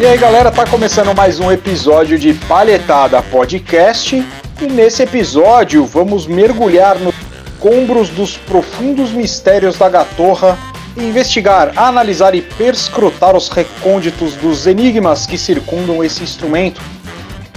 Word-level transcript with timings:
E 0.00 0.06
aí 0.06 0.18
galera, 0.18 0.50
tá 0.50 0.66
começando 0.66 1.14
mais 1.16 1.40
um 1.40 1.50
episódio 1.50 2.18
de 2.18 2.34
Palhetada 2.34 3.22
Podcast. 3.22 4.16
E 4.60 4.66
nesse 4.66 5.02
episódio 5.02 5.86
vamos 5.86 6.26
mergulhar 6.26 6.98
nos 6.98 7.14
combros 7.58 8.10
dos 8.10 8.36
profundos 8.36 9.10
mistérios 9.10 9.78
da 9.78 9.88
Gatorra 9.88 10.58
e 10.96 11.02
investigar, 11.02 11.72
analisar 11.76 12.34
e 12.34 12.42
perscrutar 12.42 13.34
os 13.34 13.48
recônditos 13.48 14.34
dos 14.34 14.66
enigmas 14.66 15.24
que 15.24 15.38
circundam 15.38 16.04
esse 16.04 16.22
instrumento 16.22 16.82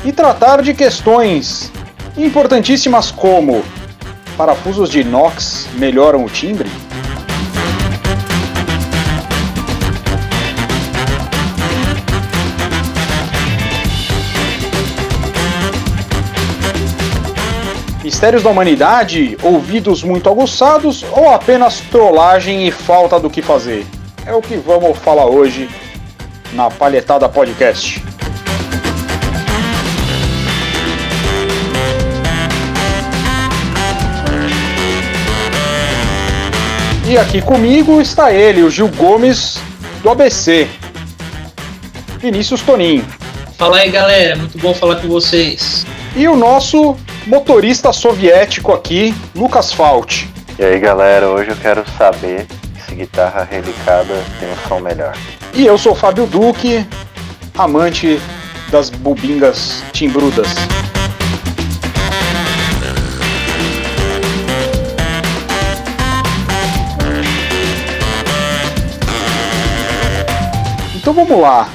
e 0.03 0.11
tratar 0.11 0.61
de 0.61 0.73
questões 0.73 1.71
importantíssimas 2.17 3.11
como 3.11 3.63
parafusos 4.35 4.89
de 4.89 5.01
inox 5.01 5.67
melhoram 5.73 6.25
o 6.25 6.29
timbre? 6.29 6.69
Mistérios 18.03 18.41
da 18.41 18.49
humanidade, 18.49 19.37
ouvidos 19.43 20.01
muito 20.01 20.29
aguçados 20.29 21.03
ou 21.11 21.29
apenas 21.29 21.81
trollagem 21.91 22.65
e 22.65 22.71
falta 22.71 23.19
do 23.19 23.29
que 23.29 23.41
fazer? 23.41 23.85
É 24.25 24.33
o 24.33 24.41
que 24.41 24.55
vamos 24.55 24.97
falar 24.99 25.25
hoje 25.25 25.69
na 26.53 26.69
Palhetada 26.71 27.27
Podcast. 27.27 28.06
E 37.09 37.17
aqui 37.17 37.41
comigo 37.41 38.01
está 38.01 38.33
ele, 38.33 38.63
o 38.63 38.69
Gil 38.69 38.89
Gomes 38.89 39.57
do 40.03 40.09
ABC. 40.09 40.67
Vinícius 42.19 42.61
Toninho. 42.61 43.05
Fala 43.57 43.77
aí 43.77 43.89
galera, 43.89 44.35
muito 44.35 44.57
bom 44.57 44.73
falar 44.73 44.97
com 44.97 45.07
vocês. 45.07 45.85
E 46.17 46.27
o 46.27 46.35
nosso 46.35 46.97
motorista 47.25 47.93
soviético 47.93 48.73
aqui, 48.73 49.15
Lucas 49.33 49.71
Falt. 49.71 50.25
E 50.59 50.65
aí 50.65 50.77
galera, 50.81 51.29
hoje 51.29 51.51
eu 51.51 51.55
quero 51.55 51.85
saber 51.97 52.45
se 52.85 52.93
guitarra 52.93 53.47
relicada 53.49 54.21
tem 54.37 54.49
um 54.49 54.67
som 54.67 54.81
melhor. 54.81 55.15
E 55.53 55.65
eu 55.65 55.77
sou 55.77 55.93
o 55.93 55.95
Fábio 55.95 56.27
Duque, 56.27 56.85
amante 57.57 58.19
das 58.69 58.89
bubingas 58.89 59.81
timbrudas. 59.93 60.49
Então 71.07 71.25
vamos 71.25 71.41
lá. 71.41 71.69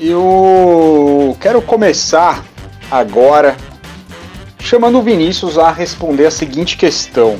Eu 0.00 1.36
quero 1.40 1.62
começar 1.62 2.44
agora 2.90 3.56
chamando 4.58 4.98
o 4.98 5.02
Vinícius 5.02 5.56
a 5.56 5.70
responder 5.70 6.26
a 6.26 6.30
seguinte 6.32 6.76
questão. 6.76 7.38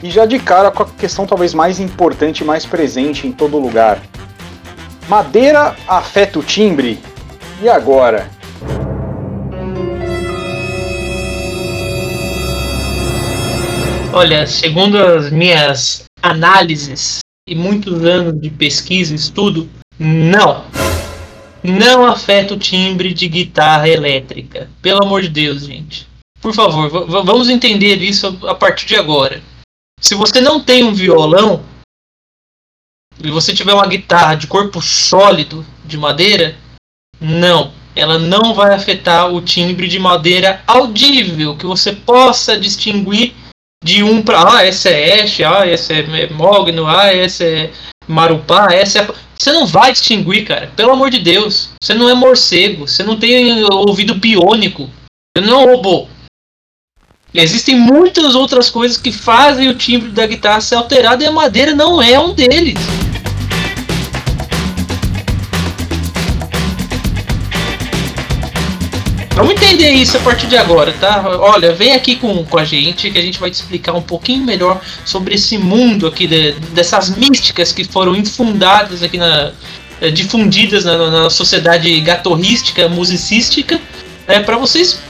E 0.00 0.08
já 0.08 0.24
de 0.24 0.38
cara 0.38 0.70
com 0.70 0.84
a 0.84 0.86
questão 0.86 1.26
talvez 1.26 1.52
mais 1.52 1.80
importante 1.80 2.42
e 2.42 2.44
mais 2.44 2.64
presente 2.64 3.26
em 3.26 3.32
todo 3.32 3.58
lugar. 3.58 4.00
Madeira 5.08 5.74
afeta 5.88 6.38
o 6.38 6.42
timbre? 6.44 7.00
E 7.60 7.68
agora? 7.68 8.30
Olha, 14.12 14.46
segundo 14.46 14.98
as 14.98 15.30
minhas 15.30 16.04
análises 16.22 17.18
e 17.48 17.56
muitos 17.56 18.04
anos 18.04 18.40
de 18.40 18.50
pesquisa 18.50 19.12
e 19.12 19.16
estudo, 19.16 19.68
não. 19.98 20.64
Não 21.62 22.06
afeta 22.06 22.54
o 22.54 22.58
timbre 22.58 23.12
de 23.12 23.28
guitarra 23.28 23.88
elétrica. 23.88 24.70
Pelo 24.80 25.02
amor 25.04 25.22
de 25.22 25.28
Deus, 25.28 25.64
gente. 25.64 26.06
Por 26.40 26.54
favor, 26.54 26.88
vamos 27.24 27.48
entender 27.48 27.96
isso 27.96 28.38
a 28.46 28.54
partir 28.54 28.86
de 28.86 28.96
agora. 28.96 29.42
Se 30.00 30.14
você 30.14 30.40
não 30.40 30.60
tem 30.60 30.84
um 30.84 30.94
violão 30.94 31.64
e 33.22 33.30
você 33.30 33.54
tiver 33.54 33.72
uma 33.72 33.86
guitarra 33.86 34.34
de 34.34 34.46
corpo 34.46 34.80
sólido 34.80 35.66
de 35.84 35.96
madeira, 35.96 36.56
não, 37.20 37.72
ela 37.94 38.18
não 38.18 38.54
vai 38.54 38.74
afetar 38.74 39.32
o 39.32 39.40
timbre 39.40 39.88
de 39.88 39.98
madeira 39.98 40.62
audível 40.66 41.56
que 41.56 41.64
você 41.64 41.92
possa 41.92 42.58
distinguir 42.58 43.34
de 43.82 44.02
um 44.02 44.22
para 44.22 44.58
ah, 44.58 44.66
essa 44.66 44.90
é 44.90 45.22
Ash, 45.22 45.40
ah, 45.40 45.66
essa 45.66 45.94
é 45.94 46.28
Mogno, 46.30 46.86
ah, 46.86 47.12
essa 47.12 47.44
é 47.44 47.72
Marupá, 48.06 48.68
essa 48.72 49.00
é 49.00 49.08
você 49.38 49.52
não 49.52 49.66
vai 49.66 49.92
distinguir, 49.92 50.44
cara. 50.44 50.72
Pelo 50.74 50.92
amor 50.92 51.10
de 51.10 51.18
Deus. 51.18 51.70
Você 51.82 51.94
não 51.94 52.08
é 52.08 52.14
morcego. 52.14 52.86
Você 52.86 53.02
não 53.02 53.18
tem 53.18 53.62
ouvido 53.64 54.14
biônico. 54.14 54.88
Você 55.36 55.44
não 55.44 55.60
é 55.60 55.64
um 55.64 55.76
robô. 55.76 56.08
Existem 57.34 57.76
muitas 57.78 58.34
outras 58.34 58.70
coisas 58.70 58.96
que 58.96 59.12
fazem 59.12 59.68
o 59.68 59.74
timbre 59.74 60.08
da 60.10 60.26
guitarra 60.26 60.60
ser 60.60 60.76
alterado 60.76 61.22
e 61.22 61.26
a 61.26 61.32
madeira 61.32 61.74
não 61.74 62.00
é 62.00 62.18
um 62.18 62.32
deles. 62.32 62.78
Vamos 69.36 69.52
entender 69.52 69.90
isso 69.90 70.16
a 70.16 70.20
partir 70.20 70.46
de 70.46 70.56
agora, 70.56 70.94
tá? 70.94 71.22
Olha, 71.38 71.74
vem 71.74 71.92
aqui 71.92 72.16
com, 72.16 72.42
com 72.42 72.56
a 72.56 72.64
gente 72.64 73.10
que 73.10 73.18
a 73.18 73.20
gente 73.20 73.38
vai 73.38 73.50
te 73.50 73.54
explicar 73.54 73.92
um 73.92 74.00
pouquinho 74.00 74.42
melhor 74.42 74.80
sobre 75.04 75.34
esse 75.34 75.58
mundo 75.58 76.06
aqui, 76.06 76.26
de, 76.26 76.52
dessas 76.72 77.14
místicas 77.14 77.70
que 77.70 77.84
foram 77.84 78.16
infundadas 78.16 79.02
aqui 79.02 79.18
na. 79.18 79.52
Eh, 80.00 80.10
difundidas 80.10 80.86
na, 80.86 81.10
na 81.10 81.30
sociedade 81.30 82.00
gatorrística, 82.00 82.88
musicística, 82.88 83.78
é, 84.26 84.40
para 84.40 84.56
vocês 84.56 85.00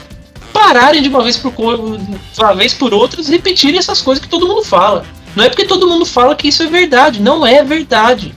pararem 0.51 1.01
de 1.01 1.07
uma 1.07 1.23
vez 1.23 1.37
por 1.37 1.53
uma 2.37 2.53
vez 2.53 2.73
por 2.73 2.93
outras 2.93 3.29
repetirem 3.29 3.77
essas 3.77 4.01
coisas 4.01 4.21
que 4.21 4.29
todo 4.29 4.45
mundo 4.45 4.63
fala. 4.63 5.05
Não 5.37 5.45
é 5.45 5.49
porque 5.49 5.63
todo 5.63 5.87
mundo 5.87 6.05
fala 6.05 6.35
que 6.35 6.49
isso 6.49 6.63
é 6.63 6.67
verdade, 6.67 7.21
não 7.21 7.47
é 7.47 7.63
verdade. 7.63 8.35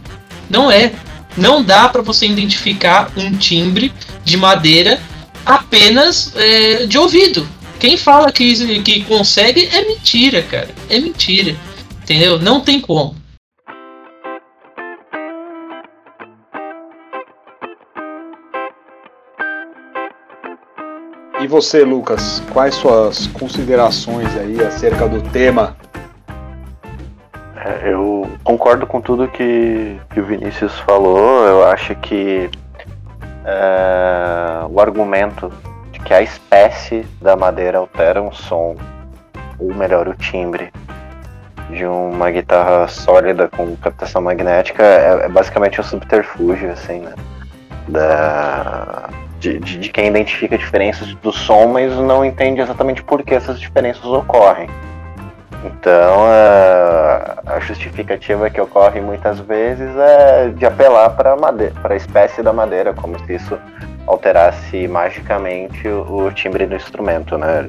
Não 0.48 0.70
é. 0.70 0.92
Não 1.36 1.64
dá 1.64 1.88
para 1.88 2.02
você 2.02 2.26
identificar 2.26 3.10
um 3.16 3.32
timbre 3.32 3.92
de 4.24 4.36
madeira 4.36 5.00
apenas 5.44 6.34
é, 6.36 6.86
de 6.86 6.98
ouvido. 6.98 7.46
Quem 7.78 7.96
fala 7.96 8.30
que, 8.30 8.82
que 8.82 9.04
consegue 9.04 9.68
é 9.72 9.84
mentira, 9.86 10.42
cara. 10.42 10.68
É 10.88 10.98
mentira. 11.00 11.56
Entendeu? 12.02 12.38
Não 12.38 12.60
tem 12.60 12.80
como. 12.80 13.16
E 21.40 21.46
você, 21.46 21.84
Lucas, 21.84 22.42
quais 22.52 22.74
suas 22.74 23.26
considerações 23.28 24.28
aí 24.36 24.62
acerca 24.62 25.08
do 25.08 25.22
tema? 25.30 25.74
É, 27.56 27.90
eu 27.90 28.30
concordo 28.44 28.86
com 28.86 29.00
tudo 29.00 29.26
que, 29.26 29.98
que 30.12 30.20
o 30.20 30.26
Vinícius 30.26 30.78
falou. 30.80 31.46
Eu 31.46 31.64
acho 31.64 31.94
que 31.94 32.50
é, 33.44 34.66
o 34.68 34.80
argumento 34.80 35.52
de 35.92 36.00
que 36.00 36.14
a 36.14 36.22
espécie 36.22 37.06
da 37.20 37.36
madeira 37.36 37.78
altera 37.78 38.22
um 38.22 38.32
som, 38.32 38.76
ou 39.58 39.74
melhor, 39.74 40.08
o 40.08 40.14
timbre 40.14 40.72
de 41.70 41.86
uma 41.86 42.30
guitarra 42.30 42.88
sólida 42.88 43.48
com 43.48 43.76
captação 43.76 44.20
magnética 44.20 44.82
é, 44.82 45.26
é 45.26 45.28
basicamente 45.28 45.80
um 45.80 45.84
subterfúgio, 45.84 46.70
assim, 46.72 47.00
né? 47.00 47.14
Da, 47.88 49.08
de, 49.38 49.58
de, 49.58 49.78
de, 49.78 49.88
quem 49.88 50.08
identifica 50.08 50.56
diferenças 50.56 51.14
do 51.14 51.32
som, 51.32 51.68
mas 51.68 51.92
não 51.96 52.24
entende 52.24 52.60
exatamente 52.60 53.02
por 53.02 53.22
que 53.22 53.34
essas 53.34 53.58
diferenças 53.58 54.04
ocorrem. 54.04 54.68
Então, 55.64 56.24
a, 56.24 57.54
a 57.54 57.60
justificativa 57.60 58.48
que 58.48 58.60
ocorre 58.60 59.00
muitas 59.00 59.38
vezes 59.40 59.94
é 59.96 60.48
de 60.48 60.64
apelar 60.64 61.10
para 61.10 61.36
a 61.84 61.96
espécie 61.96 62.42
da 62.42 62.52
madeira, 62.52 62.94
como 62.94 63.18
se 63.26 63.34
isso 63.34 63.58
alterasse 64.06 64.88
magicamente 64.88 65.86
o, 65.86 66.26
o 66.26 66.32
timbre 66.32 66.66
do 66.66 66.74
instrumento, 66.74 67.36
né? 67.36 67.68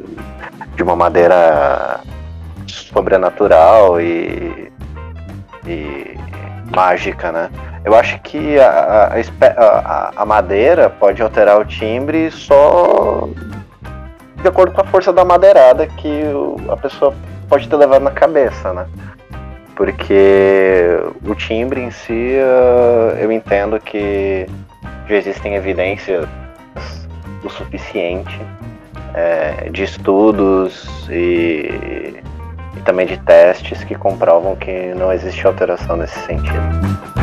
De 0.75 0.83
uma 0.83 0.95
madeira 0.95 1.99
sobrenatural 2.65 3.99
e, 3.99 4.71
e 5.67 6.17
mágica, 6.73 7.31
né? 7.31 7.49
Eu 7.83 7.95
acho 7.95 8.19
que 8.21 8.59
a, 8.59 9.11
a, 9.57 10.11
a, 10.15 10.25
madeira 10.25 10.89
pode 10.89 11.21
alterar 11.21 11.59
o 11.59 11.65
timbre 11.65 12.29
só 12.29 13.27
de 14.41 14.47
acordo 14.47 14.73
com 14.73 14.81
a 14.81 14.85
força 14.85 15.11
da 15.11 15.25
madeirada 15.25 15.87
que 15.87 16.23
a 16.69 16.77
pessoa 16.77 17.13
pode 17.51 17.67
ter 17.67 17.75
levado 17.75 18.01
na 18.01 18.11
cabeça, 18.11 18.71
né? 18.71 18.87
Porque 19.75 20.97
o 21.21 21.35
timbre 21.35 21.81
em 21.81 21.91
si, 21.91 22.37
uh, 22.37 23.17
eu 23.17 23.29
entendo 23.29 23.77
que 23.77 24.47
já 25.09 25.15
existem 25.15 25.55
evidências 25.55 26.25
o 27.43 27.49
suficiente 27.49 28.39
é, 29.13 29.69
de 29.69 29.83
estudos 29.83 31.09
e, 31.09 32.21
e 32.77 32.81
também 32.85 33.05
de 33.05 33.17
testes 33.17 33.83
que 33.83 33.95
comprovam 33.95 34.55
que 34.55 34.93
não 34.95 35.11
existe 35.11 35.45
alteração 35.45 35.97
nesse 35.97 36.19
sentido. 36.19 37.20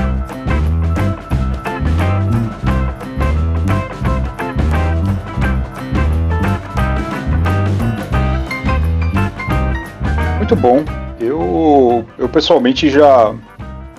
Muito 10.49 10.63
bom. 10.63 10.83
Eu, 11.21 12.07
eu 12.17 12.27
pessoalmente 12.27 12.89
já 12.89 13.35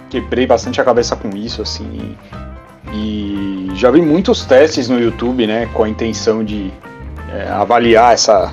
quebrei 0.09 0.47
bastante 0.47 0.81
a 0.81 0.83
cabeça 0.83 1.15
com 1.15 1.29
isso, 1.37 1.61
assim. 1.61 2.17
E 2.91 3.69
já 3.75 3.91
vi 3.91 4.01
muitos 4.01 4.45
testes 4.45 4.89
no 4.89 4.99
YouTube, 4.99 5.45
né, 5.45 5.67
com 5.75 5.83
a 5.83 5.89
intenção 5.89 6.43
de 6.43 6.73
é, 7.31 7.47
avaliar 7.49 8.15
essa 8.15 8.51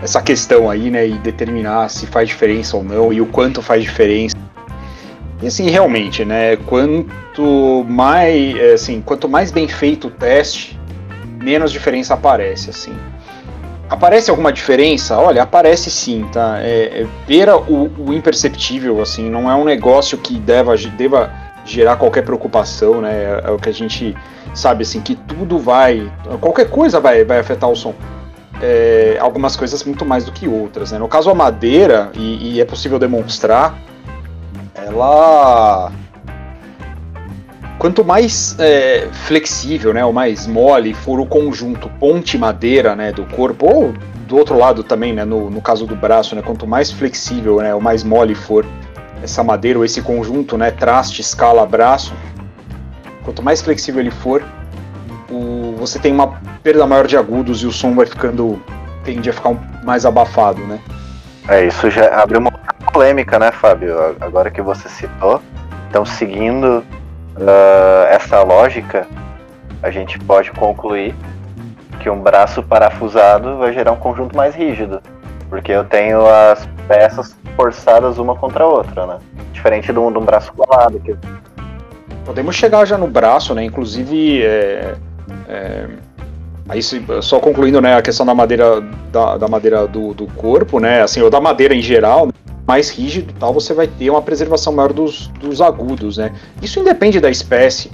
essa 0.00 0.22
questão 0.22 0.70
aí, 0.70 0.88
né, 0.88 1.08
e 1.08 1.14
determinar 1.14 1.88
se 1.88 2.06
faz 2.06 2.28
diferença 2.28 2.76
ou 2.76 2.84
não 2.84 3.12
e 3.12 3.20
o 3.20 3.26
quanto 3.26 3.60
faz 3.60 3.82
diferença. 3.82 4.36
E 5.42 5.48
assim, 5.48 5.68
realmente, 5.68 6.24
né, 6.24 6.54
quanto 6.54 7.84
mais, 7.88 8.56
é, 8.56 8.74
assim, 8.74 9.00
quanto 9.00 9.28
mais 9.28 9.50
bem 9.50 9.66
feito 9.66 10.06
o 10.06 10.10
teste, 10.12 10.78
menos 11.42 11.72
diferença 11.72 12.14
aparece, 12.14 12.70
assim. 12.70 12.94
Aparece 13.88 14.30
alguma 14.30 14.52
diferença? 14.52 15.16
Olha, 15.16 15.44
aparece 15.44 15.90
sim, 15.90 16.26
tá? 16.32 16.58
É, 16.60 17.02
é, 17.02 17.06
ver 17.26 17.48
o, 17.50 17.90
o, 17.98 18.12
imperceptível, 18.12 19.00
assim, 19.00 19.30
não 19.30 19.50
é 19.50 19.54
um 19.54 19.64
negócio 19.64 20.18
que 20.18 20.38
deva, 20.40 20.76
deva 20.76 21.32
gerar 21.64 21.96
qualquer 21.96 22.22
preocupação, 22.22 23.00
né? 23.00 23.12
É, 23.12 23.42
é, 23.44 23.50
o 23.50 23.58
que 23.58 23.68
a 23.68 23.72
gente 23.72 24.16
sabe, 24.52 24.82
assim, 24.82 25.00
que 25.00 25.14
tudo 25.14 25.58
vai. 25.58 26.10
Qualquer 26.40 26.68
coisa 26.68 26.98
vai, 26.98 27.24
vai 27.24 27.38
afetar 27.38 27.70
o 27.70 27.76
som. 27.76 27.94
É, 28.60 29.18
algumas 29.20 29.54
coisas 29.54 29.84
muito 29.84 30.04
mais 30.04 30.24
do 30.24 30.32
que 30.32 30.48
outras, 30.48 30.90
né? 30.90 30.98
No 30.98 31.06
caso, 31.06 31.30
a 31.30 31.34
madeira, 31.34 32.10
e, 32.14 32.54
e 32.54 32.60
é 32.60 32.64
possível 32.64 32.98
demonstrar, 32.98 33.78
ela 34.74 35.92
quanto 37.86 38.04
mais 38.04 38.56
é, 38.58 39.06
flexível, 39.12 39.94
né, 39.94 40.04
ou 40.04 40.12
mais 40.12 40.44
mole 40.44 40.92
for 40.92 41.20
o 41.20 41.24
conjunto 41.24 41.88
ponte-madeira, 42.00 42.96
né, 42.96 43.12
do 43.12 43.24
corpo, 43.26 43.64
ou 43.64 43.94
do 44.26 44.36
outro 44.36 44.58
lado 44.58 44.82
também, 44.82 45.12
né, 45.12 45.24
no, 45.24 45.48
no 45.48 45.60
caso 45.60 45.86
do 45.86 45.94
braço, 45.94 46.34
né, 46.34 46.42
quanto 46.42 46.66
mais 46.66 46.90
flexível, 46.90 47.58
né, 47.58 47.72
ou 47.72 47.80
mais 47.80 48.02
mole 48.02 48.34
for 48.34 48.66
essa 49.22 49.44
madeira 49.44 49.78
ou 49.78 49.84
esse 49.84 50.02
conjunto, 50.02 50.58
né, 50.58 50.72
traste, 50.72 51.20
escala, 51.20 51.64
braço, 51.64 52.12
quanto 53.22 53.40
mais 53.40 53.62
flexível 53.62 54.00
ele 54.00 54.10
for, 54.10 54.42
o, 55.30 55.76
você 55.78 56.00
tem 56.00 56.12
uma 56.12 56.40
perda 56.64 56.84
maior 56.88 57.06
de 57.06 57.16
agudos 57.16 57.62
e 57.62 57.66
o 57.66 57.72
som 57.72 57.94
vai 57.94 58.06
ficando, 58.06 58.60
tende 59.04 59.30
a 59.30 59.32
ficar 59.32 59.50
um, 59.50 59.60
mais 59.84 60.04
abafado, 60.04 60.60
né. 60.62 60.80
É, 61.46 61.64
isso 61.64 61.88
já 61.88 62.20
abriu 62.20 62.40
uma 62.40 62.50
polêmica, 62.92 63.38
né, 63.38 63.52
Fábio? 63.52 63.96
Agora 64.20 64.50
que 64.50 64.60
você 64.60 64.88
citou, 64.88 65.40
então 65.88 66.04
seguindo 66.04 66.82
uh, 67.36 68.06
essa 68.08 68.42
lógica, 68.42 69.06
a 69.82 69.90
gente 69.90 70.18
pode 70.18 70.50
concluir 70.52 71.14
que 72.00 72.10
um 72.10 72.20
braço 72.20 72.62
parafusado 72.62 73.58
vai 73.58 73.72
gerar 73.72 73.92
um 73.92 73.96
conjunto 73.96 74.36
mais 74.36 74.54
rígido, 74.54 75.00
porque 75.48 75.72
eu 75.72 75.84
tenho 75.84 76.26
as 76.26 76.68
peças 76.86 77.36
forçadas 77.56 78.18
uma 78.18 78.34
contra 78.36 78.64
a 78.64 78.66
outra, 78.66 79.06
né? 79.06 79.18
Diferente 79.52 79.92
de 79.92 79.98
um, 79.98 80.12
de 80.12 80.18
um 80.18 80.24
braço 80.24 80.52
colado. 80.52 81.00
Que... 81.00 81.16
Podemos 82.24 82.54
chegar 82.54 82.84
já 82.84 82.98
no 82.98 83.06
braço, 83.06 83.54
né? 83.54 83.64
Inclusive, 83.64 84.42
é, 84.42 84.94
é, 85.48 85.86
aí 86.68 86.80
só 86.82 87.40
concluindo, 87.40 87.80
né, 87.80 87.96
a 87.96 88.02
questão 88.02 88.26
da 88.26 88.34
madeira 88.34 88.80
da, 89.10 89.38
da 89.38 89.48
madeira 89.48 89.86
do, 89.86 90.12
do, 90.12 90.26
corpo, 90.26 90.78
né? 90.78 91.02
Assim, 91.02 91.20
ou 91.22 91.30
da 91.30 91.40
madeira 91.40 91.74
em 91.74 91.82
geral. 91.82 92.26
Né? 92.26 92.32
Mais 92.66 92.90
rígido 92.90 93.32
tal, 93.38 93.54
você 93.54 93.72
vai 93.72 93.86
ter 93.86 94.10
uma 94.10 94.20
preservação 94.20 94.72
maior 94.72 94.92
dos, 94.92 95.28
dos 95.40 95.60
agudos, 95.60 96.16
né? 96.16 96.32
Isso 96.60 96.80
independe 96.80 97.20
da 97.20 97.30
espécie. 97.30 97.90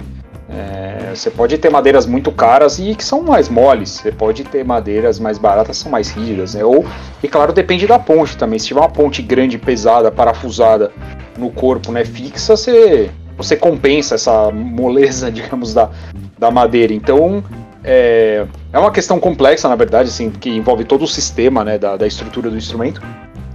É, 0.49 1.13
você 1.15 1.29
pode 1.29 1.57
ter 1.57 1.69
madeiras 1.69 2.05
muito 2.05 2.31
caras 2.31 2.79
e 2.79 2.95
que 2.95 3.03
são 3.03 3.21
mais 3.21 3.49
moles. 3.49 3.89
Você 3.89 4.11
pode 4.11 4.43
ter 4.43 4.63
madeiras 4.65 5.19
mais 5.19 5.37
baratas 5.37 5.77
são 5.77 5.91
mais 5.91 6.09
rígidas, 6.09 6.55
né? 6.55 6.65
Ou, 6.65 6.85
e 7.21 7.27
claro, 7.27 7.53
depende 7.53 7.85
da 7.85 7.99
ponte 7.99 8.35
também. 8.35 8.57
Se 8.57 8.67
tiver 8.67 8.79
uma 8.79 8.89
ponte 8.89 9.21
grande, 9.21 9.57
pesada, 9.57 10.11
parafusada 10.11 10.91
no 11.37 11.51
corpo, 11.51 11.91
né, 11.91 12.05
fixa, 12.05 12.55
você, 12.55 13.09
você 13.37 13.55
compensa 13.55 14.15
essa 14.15 14.51
moleza, 14.51 15.29
digamos, 15.31 15.73
da, 15.73 15.89
da 16.37 16.49
madeira. 16.49 16.93
Então, 16.93 17.43
é, 17.83 18.45
é 18.71 18.79
uma 18.79 18.91
questão 18.91 19.19
complexa, 19.19 19.67
na 19.67 19.75
verdade, 19.75 20.09
assim, 20.09 20.29
que 20.29 20.49
envolve 20.49 20.83
todo 20.83 21.03
o 21.03 21.07
sistema, 21.07 21.63
né, 21.63 21.77
da, 21.77 21.95
da 21.97 22.07
estrutura 22.07 22.49
do 22.49 22.57
instrumento 22.57 23.01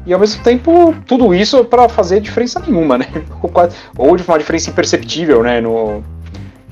e 0.09 0.15
ao 0.15 0.19
mesmo 0.19 0.43
tempo 0.43 0.95
tudo 1.07 1.35
isso 1.35 1.63
para 1.65 1.87
fazer 1.87 2.21
diferença 2.21 2.59
nenhuma, 2.67 2.97
né? 2.97 3.07
Ou 3.97 4.17
de 4.17 4.23
uma 4.23 4.39
diferença 4.39 4.71
imperceptível, 4.71 5.43
né, 5.43 5.61
no, 5.61 6.03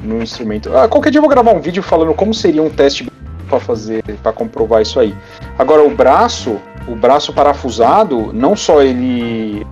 no 0.03 0.23
instrumento. 0.23 0.75
Ah, 0.75 0.89
qualquer 0.89 1.11
dia 1.11 1.19
eu 1.19 1.23
vou 1.23 1.31
gravar 1.31 1.53
um 1.53 1.61
vídeo 1.61 1.83
falando 1.83 2.15
como 2.15 2.33
seria 2.33 2.63
um 2.63 2.71
teste 2.71 3.07
para 3.47 3.61
fazer, 3.61 4.03
para 4.23 4.33
comprovar 4.33 4.81
isso 4.81 4.99
aí. 4.99 5.15
Agora 5.59 5.83
o 5.83 5.95
braço, 5.95 6.59
o 6.89 6.97
braço 6.97 7.31
parafusado, 7.35 8.33
não 8.33 8.57
só 8.57 8.81
ele 8.83 9.67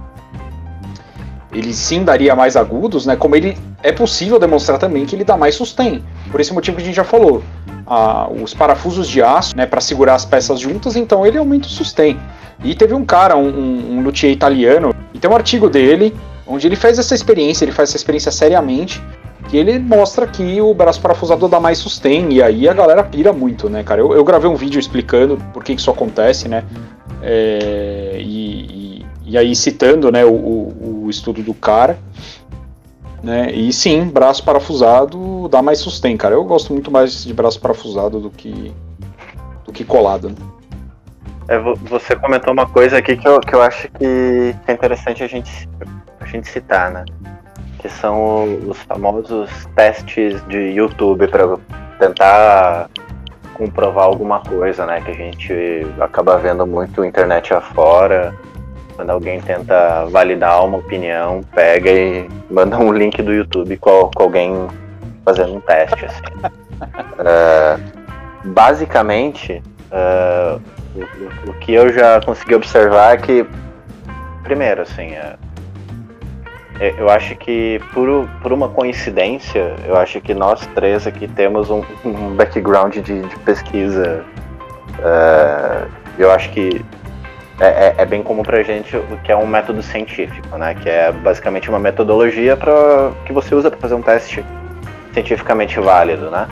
ele 1.50 1.72
sim 1.72 2.05
daria 2.05 2.34
mais 2.37 2.56
agudos, 2.56 3.06
né? 3.06 3.17
Como 3.17 3.34
ele 3.34 3.56
é 3.82 3.93
possível 3.93 4.38
demonstrar 4.38 4.78
também 4.78 5.06
que 5.06 5.17
ele 5.17 5.25
dá 5.25 5.37
mais 5.38 5.55
sustain. 5.55 6.02
Por 6.31 6.40
esse 6.40 6.52
motivo 6.52 6.76
que 6.76 6.82
a 6.82 6.87
gente 6.87 6.96
já 6.96 7.05
falou, 7.05 7.43
ah, 7.87 8.28
os 8.28 8.52
parafusos 8.52 9.08
de 9.08 9.22
aço, 9.22 9.56
né, 9.56 9.64
para 9.64 9.81
segurar 9.81 10.17
as 10.17 10.25
peças 10.25 10.60
juntas, 10.60 10.96
então 10.96 11.25
ele 11.25 11.38
aumenta 11.38 11.67
o 11.67 11.70
sustain. 11.70 12.19
E 12.62 12.74
teve 12.74 12.94
um 12.94 13.04
cara, 13.04 13.36
um, 13.36 13.48
um, 13.48 13.98
um 13.98 14.02
luthier 14.02 14.32
italiano, 14.32 14.94
e 15.12 15.18
tem 15.18 15.30
um 15.30 15.34
artigo 15.34 15.68
dele, 15.68 16.14
onde 16.46 16.66
ele 16.66 16.76
fez 16.76 16.98
essa 16.98 17.14
experiência, 17.14 17.64
ele 17.64 17.72
faz 17.72 17.88
essa 17.88 17.96
experiência 17.96 18.30
seriamente, 18.30 19.02
que 19.48 19.56
ele 19.56 19.78
mostra 19.78 20.26
que 20.26 20.60
o 20.60 20.72
braço 20.72 21.00
parafusado 21.00 21.48
dá 21.48 21.60
mais 21.60 21.78
sustain, 21.78 22.28
e 22.30 22.42
aí 22.42 22.68
a 22.68 22.72
galera 22.72 23.02
pira 23.02 23.32
muito, 23.32 23.68
né, 23.68 23.82
cara? 23.82 24.00
Eu, 24.00 24.12
eu 24.12 24.24
gravei 24.24 24.48
um 24.48 24.56
vídeo 24.56 24.78
explicando 24.78 25.36
por 25.52 25.62
que 25.62 25.72
isso 25.72 25.90
acontece, 25.90 26.48
né? 26.48 26.64
É, 27.22 28.18
e, 28.20 29.00
e, 29.02 29.06
e, 29.26 29.38
aí 29.38 29.54
citando 29.54 30.10
né, 30.10 30.24
o, 30.24 30.32
o, 30.32 31.04
o, 31.04 31.10
estudo 31.10 31.42
do 31.42 31.54
cara. 31.54 31.98
Né, 33.22 33.50
e 33.52 33.72
sim, 33.72 34.04
braço 34.04 34.44
parafusado 34.44 35.48
dá 35.48 35.62
mais 35.62 35.78
sustain, 35.78 36.16
cara. 36.16 36.34
Eu 36.34 36.44
gosto 36.44 36.72
muito 36.72 36.90
mais 36.90 37.24
de 37.24 37.32
braço 37.32 37.58
parafusado 37.58 38.20
do 38.20 38.31
que, 38.31 38.72
do 39.64 39.72
que 39.72 39.84
colado. 39.84 40.29
Né? 40.29 40.36
É, 41.48 41.58
você 41.58 42.17
comentou 42.17 42.53
uma 42.53 42.67
coisa 42.67 42.98
aqui 42.98 43.17
que 43.17 43.29
eu, 43.29 43.39
que 43.41 43.55
eu 43.55 43.63
acho 43.63 43.89
que 43.89 44.55
é 44.67 44.72
interessante 44.72 45.22
a 45.22 45.27
gente, 45.27 45.69
a 46.20 46.24
gente 46.24 46.48
citar, 46.48 46.91
né? 46.91 47.05
Que 47.79 47.89
são 47.89 48.44
os 48.67 48.79
famosos 48.82 49.51
testes 49.77 50.43
de 50.48 50.58
YouTube 50.58 51.29
para 51.29 51.58
tentar 51.98 52.89
comprovar 53.53 54.05
alguma 54.05 54.41
coisa, 54.41 54.86
né? 54.86 55.03
Que 55.03 55.10
a 55.10 55.15
gente 55.15 55.86
acaba 56.01 56.39
vendo 56.39 56.67
muito 56.67 57.05
internet 57.05 57.53
afora. 57.53 58.34
Quando 58.96 59.10
alguém 59.10 59.41
tenta 59.41 60.06
validar 60.06 60.65
uma 60.65 60.79
opinião, 60.79 61.43
pega 61.55 61.91
e 61.91 62.29
manda 62.48 62.79
um 62.79 62.93
link 62.93 63.20
do 63.20 63.32
YouTube 63.32 63.77
com, 63.77 64.10
com 64.15 64.22
alguém 64.22 64.69
fazendo 65.24 65.56
um 65.56 65.60
teste. 65.60 66.06
Assim. 66.06 66.22
uh, 67.20 68.05
basicamente, 68.48 69.63
uh, 69.91 70.60
o, 70.94 71.53
que 71.55 71.72
eu 71.72 71.93
já 71.93 72.20
consegui 72.20 72.55
observar 72.55 73.15
é 73.15 73.17
que, 73.17 73.46
primeiro, 74.43 74.82
assim, 74.82 75.13
é, 75.13 75.36
é, 76.81 76.94
eu 76.98 77.08
acho 77.08 77.36
que 77.36 77.81
por, 77.93 78.29
por 78.43 78.53
uma 78.53 78.69
coincidência, 78.69 79.74
eu 79.86 79.96
acho 79.96 80.20
que 80.20 80.34
nós 80.34 80.67
três 80.74 81.06
aqui 81.06 81.29
temos 81.29 81.70
um, 81.70 81.82
um 82.05 82.34
background 82.34 82.96
de, 82.96 83.22
de 83.22 83.39
pesquisa. 83.41 84.24
Uh, 84.98 85.91
eu 86.19 86.31
acho 86.31 86.51
que 86.51 86.84
é, 87.60 87.67
é, 87.67 87.94
é, 87.98 88.06
bem 88.06 88.22
comum 88.22 88.43
pra 88.43 88.63
gente 88.63 88.96
o 88.96 89.19
que 89.22 89.31
é 89.31 89.36
um 89.36 89.46
método 89.46 89.82
científico, 89.82 90.56
né? 90.56 90.74
Que 90.74 90.89
é 90.89 91.13
basicamente 91.13 91.69
uma 91.69 91.79
metodologia 91.79 92.56
para 92.56 93.13
que 93.24 93.32
você 93.32 93.55
usa 93.55 93.70
para 93.70 93.79
fazer 93.79 93.94
um 93.94 94.03
teste 94.03 94.44
cientificamente 95.13 95.79
válido, 95.79 96.31
né? 96.31 96.48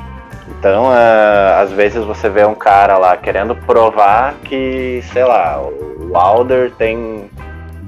Então, 0.62 0.90
uh, 0.90 1.60
às 1.60 1.72
vezes 1.72 2.04
você 2.04 2.28
vê 2.28 2.44
um 2.44 2.54
cara 2.54 2.96
lá 2.96 3.16
querendo 3.16 3.52
provar 3.52 4.34
que, 4.44 5.02
sei 5.12 5.24
lá, 5.24 5.60
o 5.60 6.16
Alder 6.16 6.70
tem, 6.78 7.28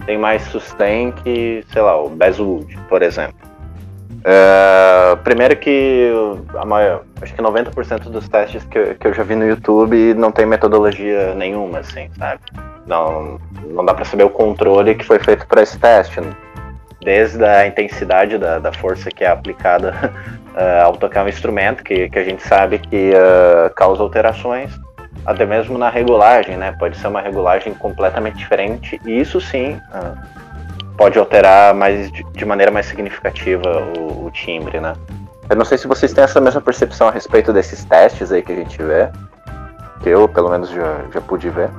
tem 0.05 0.19
mais 0.19 0.43
sustain 0.47 1.13
que, 1.13 1.65
sei 1.73 1.81
lá, 1.81 2.03
o 2.03 2.09
Basswood, 2.09 2.77
por 2.89 3.01
exemplo. 3.01 3.37
Uh, 4.11 5.17
primeiro 5.19 5.55
que 5.55 6.11
a 6.57 6.65
maior, 6.65 7.05
acho 7.23 7.33
que 7.33 7.41
90% 7.41 8.11
dos 8.11 8.29
testes 8.29 8.65
que, 8.65 8.97
que 8.97 9.07
eu 9.07 9.15
já 9.15 9.23
vi 9.23 9.37
no 9.37 9.47
YouTube 9.47 10.13
não 10.15 10.33
tem 10.33 10.45
metodologia 10.45 11.33
nenhuma, 11.37 11.79
assim, 11.79 12.11
sabe? 12.19 12.41
Não, 12.89 13.39
não 13.69 13.85
dá 13.85 13.95
para 13.95 14.05
saber 14.05 14.25
o 14.25 14.31
controle 14.31 14.97
que 14.97 15.05
foi 15.05 15.21
feito 15.21 15.47
para 15.47 15.63
esse 15.63 15.79
teste. 15.79 16.21
Desde 17.05 17.45
a 17.45 17.69
intensidade 17.69 18.37
da, 18.37 18.59
da 18.59 18.73
força 18.73 19.11
que 19.11 19.23
é 19.23 19.29
aplicada 19.29 20.13
uh, 20.55 20.85
ao 20.85 20.97
tocar 20.97 21.25
um 21.25 21.29
instrumento 21.29 21.83
que, 21.83 22.09
que 22.09 22.19
a 22.19 22.25
gente 22.25 22.43
sabe 22.43 22.79
que 22.79 23.11
uh, 23.11 23.73
causa 23.75 24.03
alterações, 24.03 24.71
até 25.27 25.45
mesmo 25.45 25.79
na 25.79 25.89
regulagem, 25.89 26.57
né? 26.57 26.75
Pode 26.79 26.97
ser 26.97 27.09
uma 27.09 27.21
regulagem 27.21 27.75
completamente 27.75 28.37
diferente 28.37 29.01
e 29.05 29.21
isso 29.21 29.41
sim 29.41 29.81
uh, 29.93 30.17
pode 30.97 31.19
alterar 31.19 31.75
mais 31.75 32.11
de 32.11 32.45
maneira 32.45 32.71
mais 32.71 32.87
significativa 32.87 33.63
o, 33.99 34.27
o, 34.27 34.31
timbre, 34.31 34.81
né? 34.81 34.95
Eu 35.49 35.57
não 35.57 35.65
sei 35.65 35.77
se 35.77 35.87
vocês 35.87 36.13
têm 36.13 36.25
essa 36.25 36.41
mesma 36.41 36.61
percepção 36.61 37.09
a 37.09 37.11
respeito 37.11 37.53
desses 37.53 37.85
testes 37.85 38.33
aí 38.33 38.43
que 38.43 38.53
a 38.53 38.57
gente 38.57 38.83
vê, 38.83 39.11
que 40.03 40.09
eu 40.09 40.29
pelo 40.29 40.51
menos 40.51 40.71
já, 40.71 41.01
já 41.13 41.21
pude 41.21 41.51
ver. 41.51 41.71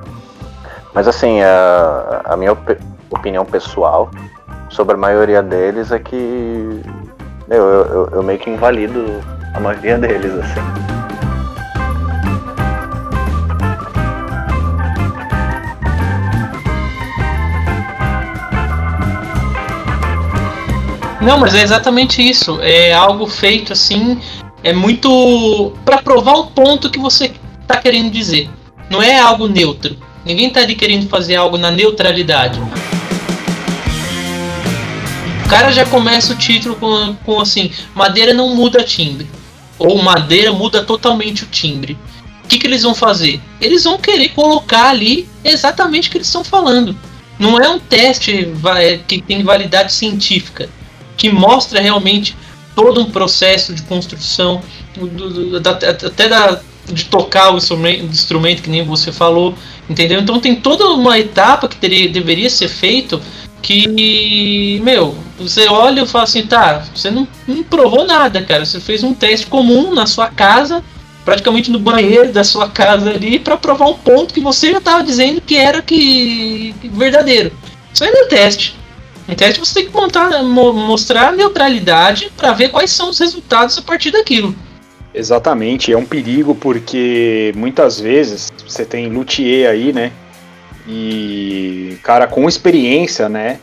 Mas 0.94 1.08
assim, 1.08 1.40
a, 1.42 2.22
a 2.24 2.36
minha 2.36 2.52
op 2.52 2.76
opinião 3.10 3.44
pessoal 3.44 4.10
sobre 4.68 4.94
a 4.94 4.98
maioria 4.98 5.42
deles 5.42 5.92
é 5.92 5.98
que 5.98 6.82
eu, 7.48 7.64
eu, 7.64 8.08
eu 8.12 8.22
meio 8.22 8.38
que 8.38 8.50
invalido 8.50 9.22
a 9.54 9.60
maioria 9.60 9.96
deles, 9.96 10.32
assim. 10.32 10.60
Não, 21.22 21.38
mas 21.38 21.54
é 21.54 21.62
exatamente 21.62 22.22
isso. 22.22 22.60
É 22.62 22.92
algo 22.92 23.26
feito 23.26 23.72
assim, 23.72 24.20
é 24.62 24.72
muito 24.72 25.72
para 25.84 25.98
provar 25.98 26.34
um 26.34 26.46
ponto 26.46 26.90
que 26.90 26.98
você 26.98 27.32
tá 27.66 27.76
querendo 27.78 28.10
dizer. 28.10 28.48
Não 28.88 29.02
é 29.02 29.18
algo 29.18 29.48
neutro. 29.48 29.96
Ninguém 30.24 30.50
tá 30.50 30.60
ali 30.60 30.74
querendo 30.74 31.08
fazer 31.08 31.36
algo 31.36 31.56
na 31.58 31.70
neutralidade. 31.70 32.60
O 35.46 35.48
cara 35.48 35.70
já 35.70 35.86
começa 35.86 36.32
o 36.32 36.36
título 36.36 36.74
com, 36.74 37.14
com 37.24 37.40
assim: 37.40 37.70
madeira 37.94 38.34
não 38.34 38.56
muda 38.56 38.82
timbre. 38.82 39.28
Ou 39.78 40.02
madeira 40.02 40.52
muda 40.52 40.82
totalmente 40.82 41.44
o 41.44 41.46
timbre. 41.46 41.96
O 42.42 42.48
que, 42.48 42.58
que 42.58 42.66
eles 42.66 42.82
vão 42.82 42.96
fazer? 42.96 43.40
Eles 43.60 43.84
vão 43.84 43.96
querer 43.96 44.30
colocar 44.30 44.88
ali 44.88 45.28
exatamente 45.44 46.08
o 46.08 46.10
que 46.10 46.18
eles 46.18 46.26
estão 46.26 46.42
falando. 46.42 46.96
Não 47.38 47.60
é 47.60 47.68
um 47.68 47.78
teste 47.78 48.52
que 49.06 49.22
tem 49.22 49.44
validade 49.44 49.92
científica 49.92 50.68
que 51.16 51.30
mostra 51.30 51.80
realmente 51.80 52.36
todo 52.74 53.00
um 53.00 53.10
processo 53.10 53.72
de 53.72 53.82
construção, 53.82 54.60
do, 54.96 55.60
do, 55.60 55.68
até 55.68 56.28
da, 56.28 56.60
de 56.86 57.04
tocar 57.04 57.54
o 57.54 57.56
instrumento, 57.56 58.04
instrumento, 58.04 58.62
que 58.62 58.70
nem 58.70 58.84
você 58.84 59.12
falou, 59.12 59.54
entendeu? 59.88 60.20
Então 60.20 60.40
tem 60.40 60.56
toda 60.56 60.88
uma 60.88 61.18
etapa 61.18 61.68
que 61.68 61.76
teria, 61.76 62.08
deveria 62.08 62.50
ser 62.50 62.68
feito 62.68 63.22
que, 63.62 64.80
meu, 64.82 65.16
você 65.38 65.66
olha 65.68 66.02
e 66.02 66.06
fala 66.06 66.24
assim, 66.24 66.46
tá, 66.46 66.84
você 66.94 67.10
não, 67.10 67.26
não 67.46 67.62
provou 67.62 68.06
nada, 68.06 68.42
cara. 68.42 68.64
Você 68.64 68.80
fez 68.80 69.02
um 69.02 69.12
teste 69.12 69.46
comum 69.46 69.94
na 69.94 70.06
sua 70.06 70.28
casa, 70.28 70.82
praticamente 71.24 71.70
no 71.70 71.78
banheiro 71.78 72.32
da 72.32 72.44
sua 72.44 72.68
casa 72.68 73.10
ali, 73.10 73.38
para 73.38 73.56
provar 73.56 73.86
um 73.86 73.94
ponto 73.94 74.32
que 74.32 74.40
você 74.40 74.70
já 74.72 74.78
estava 74.78 75.02
dizendo 75.02 75.40
que 75.40 75.56
era 75.56 75.82
que, 75.82 76.74
verdadeiro. 76.92 77.52
Isso 77.92 78.04
não 78.04 78.24
é 78.24 78.28
teste. 78.28 78.76
Em 79.28 79.34
teste 79.34 79.58
você 79.58 79.74
tem 79.74 79.86
que 79.86 79.92
montar, 79.92 80.42
mostrar 80.42 81.32
neutralidade 81.32 82.30
para 82.36 82.52
ver 82.52 82.68
quais 82.68 82.90
são 82.90 83.10
os 83.10 83.18
resultados 83.18 83.76
a 83.76 83.82
partir 83.82 84.12
daquilo. 84.12 84.54
Exatamente, 85.12 85.90
é 85.90 85.96
um 85.96 86.04
perigo 86.04 86.54
porque 86.54 87.52
muitas 87.56 87.98
vezes 87.98 88.52
você 88.66 88.84
tem 88.84 89.08
luthier 89.08 89.70
aí, 89.70 89.92
né? 89.92 90.12
E 90.86 91.98
cara 92.02 92.26
com 92.26 92.48
experiência, 92.48 93.28
né? 93.28 93.58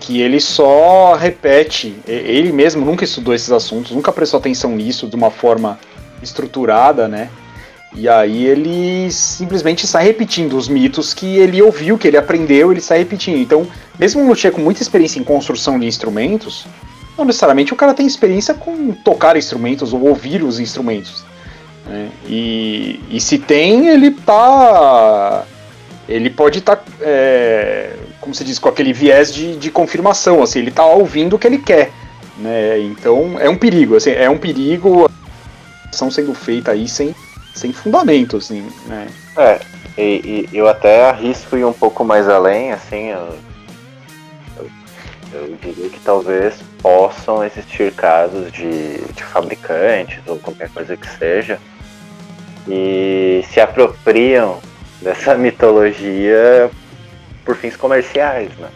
Que 0.00 0.20
ele 0.20 0.40
só 0.40 1.14
repete, 1.14 1.94
ele 2.06 2.52
mesmo 2.52 2.84
nunca 2.84 3.04
estudou 3.04 3.34
esses 3.34 3.50
assuntos, 3.50 3.92
nunca 3.92 4.12
prestou 4.12 4.38
atenção 4.38 4.70
nisso 4.76 5.06
de 5.06 5.16
uma 5.16 5.30
forma 5.30 5.78
estruturada, 6.22 7.08
né? 7.08 7.28
E 7.94 8.08
aí 8.08 8.44
ele 8.44 9.10
simplesmente 9.10 9.86
sai 9.86 10.04
repetindo 10.04 10.56
os 10.56 10.68
mitos 10.68 11.14
que 11.14 11.38
ele 11.38 11.60
ouviu, 11.62 11.96
que 11.96 12.06
ele 12.06 12.16
aprendeu, 12.16 12.70
ele 12.70 12.80
sai 12.80 12.98
repetindo. 12.98 13.38
Então, 13.38 13.66
mesmo 13.98 14.20
um 14.20 14.28
luthier 14.28 14.52
com 14.52 14.60
muita 14.60 14.82
experiência 14.82 15.18
em 15.18 15.24
construção 15.24 15.78
de 15.78 15.86
instrumentos, 15.86 16.66
não 17.16 17.24
necessariamente 17.24 17.72
o 17.72 17.76
cara 17.76 17.94
tem 17.94 18.06
experiência 18.06 18.54
com 18.54 18.92
tocar 18.92 19.36
instrumentos 19.36 19.92
ou 19.92 20.06
ouvir 20.06 20.42
os 20.44 20.60
instrumentos. 20.60 21.24
Né? 21.86 22.10
E, 22.28 23.00
e 23.10 23.20
se 23.20 23.38
tem, 23.38 23.88
ele 23.88 24.10
tá. 24.10 25.44
Ele 26.08 26.30
pode 26.30 26.60
estar, 26.60 26.76
tá, 26.76 26.84
é, 27.02 27.94
como 28.20 28.34
se 28.34 28.42
diz, 28.42 28.58
com 28.58 28.68
aquele 28.68 28.92
viés 28.92 29.32
de, 29.32 29.56
de 29.56 29.70
confirmação, 29.70 30.42
assim, 30.42 30.60
ele 30.60 30.70
tá 30.70 30.84
ouvindo 30.86 31.36
o 31.36 31.38
que 31.38 31.46
ele 31.46 31.58
quer. 31.58 31.90
Né? 32.38 32.80
Então 32.80 33.38
é 33.38 33.48
um 33.48 33.56
perigo, 33.56 33.96
assim, 33.96 34.10
é 34.10 34.30
um 34.30 34.38
perigo 34.38 35.10
ação 35.92 36.10
sendo 36.10 36.32
feita 36.34 36.72
aí 36.72 36.88
sem 36.88 37.14
sem 37.58 37.72
fundamento, 37.72 38.36
assim, 38.36 38.70
né? 38.86 39.08
É, 39.36 39.60
e, 39.96 40.46
e, 40.52 40.56
eu 40.56 40.68
até 40.68 41.10
arrisco 41.10 41.56
ir 41.56 41.64
um 41.64 41.72
pouco 41.72 42.04
mais 42.04 42.28
além, 42.28 42.70
assim, 42.72 43.08
eu, 43.08 43.34
eu, 44.56 44.70
eu, 45.32 45.56
diria 45.60 45.90
que 45.90 45.98
talvez 45.98 46.54
possam 46.80 47.44
existir 47.44 47.92
casos 47.94 48.52
de, 48.52 48.98
de 49.12 49.24
fabricantes 49.24 50.20
ou 50.28 50.38
qualquer 50.38 50.70
coisa 50.70 50.96
que 50.96 51.08
seja 51.18 51.58
e 52.68 53.44
se 53.50 53.58
apropriam 53.58 54.60
dessa 55.00 55.34
mitologia 55.34 56.70
por 57.44 57.56
fins 57.56 57.76
comerciais, 57.76 58.50
né? 58.58 58.68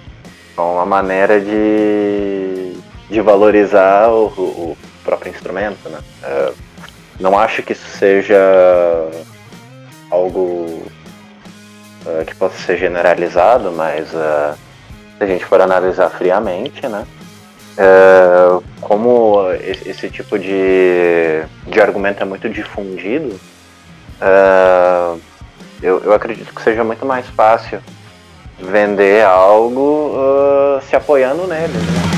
Com 0.56 0.74
uma 0.74 0.86
maneira 0.86 1.40
de, 1.40 2.74
de 3.10 3.20
valorizar 3.20 4.08
o, 4.08 4.26
o 4.26 4.78
próprio 5.04 5.30
instrumento, 5.30 5.88
né? 5.88 5.98
Uh, 6.22 6.54
não 7.20 7.38
acho 7.38 7.62
que 7.62 7.72
isso 7.72 7.86
seja 7.86 8.36
algo 10.10 10.82
uh, 12.06 12.24
que 12.26 12.34
possa 12.34 12.56
ser 12.58 12.78
generalizado, 12.78 13.72
mas 13.72 14.08
uh, 14.12 14.56
se 15.18 15.24
a 15.24 15.26
gente 15.26 15.44
for 15.44 15.60
analisar 15.60 16.10
friamente, 16.10 16.86
né? 16.86 17.06
Uh, 17.72 18.62
como 18.80 19.50
esse, 19.54 19.88
esse, 19.88 20.10
tipo 20.10 20.38
de, 20.38 21.42
de 21.66 21.80
argumento 21.80 22.22
é 22.22 22.24
muito 22.26 22.48
difundido, 22.50 23.40
eu, 25.82 26.00
eu 26.04 26.12
acredito 26.12 26.54
que 26.54 26.62
seja 26.62 26.84
muito 26.84 27.04
mais 27.04 27.26
fácil 27.28 27.80
vender 28.58 29.24
algo 29.24 30.80
se 30.88 30.94
apoiando 30.94 31.46
nele. 31.46 31.72
Né? 31.72 32.12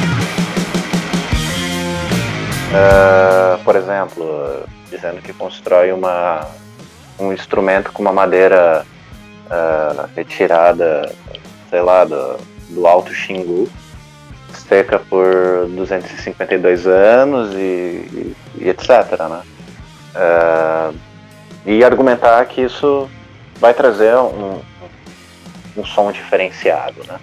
por 3.64 3.76
exemplo, 3.76 4.64
dizendo 4.90 5.22
que 5.22 5.32
constrói 5.32 5.92
uma, 5.92 6.46
um 7.18 7.32
instrumento 7.32 7.92
com 7.92 8.02
uma 8.02 8.12
madeira 8.12 8.84
uh, 9.46 10.08
retirada, 10.14 11.10
sei 11.70 11.80
lá, 11.80 12.04
do, 12.04 12.36
do 12.70 12.86
Alto 12.86 13.12
Xingu, 13.12 13.68
seca 14.52 14.98
por 14.98 15.66
252 15.68 16.86
anos 16.86 17.54
e, 17.54 17.56
e, 17.58 18.36
e 18.56 18.68
etc. 18.68 18.88
Né? 19.28 19.42
Uh, 20.14 20.94
e 21.66 21.84
argumentar 21.84 22.44
que 22.46 22.62
isso 22.62 23.08
vai 23.58 23.74
trazer 23.74 24.16
um, 24.16 24.60
um 25.76 25.84
som 25.84 26.10
diferenciado. 26.12 27.02
Né? 27.06 27.18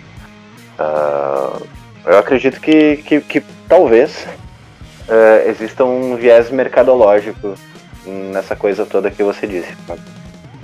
Uh, 0.79 1.67
eu 2.05 2.17
acredito 2.17 2.59
que, 2.59 2.97
que, 2.97 3.21
que 3.21 3.41
talvez 3.67 4.27
uh, 5.07 5.49
exista 5.49 5.83
um 5.85 6.15
viés 6.15 6.49
mercadológico 6.49 7.55
nessa 8.05 8.55
coisa 8.55 8.85
toda 8.85 9.11
que 9.11 9.23
você 9.23 9.45
disse. 9.45 9.75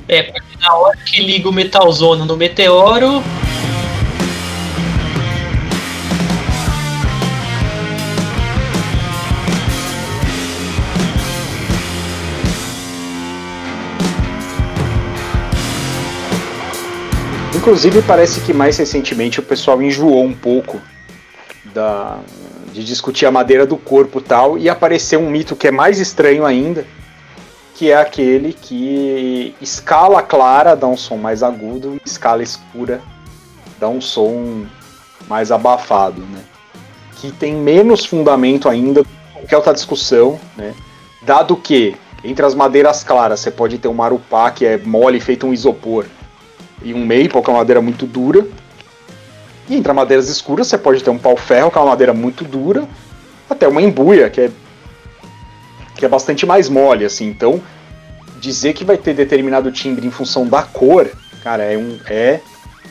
É, 0.07 0.23
porque 0.23 0.57
na 0.59 0.73
hora 0.75 0.97
que 0.97 1.21
liga 1.21 1.49
o 1.49 1.53
metalzono 1.53 2.25
no 2.25 2.37
meteoro. 2.37 3.21
Inclusive, 17.67 18.01
parece 18.03 18.39
que 18.39 18.53
mais 18.53 18.77
recentemente 18.77 19.41
o 19.41 19.43
pessoal 19.43 19.81
enjoou 19.81 20.23
um 20.23 20.33
pouco 20.33 20.79
da, 21.73 22.17
de 22.71 22.81
discutir 22.81 23.25
a 23.25 23.31
madeira 23.31 23.65
do 23.65 23.75
corpo 23.75 24.21
tal, 24.21 24.57
e 24.57 24.69
apareceu 24.69 25.19
um 25.19 25.29
mito 25.29 25.53
que 25.53 25.67
é 25.67 25.71
mais 25.71 25.99
estranho 25.99 26.45
ainda, 26.45 26.85
que 27.75 27.91
é 27.91 27.97
aquele 27.97 28.53
que 28.53 29.53
escala 29.59 30.23
clara 30.23 30.77
dá 30.77 30.87
um 30.87 30.95
som 30.95 31.17
mais 31.17 31.43
agudo, 31.43 31.99
escala 32.05 32.41
escura 32.41 33.01
dá 33.77 33.89
um 33.89 33.99
som 33.99 34.65
mais 35.27 35.51
abafado, 35.51 36.21
né? 36.21 36.39
Que 37.17 37.33
tem 37.33 37.53
menos 37.53 38.05
fundamento 38.05 38.69
ainda 38.69 39.03
que 39.45 39.53
é 39.53 39.57
outra 39.57 39.73
discussão, 39.73 40.39
né? 40.55 40.73
Dado 41.21 41.53
que 41.57 41.97
entre 42.23 42.45
as 42.45 42.55
madeiras 42.55 43.03
claras 43.03 43.41
você 43.41 43.51
pode 43.51 43.77
ter 43.77 43.89
um 43.89 43.93
marupá 43.93 44.51
que 44.51 44.65
é 44.65 44.77
mole 44.77 45.19
feito 45.19 45.45
um 45.45 45.53
isopor 45.53 46.05
e 46.81 46.93
um 46.93 47.01
maple 47.01 47.29
que 47.29 47.49
é 47.49 47.49
uma 47.49 47.59
madeira 47.59 47.81
muito 47.81 48.05
dura, 48.05 48.45
e 49.69 49.75
entre 49.75 49.91
as 49.91 49.95
madeiras 49.95 50.29
escuras 50.29 50.67
você 50.67 50.77
pode 50.77 51.03
ter 51.03 51.09
um 51.09 51.17
pau-ferro, 51.17 51.69
que 51.69 51.77
é 51.77 51.81
uma 51.81 51.89
madeira 51.89 52.13
muito 52.13 52.43
dura, 52.43 52.87
até 53.49 53.67
uma 53.67 53.81
embuia, 53.81 54.29
que 54.29 54.41
é, 54.41 54.51
que 55.95 56.05
é 56.05 56.09
bastante 56.09 56.45
mais 56.45 56.69
mole, 56.69 57.05
assim. 57.05 57.27
Então, 57.27 57.61
dizer 58.39 58.73
que 58.73 58.85
vai 58.85 58.97
ter 58.97 59.13
determinado 59.13 59.71
timbre 59.71 60.05
em 60.05 60.11
função 60.11 60.45
da 60.47 60.63
cor, 60.63 61.09
cara, 61.43 61.63
é 61.63 61.77
um, 61.77 61.97
é, 62.07 62.39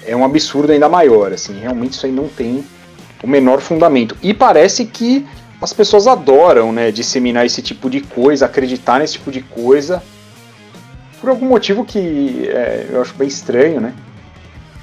é 0.05 0.17
um 0.17 0.25
absurdo 0.25 0.73
ainda 0.73 0.89
maior. 0.89 1.33
Assim, 1.33 1.59
realmente 1.59 1.93
isso 1.93 2.07
aí 2.07 2.13
não 2.13 2.29
tem 2.29 2.65
o 3.23 3.27
menor 3.27 3.61
fundamento. 3.61 4.17
E 4.23 4.35
parece 4.35 4.85
que 4.85 5.27
as 5.61 5.73
pessoas 5.73 6.07
adoram, 6.07 6.73
né, 6.73 6.91
disseminar 6.91 7.47
esse 7.47 7.63
tipo 7.63 7.89
de 7.89 8.01
coisa, 8.01 8.45
acreditar 8.45 8.99
nesse 8.99 9.15
tipo 9.15 9.31
de 9.31 9.41
coisa, 9.41 10.03
por 11.21 11.31
algum 11.31 11.47
motivo 11.47 11.85
que 11.85 12.49
é, 12.49 12.87
eu 12.91 13.01
acho 13.01 13.15
bem 13.15 13.29
estranho, 13.29 13.81
né? 13.81 13.95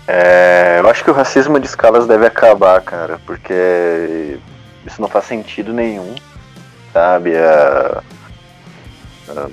É, 0.07 0.79
eu 0.81 0.89
acho 0.89 1.03
que 1.03 1.09
o 1.09 1.13
racismo 1.13 1.59
de 1.59 1.65
escalas 1.65 2.05
deve 2.05 2.25
acabar, 2.25 2.81
cara, 2.81 3.19
porque 3.25 4.37
isso 4.85 5.01
não 5.01 5.07
faz 5.07 5.25
sentido 5.25 5.71
nenhum, 5.71 6.13
sabe? 6.91 7.33
É, 7.33 8.01
é, 9.29 9.45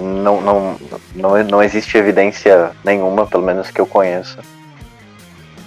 não, 0.00 0.40
não, 0.40 0.76
não, 1.14 1.44
não 1.44 1.62
existe 1.62 1.96
evidência 1.98 2.70
nenhuma, 2.84 3.26
pelo 3.26 3.42
menos 3.42 3.70
que 3.70 3.80
eu 3.80 3.86
conheça, 3.86 4.38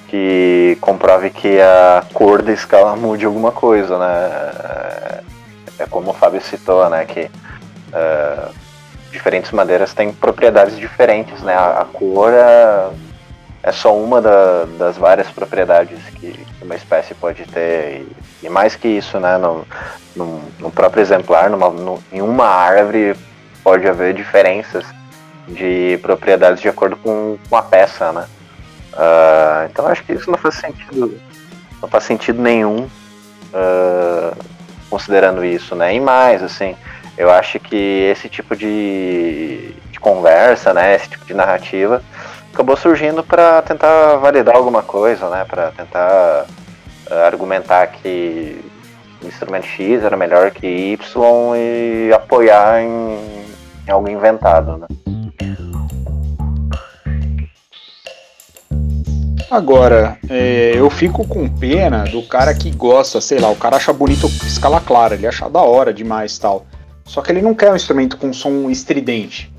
que 0.07 0.77
comprove 0.81 1.29
que 1.29 1.59
a 1.61 2.03
cor 2.13 2.41
da 2.41 2.51
escala 2.51 2.95
mude 2.95 3.25
alguma 3.25 3.51
coisa, 3.51 3.97
né? 3.99 5.21
É 5.77 5.85
como 5.87 6.09
o 6.11 6.13
Fábio 6.13 6.41
citou, 6.41 6.89
né? 6.89 7.05
Que 7.05 7.29
diferentes 9.11 9.51
madeiras 9.51 9.93
têm 9.93 10.13
propriedades 10.13 10.77
diferentes, 10.77 11.41
né? 11.41 11.53
A, 11.53 11.81
a 11.81 11.85
cor 11.85 12.31
é, 12.33 12.89
é, 13.63 13.71
só 13.71 13.95
uma 13.95 14.21
da, 14.21 14.65
das 14.77 14.97
várias 14.97 15.27
propriedades 15.29 15.99
que 16.15 16.45
uma 16.61 16.75
espécie 16.75 17.13
pode 17.13 17.43
ter. 17.45 18.05
E, 18.41 18.45
e 18.45 18.49
mais 18.49 18.75
que 18.75 18.87
isso, 18.87 19.19
né? 19.19 19.37
No, 19.37 19.65
no, 20.15 20.41
no 20.59 20.71
próprio 20.71 21.01
exemplar, 21.01 21.49
numa, 21.49 21.69
no, 21.69 22.01
em 22.11 22.21
uma 22.21 22.45
árvore 22.45 23.15
pode 23.63 23.87
haver 23.87 24.13
diferenças 24.13 24.85
de 25.47 25.99
propriedades 26.01 26.61
de 26.61 26.69
acordo 26.69 26.95
com, 26.97 27.37
com 27.49 27.55
a 27.55 27.61
peça, 27.61 28.11
né? 28.11 28.27
Uh, 28.93 29.69
então 29.69 29.87
acho 29.87 30.03
que 30.03 30.13
isso 30.13 30.29
não 30.29 30.37
faz 30.37 30.55
sentido, 30.55 31.19
não 31.81 31.87
faz 31.87 32.03
sentido 32.03 32.41
nenhum 32.41 32.87
uh, 33.53 34.37
considerando 34.89 35.43
isso, 35.43 35.75
né? 35.75 35.93
E 35.93 35.99
mais, 35.99 36.43
assim, 36.43 36.75
eu 37.19 37.29
acho 37.29 37.59
que 37.59 37.75
esse 37.75 38.29
tipo 38.29 38.55
de, 38.55 39.73
de 39.91 39.99
conversa, 39.99 40.73
né? 40.73 40.95
Esse 40.95 41.09
tipo 41.09 41.25
de 41.25 41.33
narrativa 41.33 42.01
acabou 42.53 42.77
surgindo 42.77 43.21
para 43.21 43.61
tentar 43.61 44.15
validar 44.15 44.55
alguma 44.55 44.81
coisa, 44.81 45.29
né? 45.29 45.43
Para 45.43 45.69
tentar 45.71 46.45
uh, 47.11 47.13
argumentar 47.25 47.87
que 47.87 48.63
o 49.21 49.27
instrumento 49.27 49.67
X 49.67 50.01
era 50.01 50.15
melhor 50.15 50.49
que 50.51 50.65
Y 50.65 50.97
e 51.57 52.13
apoiar 52.13 52.81
em, 52.81 53.43
em 53.85 53.91
algo 53.91 54.09
inventado, 54.09 54.77
né? 54.77 54.87
Agora, 59.51 60.17
é, 60.29 60.71
eu 60.75 60.89
fico 60.89 61.27
com 61.27 61.49
pena 61.49 62.05
do 62.05 62.21
cara 62.23 62.53
que 62.53 62.71
gosta, 62.71 63.19
sei 63.19 63.39
lá, 63.39 63.49
o 63.49 63.55
cara 63.57 63.75
acha 63.75 63.91
bonito 63.91 64.27
escala 64.45 64.79
clara, 64.79 65.15
ele 65.15 65.27
acha 65.27 65.49
da 65.49 65.59
hora 65.59 65.91
demais 65.91 66.37
tal. 66.37 66.65
Só 67.09 67.23
que 67.23 67.31
ele 67.31 67.41
não 67.41 67.55
quer 67.55 67.71
um 67.71 67.75
instrumento 67.75 68.17
com 68.17 68.31
som 68.31 68.69
estridente. 68.69 69.51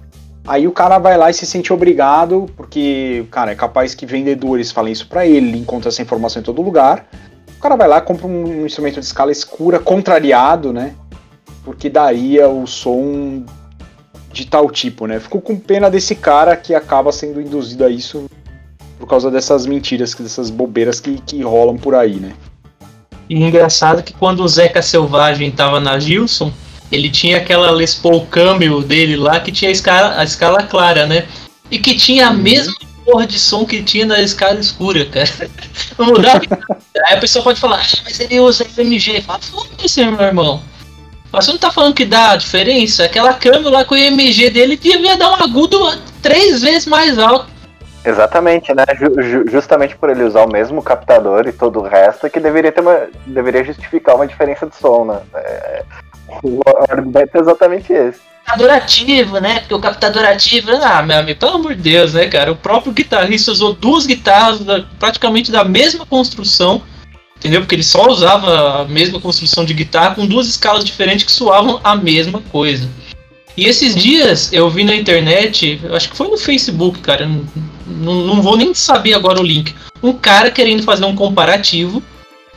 Aí 0.47 0.69
o 0.69 0.73
cara 0.73 0.99
vai 0.99 1.19
lá 1.19 1.30
e 1.30 1.35
se 1.35 1.45
sente 1.45 1.73
obrigado, 1.73 2.47
porque, 2.57 3.26
cara, 3.28 3.50
é 3.50 3.54
capaz 3.57 3.92
que 3.92 4.07
vendedores 4.07 4.71
falem 4.71 4.92
isso 4.92 5.09
para 5.09 5.26
ele, 5.26 5.49
ele 5.49 5.59
encontra 5.59 5.88
essa 5.88 6.00
informação 6.00 6.40
em 6.40 6.45
todo 6.45 6.62
lugar. 6.62 7.09
O 7.59 7.61
cara 7.61 7.75
vai 7.75 7.88
lá, 7.88 8.00
compra 8.00 8.28
um, 8.28 8.62
um 8.62 8.66
instrumento 8.66 9.00
de 9.00 9.07
escala 9.07 9.33
escura, 9.33 9.80
contrariado, 9.80 10.73
né? 10.73 10.95
Porque 11.64 11.90
daria 11.90 12.49
o 12.49 12.69
som 12.69 13.45
de 14.33 14.47
tal 14.47 14.71
tipo, 14.71 15.09
né? 15.09 15.19
Fico 15.19 15.40
com 15.40 15.59
pena 15.59 15.90
desse 15.90 16.14
cara 16.14 16.57
que 16.57 16.72
acaba 16.72 17.11
sendo 17.11 17.40
induzido 17.40 17.85
a 17.85 17.90
isso 17.90 18.31
por 18.96 19.09
causa 19.09 19.29
dessas 19.29 19.66
mentiras, 19.66 20.14
dessas 20.14 20.51
bobeiras 20.51 21.01
que, 21.01 21.20
que 21.27 21.42
rolam 21.42 21.77
por 21.77 21.96
aí, 21.96 22.14
né? 22.14 22.33
E 23.29 23.42
engraçado 23.42 24.05
que 24.05 24.14
quando 24.14 24.38
o 24.44 24.48
Zeca 24.48 24.81
Selvagem 24.81 25.51
tava 25.51 25.81
na 25.81 25.98
Gilson, 25.98 26.53
ele 26.90 27.11
tinha 27.11 27.37
aquela 27.37 27.70
Les 27.70 27.94
Paul 27.94 28.26
Camel 28.26 28.83
dele 28.83 29.16
lá 29.16 29.40
que 29.40 29.53
tinha 29.53 29.68
a 29.68 29.72
escala, 29.72 30.20
a 30.20 30.24
escala 30.24 30.62
clara, 30.64 31.07
né? 31.07 31.26
E 31.70 31.79
que 31.79 31.94
tinha 31.94 32.29
a 32.29 32.31
uhum. 32.31 32.38
mesma 32.38 32.74
porra 33.05 33.26
de 33.26 33.38
som 33.38 33.64
que 33.64 33.83
tinha 33.83 34.07
na 34.07 34.20
escala 34.20 34.59
escura, 34.59 35.05
cara. 35.07 35.29
Vamos 35.96 36.18
mudar. 36.18 36.40
Aí 37.07 37.14
a 37.14 37.20
pessoa 37.20 37.42
pode 37.42 37.61
falar, 37.61 37.81
ah, 37.81 38.00
mas 38.05 38.20
ele 38.20 38.40
usa 38.40 38.64
FMG. 38.64 39.22
Fala, 39.22 39.38
foda-se, 39.40 40.05
meu 40.05 40.20
irmão. 40.20 40.62
Mas 41.33 41.44
você 41.44 41.53
não 41.53 41.59
tá 41.59 41.70
falando 41.70 41.94
que 41.94 42.05
dá 42.05 42.35
diferença? 42.35 43.05
Aquela 43.05 43.35
câmera 43.35 43.70
lá 43.70 43.85
com 43.85 43.94
o 43.94 43.98
IMG 43.98 44.50
dele 44.50 44.76
devia 44.76 45.16
dar 45.16 45.31
um 45.31 45.44
agudo 45.44 45.79
três 46.20 46.62
vezes 46.62 46.87
mais 46.87 47.18
alto. 47.18 47.48
Exatamente, 48.05 48.74
né? 48.74 48.85
Ju 48.98 49.46
justamente 49.48 49.94
por 49.94 50.09
ele 50.09 50.24
usar 50.24 50.44
o 50.44 50.50
mesmo 50.50 50.83
captador 50.83 51.46
e 51.46 51.53
todo 51.53 51.81
o 51.81 51.87
resto, 51.87 52.31
que 52.31 52.40
deveria 52.40 52.72
ter 52.72 52.81
uma. 52.81 53.09
deveria 53.26 53.62
justificar 53.62 54.16
uma 54.16 54.26
diferença 54.26 54.66
de 54.66 54.74
som, 54.74 55.05
né? 55.05 55.20
É, 55.35 55.85
o 56.43 56.61
argumento 56.88 57.31
é 57.35 57.38
exatamente 57.38 57.93
esse. 57.93 58.21
Captador 58.45 58.71
ativo, 58.71 59.38
né? 59.38 59.61
Porque 59.61 59.75
o 59.75 59.81
captador 59.81 60.25
ativo, 60.25 60.71
ah, 60.83 61.03
meu 61.03 61.19
amigo, 61.19 61.38
pelo 61.38 61.57
amor 61.57 61.75
de 61.75 61.83
Deus, 61.83 62.14
né, 62.14 62.27
cara? 62.27 62.51
O 62.51 62.57
próprio 62.57 62.93
guitarrista 62.93 63.53
usou 63.53 63.75
duas 63.75 64.07
guitarras 64.07 64.61
praticamente 64.99 65.53
da 65.53 65.62
mesma 65.62 66.05
construção, 66.05 66.83
entendeu? 67.37 67.61
Porque 67.61 67.77
ele 67.77 67.85
só 67.85 68.09
usava 68.09 68.83
a 68.83 68.85
mesma 68.87 69.21
construção 69.21 69.64
de 69.64 69.75
guitarra 69.75 70.16
com 70.16 70.27
duas 70.27 70.49
escalas 70.49 70.85
diferentes 70.85 71.25
que 71.25 71.33
soavam 71.33 71.81
a 71.85 71.95
mesma 71.95 72.40
coisa. 72.51 72.88
E 73.57 73.66
esses 73.66 73.95
dias 73.95 74.53
eu 74.53 74.69
vi 74.71 74.85
na 74.85 74.97
internet, 74.97 75.81
acho 75.93 76.11
que 76.11 76.16
foi 76.16 76.29
no 76.29 76.38
Facebook, 76.38 76.99
cara, 77.01 77.29
não, 77.87 78.14
não 78.14 78.43
vou 78.43 78.57
nem 78.57 78.75
saber 78.75 79.14
agora 79.14 79.40
o 79.40 79.45
link. 79.45 79.75
Um 80.03 80.12
cara 80.12 80.51
querendo 80.51 80.83
fazer 80.83 81.05
um 81.05 81.14
comparativo 81.14 82.03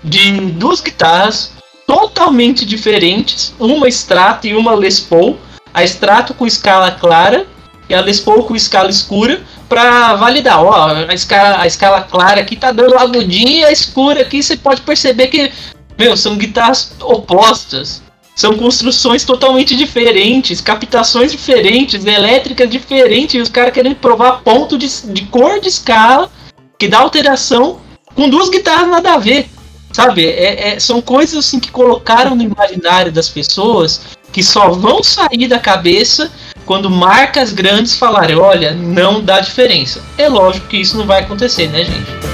de 0.03 0.31
duas 0.51 0.81
guitarras 0.81 1.51
totalmente 1.85 2.65
diferentes, 2.65 3.53
uma 3.59 3.87
Strato 3.87 4.47
e 4.47 4.55
uma 4.55 4.73
Les 4.75 4.99
Paul, 4.99 5.37
a 5.73 5.83
Strato 5.83 6.33
com 6.33 6.45
escala 6.45 6.91
clara 6.91 7.45
e 7.89 7.93
a 7.93 8.01
Les 8.01 8.19
Paul 8.19 8.43
com 8.43 8.55
escala 8.55 8.89
escura, 8.89 9.41
para 9.73 10.13
validar. 10.15 10.63
Ó, 10.63 10.87
a 11.09 11.13
escala, 11.13 11.61
a 11.61 11.67
escala 11.67 12.01
clara 12.01 12.41
aqui 12.41 12.55
tá 12.55 12.71
dando 12.71 12.97
agudinha, 12.97 13.67
a 13.67 13.71
escura 13.71 14.21
aqui 14.21 14.43
você 14.43 14.55
pode 14.55 14.81
perceber 14.81 15.27
que, 15.27 15.51
meu, 15.97 16.15
são 16.15 16.37
guitarras 16.37 16.93
opostas. 17.01 18.01
São 18.35 18.55
construções 18.55 19.23
totalmente 19.23 19.75
diferentes, 19.75 20.59
captações 20.59 21.31
diferentes, 21.31 22.03
elétricas 22.03 22.69
diferentes, 22.69 23.35
e 23.35 23.41
os 23.41 23.49
caras 23.49 23.73
querendo 23.73 23.95
provar 23.95 24.41
ponto 24.43 24.77
de, 24.77 24.87
de 24.87 25.23
cor 25.25 25.59
de 25.59 25.69
escala 25.69 26.31
que 26.79 26.87
dá 26.87 26.99
alteração 26.99 27.79
com 28.15 28.29
duas 28.29 28.49
guitarras 28.49 28.89
nada 28.89 29.13
a 29.13 29.17
ver. 29.17 29.49
Sabe? 29.93 30.25
É, 30.25 30.69
é, 30.69 30.79
são 30.79 31.01
coisas 31.01 31.37
assim 31.37 31.59
que 31.59 31.71
colocaram 31.71 32.35
no 32.35 32.41
imaginário 32.41 33.11
das 33.11 33.29
pessoas 33.29 34.01
que 34.31 34.41
só 34.41 34.71
vão 34.71 35.03
sair 35.03 35.47
da 35.47 35.59
cabeça 35.59 36.31
quando 36.65 36.89
marcas 36.89 37.53
grandes 37.53 37.95
falarem, 37.95 38.35
olha, 38.35 38.73
não 38.73 39.23
dá 39.23 39.39
diferença. 39.39 40.01
É 40.17 40.27
lógico 40.27 40.67
que 40.67 40.77
isso 40.77 40.97
não 40.97 41.05
vai 41.05 41.21
acontecer, 41.21 41.67
né, 41.67 41.83
gente? 41.83 42.32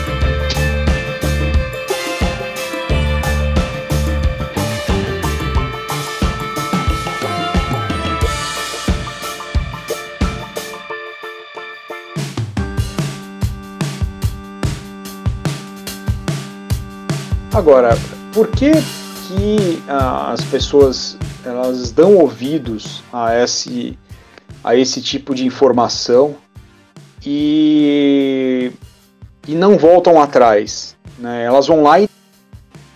Agora, 17.59 17.89
por 18.33 18.47
que 18.47 18.71
que 18.71 19.83
ah, 19.89 20.31
as 20.31 20.41
pessoas 20.45 21.17
elas 21.45 21.91
dão 21.91 22.15
ouvidos 22.15 23.03
a 23.11 23.35
esse, 23.35 23.99
a 24.63 24.77
esse 24.77 25.01
tipo 25.01 25.35
de 25.35 25.45
informação 25.45 26.37
e, 27.25 28.71
e 29.45 29.55
não 29.55 29.77
voltam 29.77 30.21
atrás? 30.21 30.95
Né? 31.17 31.43
Elas 31.43 31.67
vão 31.67 31.83
lá 31.83 31.99
e 31.99 32.07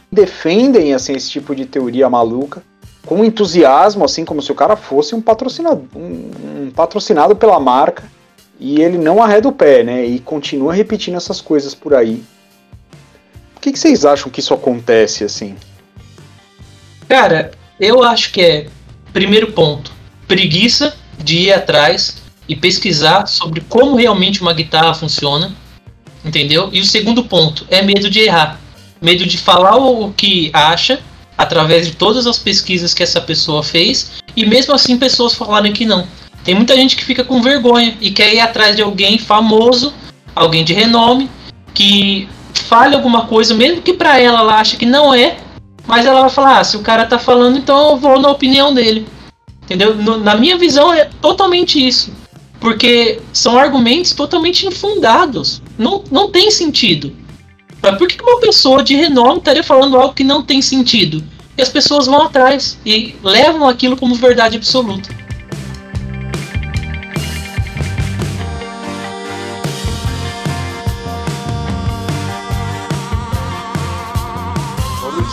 defendem 0.09 0.93
assim, 0.93 1.11
esse 1.11 1.29
tipo 1.29 1.53
de 1.53 1.65
teoria 1.65 2.09
maluca 2.09 2.63
com 3.05 3.25
entusiasmo, 3.25 4.05
assim 4.05 4.23
como 4.23 4.41
se 4.41 4.49
o 4.49 4.55
cara 4.55 4.77
fosse 4.77 5.13
um 5.13 5.19
patrocinado, 5.19 5.89
um, 5.93 6.67
um 6.67 6.71
patrocinado 6.73 7.35
pela 7.35 7.59
marca 7.59 8.05
e 8.57 8.81
ele 8.81 8.97
não 8.97 9.21
arreda 9.21 9.45
o 9.45 9.51
pé, 9.51 9.83
né? 9.83 10.05
E 10.05 10.19
continua 10.19 10.73
repetindo 10.73 11.17
essas 11.17 11.41
coisas 11.41 11.75
por 11.75 11.93
aí 11.93 12.23
que, 13.63 13.71
que 13.71 13.79
vocês 13.79 14.03
acham 14.03 14.29
que 14.29 14.41
isso 14.41 14.53
acontece 14.53 15.23
assim? 15.23 15.55
Cara, 17.07 17.51
eu 17.79 18.03
acho 18.03 18.31
que 18.33 18.41
é, 18.41 18.67
primeiro 19.13 19.53
ponto, 19.53 19.89
preguiça 20.27 20.93
de 21.17 21.37
ir 21.37 21.53
atrás 21.53 22.21
e 22.49 22.57
pesquisar 22.57 23.25
sobre 23.25 23.61
como 23.61 23.95
realmente 23.95 24.41
uma 24.41 24.53
guitarra 24.53 24.93
funciona, 24.93 25.55
entendeu? 26.25 26.69
E 26.73 26.81
o 26.81 26.85
segundo 26.85 27.23
ponto 27.23 27.65
é 27.69 27.81
medo 27.81 28.09
de 28.09 28.19
errar, 28.19 28.59
medo 29.01 29.25
de 29.25 29.37
falar 29.37 29.77
o 29.77 30.11
que 30.11 30.51
acha 30.51 30.99
através 31.37 31.87
de 31.87 31.95
todas 31.95 32.27
as 32.27 32.37
pesquisas 32.37 32.93
que 32.93 33.01
essa 33.01 33.21
pessoa 33.21 33.63
fez 33.63 34.11
e 34.35 34.45
mesmo 34.45 34.73
assim 34.73 34.97
pessoas 34.97 35.33
falarem 35.33 35.71
que 35.71 35.85
não. 35.85 36.05
Tem 36.43 36.53
muita 36.53 36.75
gente 36.75 36.97
que 36.97 37.05
fica 37.05 37.23
com 37.23 37.41
vergonha 37.41 37.97
e 38.01 38.11
quer 38.11 38.33
ir 38.33 38.41
atrás 38.41 38.75
de 38.75 38.81
alguém 38.81 39.17
famoso, 39.17 39.93
alguém 40.35 40.65
de 40.65 40.73
renome, 40.73 41.29
que 41.73 42.27
fale 42.63 42.95
alguma 42.95 43.27
coisa, 43.27 43.53
mesmo 43.53 43.81
que 43.81 43.93
para 43.93 44.19
ela 44.19 44.39
ela 44.39 44.55
acha 44.55 44.77
que 44.77 44.85
não 44.85 45.13
é, 45.13 45.37
mas 45.85 46.05
ela 46.05 46.21
vai 46.21 46.29
falar: 46.29 46.59
ah, 46.59 46.63
se 46.63 46.77
o 46.77 46.81
cara 46.81 47.05
tá 47.05 47.19
falando, 47.19 47.57
então 47.57 47.91
eu 47.91 47.97
vou 47.97 48.19
na 48.19 48.29
opinião 48.29 48.73
dele. 48.73 49.07
Entendeu? 49.63 49.95
No, 49.95 50.17
na 50.17 50.35
minha 50.35 50.57
visão 50.57 50.93
é 50.93 51.05
totalmente 51.21 51.85
isso. 51.85 52.11
Porque 52.59 53.21
são 53.31 53.57
argumentos 53.57 54.13
totalmente 54.13 54.65
infundados. 54.65 55.61
Não, 55.77 56.03
não 56.11 56.29
tem 56.29 56.49
sentido. 56.49 57.13
Mas 57.81 57.97
por 57.97 58.07
que 58.07 58.21
uma 58.21 58.39
pessoa 58.39 58.81
de 58.81 58.95
renome 58.95 59.39
estaria 59.39 59.63
falando 59.63 59.97
algo 59.97 60.13
que 60.13 60.23
não 60.23 60.41
tem 60.41 60.61
sentido? 60.61 61.23
E 61.57 61.61
as 61.61 61.69
pessoas 61.69 62.05
vão 62.05 62.21
atrás 62.21 62.77
e 62.85 63.15
levam 63.21 63.67
aquilo 63.67 63.97
como 63.97 64.15
verdade 64.15 64.55
absoluta. 64.55 65.09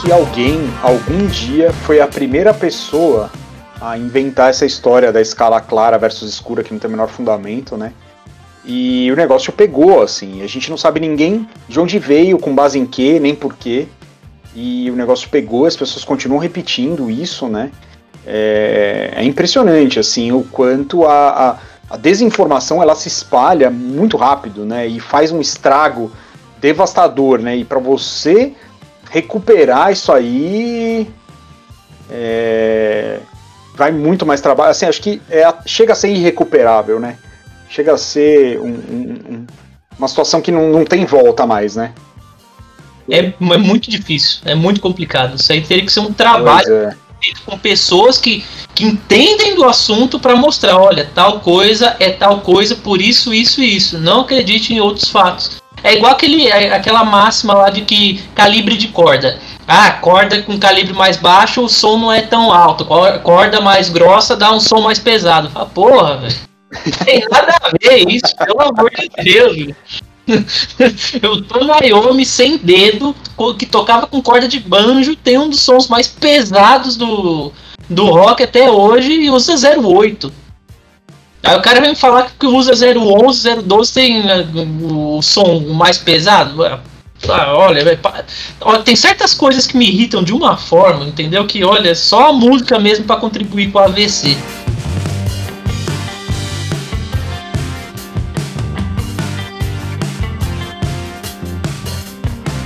Que 0.01 0.11
alguém, 0.11 0.59
algum 0.83 1.27
dia, 1.27 1.73
foi 1.73 2.01
a 2.01 2.07
primeira 2.07 2.55
pessoa 2.55 3.31
a 3.81 3.99
inventar 3.99 4.49
essa 4.49 4.65
história 4.65 5.13
da 5.13 5.21
escala 5.21 5.61
clara 5.61 5.99
versus 5.99 6.33
escura, 6.33 6.63
que 6.63 6.73
não 6.73 6.81
tem 6.81 6.89
o 6.89 6.91
menor 6.91 7.09
fundamento, 7.09 7.77
né? 7.77 7.93
E 8.65 9.11
o 9.13 9.17
negócio 9.17 9.53
pegou, 9.53 10.03
assim. 10.03 10.43
A 10.43 10.47
gente 10.47 10.71
não 10.71 10.77
sabe 10.77 11.01
ninguém 11.01 11.47
de 11.69 11.79
onde 11.79 11.99
veio, 11.99 12.39
com 12.39 12.55
base 12.55 12.79
em 12.79 12.87
quê, 12.87 13.19
nem 13.21 13.35
por 13.35 13.55
quê. 13.55 13.89
E 14.55 14.91
o 14.91 14.97
negócio 14.97 15.29
pegou, 15.29 15.67
as 15.67 15.77
pessoas 15.77 16.05
continuam 16.05 16.41
repetindo 16.41 17.11
isso, 17.11 17.47
né? 17.49 17.71
É, 18.27 19.13
é 19.17 19.25
impressionante, 19.25 19.99
assim, 19.99 20.33
o 20.33 20.43
quanto 20.45 21.05
a, 21.05 21.29
a, 21.29 21.95
a, 21.95 21.97
desinformação 21.97 22.83
ela 22.83 22.95
se 22.95 23.09
espalha 23.09 23.71
muito 23.71 24.17
rápido, 24.17 24.65
né? 24.65 24.87
E 24.87 24.99
faz 24.99 25.31
um 25.31 25.41
estrago 25.41 26.11
devastador, 26.59 27.41
né? 27.41 27.57
E 27.57 27.65
para 27.65 27.79
você 27.79 28.55
recuperar 29.11 29.93
isso 29.93 30.13
aí 30.13 31.11
é, 32.09 33.19
vai 33.75 33.91
muito 33.91 34.25
mais 34.25 34.41
trabalho. 34.41 34.71
Assim, 34.71 34.87
acho 34.87 35.03
que 35.03 35.21
é, 35.29 35.53
chega 35.67 35.93
a 35.93 35.97
ser 35.97 36.11
irrecuperável, 36.11 36.99
né? 36.99 37.19
Chega 37.69 37.95
a 37.95 37.99
ser 37.99 38.59
um, 38.61 38.69
um, 38.69 39.47
uma 39.99 40.09
situação 40.09 40.41
que 40.41 40.51
não, 40.51 40.71
não 40.71 40.85
tem 40.85 41.05
volta 41.05 41.47
mais, 41.47 41.77
né? 41.77 41.93
É, 43.09 43.19
é, 43.27 43.59
muito 43.59 43.91
difícil, 43.91 44.41
é 44.45 44.55
muito 44.55 44.81
complicado. 44.81 45.35
Isso 45.35 45.53
aí 45.53 45.61
teria 45.61 45.85
que 45.85 45.93
ser 45.93 46.01
um 46.01 46.13
trabalho 46.13 46.73
é. 46.73 46.97
feito 47.21 47.43
com 47.45 47.59
pessoas 47.59 48.19
que, 48.19 48.45
que 48.75 48.85
entendem 48.85 49.57
do 49.57 49.65
assunto 49.65 50.21
para 50.21 50.37
mostrar, 50.37 50.79
olha, 50.79 51.09
tal 51.13 51.41
coisa 51.41 51.97
é 51.99 52.11
tal 52.11 52.41
coisa 52.41 52.77
por 52.77 53.01
isso, 53.01 53.35
isso 53.35 53.61
e 53.61 53.77
isso. 53.77 53.99
Não 53.99 54.21
acredite 54.21 54.73
em 54.73 54.81
outros 54.81 55.09
fatos. 55.09 55.60
É 55.83 55.95
igual 55.95 56.13
aquele, 56.13 56.47
é, 56.47 56.75
aquela 56.75 57.05
máxima 57.05 57.55
lá 57.55 57.71
de 57.71 57.83
que 57.83 58.23
calibre 58.35 58.77
de 58.77 58.89
corda. 58.89 59.39
Ah, 59.67 59.93
corda 59.93 60.43
com 60.43 60.59
calibre 60.59 60.93
mais 60.93 61.17
baixo, 61.17 61.63
o 61.63 61.69
som 61.69 61.97
não 61.97 62.13
é 62.13 62.23
tão 62.23 62.53
alto. 62.53 62.87
Corda 63.23 63.61
mais 63.61 63.89
grossa 63.89 64.37
dá 64.37 64.53
um 64.53 64.61
som 64.61 64.81
mais 64.81 64.99
pesado. 64.99 65.51
Ah, 65.55 65.65
porra, 65.65 66.19
velho. 66.19 66.51
Tem 67.05 67.25
nada 67.31 67.55
a 67.63 67.71
ver 67.81 68.09
isso, 68.09 68.35
pelo 68.37 68.61
amor 68.61 68.91
de 68.91 69.09
Deus. 69.23 69.75
Eu 71.21 71.43
tô 71.43 71.65
Naomi 71.65 72.25
sem 72.25 72.57
dedo, 72.57 73.15
que 73.59 73.67
tocava 73.67 74.07
com 74.07 74.23
corda 74.23 74.47
de 74.47 74.61
banjo, 74.61 75.17
tem 75.17 75.39
um 75.39 75.49
dos 75.49 75.61
sons 75.61 75.89
mais 75.89 76.07
pesados 76.07 76.97
do, 76.97 77.53
do 77.89 78.07
rock 78.07 78.43
até 78.43 78.71
hoje 78.71 79.13
e 79.13 79.31
usa 79.31 79.55
08. 79.55 80.33
Aí 81.43 81.57
o 81.57 81.63
cara 81.63 81.81
vem 81.81 81.95
falar 81.95 82.31
que 82.39 82.47
usa 82.47 82.73
011, 82.73 83.63
012 83.63 83.93
tem 83.95 84.23
né, 84.23 84.47
o 84.83 85.23
som 85.23 85.61
mais 85.73 85.97
pesado. 85.97 86.63
Ah, 87.29 87.55
olha, 87.55 87.99
tem 88.85 88.95
certas 88.95 89.35
coisas 89.35 89.67
que 89.67 89.77
me 89.77 89.89
irritam 89.89 90.23
de 90.23 90.33
uma 90.33 90.57
forma, 90.57 91.07
entendeu? 91.07 91.47
Que 91.47 91.65
olha, 91.65 91.95
só 91.95 92.29
a 92.29 92.33
música 92.33 92.79
mesmo 92.79 93.05
para 93.05 93.21
contribuir 93.21 93.71
com 93.73 93.79
o 93.79 93.83
AVC. 93.83 94.37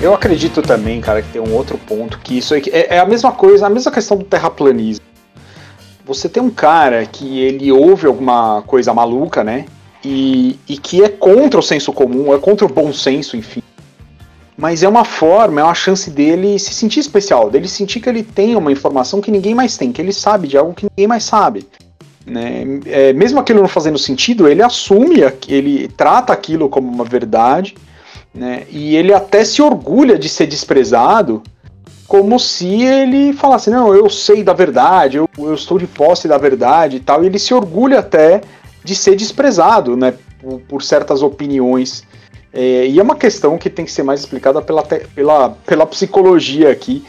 Eu 0.01 0.13
acredito 0.13 0.61
também, 0.61 1.01
cara, 1.01 1.23
que 1.23 1.29
tem 1.29 1.41
um 1.41 1.55
outro 1.55 1.79
ponto 1.79 2.19
que 2.19 2.37
isso 2.39 2.55
é, 2.55 2.63
é 2.73 2.99
a 2.99 3.07
mesma 3.07 3.33
coisa, 3.33 3.67
a 3.67 3.71
mesma 3.71 3.91
questão 3.91 4.19
do 4.19 4.25
terraplanismo 4.25 5.13
você 6.05 6.29
tem 6.29 6.43
um 6.43 6.51
cara 6.51 7.07
que 7.07 7.40
ele 7.40 7.73
ouve 7.73 8.07
alguma 8.07 8.62
coisa 8.62 8.93
maluca, 8.93 9.43
né? 9.43 9.64
E, 10.05 10.59
e 10.69 10.77
que 10.77 11.03
é 11.03 11.09
contra 11.09 11.59
o 11.59 11.62
senso 11.62 11.93
comum, 11.93 12.35
é 12.35 12.38
contra 12.38 12.67
o 12.67 12.73
bom 12.73 12.93
senso, 12.93 13.37
enfim. 13.37 13.62
Mas 14.57 14.83
é 14.83 14.88
uma 14.88 15.05
forma, 15.05 15.61
é 15.61 15.64
uma 15.64 15.75
chance 15.75 16.11
dele 16.11 16.59
se 16.59 16.75
sentir 16.75 17.01
especial, 17.01 17.51
dele 17.51 17.67
sentir 17.67 18.01
que 18.01 18.09
ele 18.09 18.23
tem 18.23 18.55
uma 18.55 18.71
informação 18.71 19.21
que 19.21 19.31
ninguém 19.31 19.55
mais 19.55 19.77
tem, 19.77 19.93
que 19.93 20.01
ele 20.01 20.12
sabe 20.12 20.47
de 20.47 20.59
algo 20.59 20.75
que 20.75 20.87
ninguém 20.90 21.09
mais 21.09 21.25
sabe. 21.25 21.67
Né? 22.27 22.64
É, 22.87 23.12
mesmo 23.14 23.40
aquilo 23.40 23.61
não 23.61 23.69
fazendo 23.69 23.99
sentido, 23.99 24.47
ele 24.47 24.62
assume, 24.62 25.23
ele 25.49 25.88
trata 25.88 26.33
aquilo 26.33 26.69
como 26.69 26.88
uma 26.88 27.05
verdade, 27.05 27.75
né? 28.33 28.64
e 28.71 28.95
ele 28.95 29.12
até 29.12 29.45
se 29.45 29.61
orgulha 29.61 30.19
de 30.19 30.29
ser 30.29 30.47
desprezado 30.47 31.43
como 32.07 32.38
se 32.38 32.83
ele 32.83 33.33
falasse, 33.33 33.71
não, 33.71 33.95
eu 33.95 34.09
sei 34.11 34.45
da 34.45 34.53
verdade, 34.53 35.17
eu, 35.17 35.29
eu 35.38 35.55
estou 35.55 35.79
de 35.79 35.87
posse 35.87 36.29
da 36.29 36.37
verdade 36.37 36.97
e 36.97 37.01
tal, 37.01 37.23
e 37.23 37.27
ele 37.27 37.38
se 37.38 37.55
orgulha 37.55 38.01
até 38.01 38.43
de 38.83 38.95
ser 38.95 39.17
desprezado, 39.17 39.97
né, 39.97 40.14
por, 40.40 40.61
por 40.61 40.83
certas 40.83 41.23
opiniões. 41.23 42.05
É, 42.53 42.87
e 42.87 43.01
é 43.01 43.03
uma 43.03 43.17
questão 43.17 43.59
que 43.59 43.71
tem 43.71 43.85
que 43.85 43.90
ser 43.90 44.03
mais 44.03 44.21
explicada 44.21 44.61
pela, 44.61 44.83
pela, 44.83 45.51
pela 45.67 45.87
psicologia 45.87 46.71
aqui, 46.71 47.05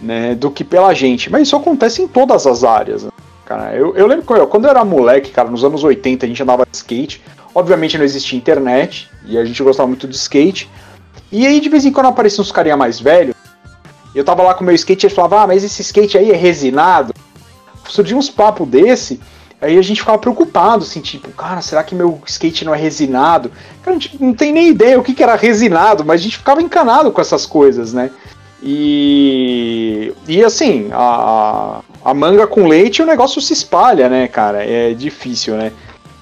né, 0.00 0.34
do 0.34 0.50
que 0.50 0.62
pela 0.62 0.92
gente. 0.92 1.30
Mas 1.30 1.48
isso 1.48 1.56
acontece 1.56 2.02
em 2.02 2.06
todas 2.06 2.46
as 2.46 2.62
áreas, 2.62 3.04
né, 3.04 3.10
cara. 3.46 3.74
Eu, 3.74 3.96
eu 3.96 4.06
lembro 4.06 4.36
eu, 4.36 4.46
quando 4.46 4.64
eu 4.64 4.70
era 4.70 4.84
moleque, 4.84 5.30
cara, 5.30 5.50
nos 5.50 5.64
anos 5.64 5.82
80 5.82 6.26
a 6.26 6.28
gente 6.28 6.42
andava 6.42 6.66
de 6.70 6.76
skate, 6.76 7.22
obviamente 7.54 7.96
não 7.96 8.04
existia 8.04 8.38
internet, 8.38 9.08
e 9.26 9.38
a 9.38 9.44
gente 9.44 9.62
gostava 9.62 9.88
muito 9.88 10.06
de 10.06 10.14
skate, 10.14 10.68
e 11.32 11.46
aí 11.46 11.58
de 11.60 11.68
vez 11.68 11.86
em 11.86 11.92
quando 11.92 12.06
apareciam 12.06 12.42
uns 12.42 12.52
carinha 12.52 12.76
mais 12.76 13.00
velhos, 13.00 13.33
eu 14.14 14.24
tava 14.24 14.42
lá 14.42 14.54
com 14.54 14.62
o 14.62 14.66
meu 14.66 14.74
skate 14.74 15.04
e 15.04 15.08
ele 15.08 15.14
falava, 15.14 15.42
ah, 15.42 15.46
mas 15.46 15.64
esse 15.64 15.82
skate 15.82 16.16
aí 16.16 16.30
é 16.30 16.36
resinado. 16.36 17.12
Surgiu 17.88 18.16
uns 18.16 18.30
papos 18.30 18.66
desse, 18.68 19.20
aí 19.60 19.76
a 19.76 19.82
gente 19.82 20.00
ficava 20.00 20.18
preocupado, 20.18 20.84
assim, 20.84 21.00
tipo, 21.00 21.30
cara, 21.32 21.60
será 21.60 21.82
que 21.82 21.94
meu 21.94 22.20
skate 22.26 22.64
não 22.64 22.74
é 22.74 22.78
resinado? 22.78 23.50
Cara, 23.82 23.96
a 23.96 24.00
gente 24.00 24.22
não 24.22 24.32
tem 24.32 24.52
nem 24.52 24.68
ideia 24.68 24.98
o 24.98 25.02
que, 25.02 25.14
que 25.14 25.22
era 25.22 25.36
resinado, 25.36 26.04
mas 26.04 26.20
a 26.20 26.24
gente 26.24 26.38
ficava 26.38 26.62
encanado 26.62 27.10
com 27.10 27.20
essas 27.20 27.44
coisas, 27.44 27.92
né? 27.92 28.10
E, 28.62 30.14
e 30.26 30.42
assim, 30.42 30.88
a, 30.92 31.80
a 32.02 32.14
manga 32.14 32.46
com 32.46 32.66
leite 32.66 33.02
o 33.02 33.06
negócio 33.06 33.40
se 33.40 33.52
espalha, 33.52 34.08
né, 34.08 34.26
cara? 34.26 34.64
É 34.64 34.94
difícil, 34.94 35.56
né? 35.56 35.72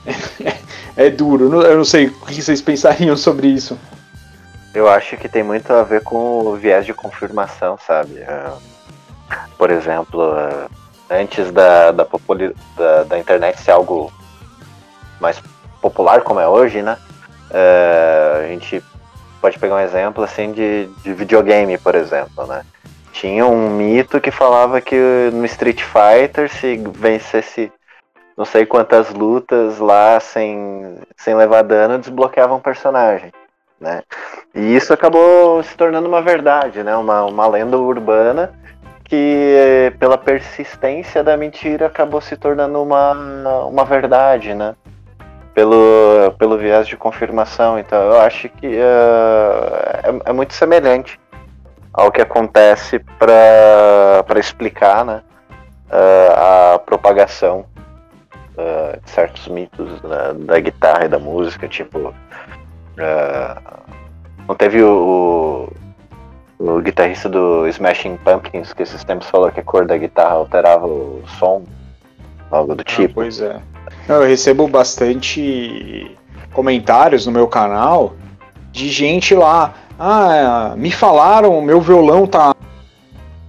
É, 0.94 1.06
é 1.06 1.10
duro. 1.10 1.62
Eu 1.62 1.76
não 1.76 1.84
sei 1.84 2.06
o 2.06 2.26
que 2.26 2.42
vocês 2.42 2.60
pensariam 2.60 3.16
sobre 3.16 3.46
isso. 3.46 3.78
Eu 4.74 4.88
acho 4.88 5.18
que 5.18 5.28
tem 5.28 5.42
muito 5.42 5.70
a 5.70 5.82
ver 5.82 6.02
com 6.02 6.46
o 6.46 6.56
viés 6.56 6.86
de 6.86 6.94
confirmação, 6.94 7.76
sabe? 7.86 8.14
Uh, 8.20 8.58
por 9.58 9.70
exemplo, 9.70 10.32
uh, 10.32 10.70
antes 11.10 11.50
da, 11.52 11.92
da, 11.92 12.06
da, 12.76 13.04
da, 13.04 13.18
internet 13.18 13.60
ser 13.60 13.72
algo 13.72 14.10
mais 15.20 15.42
popular 15.80 16.22
como 16.22 16.40
é 16.40 16.48
hoje, 16.48 16.80
né? 16.80 16.96
Uh, 17.50 18.44
a 18.44 18.48
gente 18.48 18.82
pode 19.42 19.58
pegar 19.58 19.74
um 19.74 19.80
exemplo 19.80 20.24
assim 20.24 20.52
de, 20.52 20.86
de 21.02 21.12
videogame, 21.12 21.76
por 21.76 21.94
exemplo, 21.94 22.46
né? 22.46 22.64
Tinha 23.12 23.46
um 23.46 23.68
mito 23.68 24.22
que 24.22 24.30
falava 24.30 24.80
que 24.80 24.96
no 25.34 25.44
Street 25.44 25.82
Fighter, 25.82 26.48
se 26.48 26.82
vencesse 26.94 27.70
não 28.38 28.46
sei 28.46 28.64
quantas 28.64 29.10
lutas 29.10 29.78
lá 29.78 30.18
sem, 30.18 30.96
sem 31.18 31.34
levar 31.34 31.60
dano, 31.60 31.98
desbloqueava 31.98 32.54
um 32.54 32.60
personagem 32.60 33.30
né? 33.82 34.02
E 34.54 34.74
isso 34.74 34.92
acabou 34.92 35.62
se 35.62 35.76
tornando 35.76 36.08
uma 36.08 36.22
verdade, 36.22 36.82
né? 36.82 36.96
Uma, 36.96 37.24
uma 37.24 37.46
lenda 37.46 37.76
urbana 37.76 38.52
que, 39.04 39.92
pela 39.98 40.16
persistência 40.16 41.22
da 41.22 41.36
mentira, 41.36 41.86
acabou 41.86 42.20
se 42.20 42.36
tornando 42.36 42.80
uma, 42.82 43.12
uma 43.66 43.84
verdade, 43.84 44.54
né? 44.54 44.74
Pelo, 45.52 46.32
pelo 46.38 46.56
viés 46.56 46.86
de 46.86 46.96
confirmação. 46.96 47.78
Então, 47.78 48.00
eu 48.00 48.20
acho 48.20 48.48
que 48.48 48.68
uh, 48.68 50.20
é, 50.24 50.30
é, 50.30 50.32
muito 50.32 50.54
semelhante 50.54 51.20
ao 51.92 52.10
que 52.10 52.22
acontece 52.22 52.98
para 53.18 54.38
explicar 54.38 55.04
né, 55.04 55.20
uh, 55.90 56.72
a 56.74 56.78
propagação 56.78 57.66
uh, 58.56 58.98
de 59.04 59.10
certos 59.10 59.46
mitos 59.48 60.00
né, 60.00 60.32
da 60.38 60.58
guitarra 60.58 61.04
e 61.04 61.08
da 61.08 61.18
música, 61.18 61.68
tipo 61.68 62.14
Uh, 62.92 63.82
não 64.46 64.54
teve 64.54 64.82
o, 64.82 65.68
o, 66.58 66.76
o, 66.76 66.80
guitarrista 66.80 67.28
do 67.28 67.66
Smashing 67.68 68.18
Pumpkins 68.18 68.72
que 68.72 68.82
esses 68.82 69.02
tempos 69.04 69.28
falou 69.28 69.50
que 69.50 69.60
a 69.60 69.62
cor 69.62 69.86
da 69.86 69.96
guitarra 69.96 70.34
alterava 70.34 70.86
o 70.86 71.22
som, 71.38 71.62
algo 72.50 72.74
do 72.74 72.82
ah, 72.82 72.84
tipo. 72.84 73.14
pois 73.14 73.40
é. 73.40 73.60
Eu 74.08 74.22
recebo 74.22 74.68
bastante 74.68 76.16
comentários 76.52 77.26
no 77.26 77.32
meu 77.32 77.48
canal 77.48 78.14
de 78.70 78.88
gente 78.90 79.34
lá. 79.34 79.74
Ah, 79.98 80.74
me 80.76 80.90
falaram, 80.90 81.60
meu 81.62 81.80
violão 81.80 82.26
tá 82.26 82.54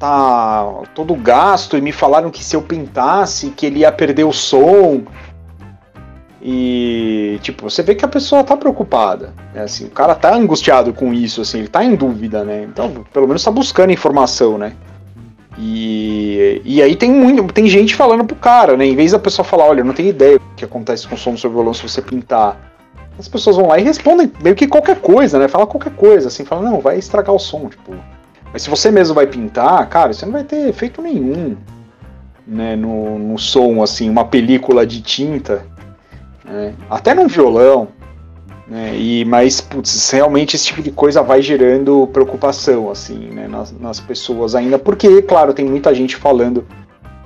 tá 0.04 0.82
todo 0.94 1.16
gasto 1.16 1.78
e 1.78 1.82
me 1.82 1.94
falaram 1.94 2.30
que 2.30 2.44
se 2.44 2.58
eu 2.58 2.62
pintasse 2.62 3.52
que 3.52 3.66
ele 3.66 3.80
ia 3.80 3.92
perder 3.92 4.26
o 4.26 4.34
som. 4.34 5.04
E 6.46 7.40
tipo, 7.42 7.70
você 7.70 7.82
vê 7.82 7.96
que 7.96 8.04
a 8.04 8.08
pessoa 8.08 8.44
tá 8.44 8.58
preocupada, 8.58 9.34
né? 9.54 9.64
Assim, 9.64 9.86
o 9.86 9.90
cara 9.90 10.14
tá 10.14 10.36
angustiado 10.36 10.94
com 10.94 11.14
isso, 11.14 11.40
assim, 11.40 11.60
ele 11.60 11.70
tá 11.70 11.86
em 11.86 11.96
dúvida, 11.96 12.44
né? 12.44 12.64
Então, 12.64 13.06
pelo 13.14 13.26
menos 13.26 13.42
tá 13.42 13.50
buscando 13.50 13.94
informação, 13.94 14.58
né? 14.58 14.74
E, 15.58 16.62
e 16.66 16.82
aí 16.82 16.98
tem 16.98 17.10
muito, 17.10 17.44
tem 17.54 17.68
gente 17.68 17.96
falando 17.96 18.26
pro 18.26 18.36
cara, 18.36 18.76
né? 18.76 18.86
Em 18.86 18.96
vez 18.96 19.14
da 19.14 19.20
pessoa 19.20 19.46
falar, 19.46 19.68
olha, 19.68 19.80
eu 19.80 19.86
não 19.86 19.94
tenho 19.94 20.10
ideia 20.10 20.36
o 20.36 20.56
que 20.58 20.66
acontece 20.66 21.08
com 21.08 21.16
o 21.16 21.18
som 21.18 21.32
do 21.32 21.40
seu 21.40 21.50
violão 21.50 21.74
se 21.74 21.88
você 21.88 22.02
pintar. 22.02 22.74
As 23.18 23.30
pessoas 23.30 23.56
vão 23.56 23.68
lá 23.68 23.80
e 23.80 23.84
respondem 23.84 24.30
meio 24.44 24.56
que 24.56 24.68
qualquer 24.68 25.00
coisa, 25.00 25.40
né? 25.40 25.48
Fala 25.48 25.66
qualquer 25.66 25.94
coisa, 25.94 26.28
assim, 26.28 26.44
fala, 26.44 26.70
não, 26.70 26.82
vai 26.82 26.98
estragar 26.98 27.34
o 27.34 27.40
som, 27.40 27.70
tipo. 27.70 27.96
Mas 28.52 28.64
se 28.64 28.70
você 28.70 28.92
mesmo 28.92 29.16
vai 29.16 29.28
pintar, 29.28 29.88
cara, 29.88 30.12
você 30.12 30.26
não 30.26 30.34
vai 30.34 30.44
ter 30.44 30.68
efeito 30.68 31.02
nenhum, 31.02 31.56
né? 32.46 32.76
No, 32.76 33.18
no 33.18 33.40
som, 33.40 33.82
assim, 33.82 34.10
uma 34.10 34.26
película 34.26 34.86
de 34.86 35.02
tinta, 35.02 35.66
né? 36.46 36.74
Até 36.90 37.14
num 37.14 37.28
violão, 37.28 37.88
né? 38.68 38.96
E, 38.98 39.26
mas, 39.26 39.62
putz, 39.62 40.10
realmente 40.12 40.56
esse 40.56 40.68
tipo 40.68 40.82
de 40.82 40.92
coisa 40.92 41.22
vai 41.22 41.42
gerando 41.42 42.08
preocupação, 42.08 42.90
assim, 42.90 43.30
né, 43.30 43.48
nas, 43.48 43.72
nas 43.78 44.00
pessoas 44.00 44.56
ainda, 44.56 44.80
porque, 44.80 45.22
claro, 45.22 45.54
tem 45.54 45.66
muita 45.66 45.94
gente 45.94 46.16
falando, 46.16 46.66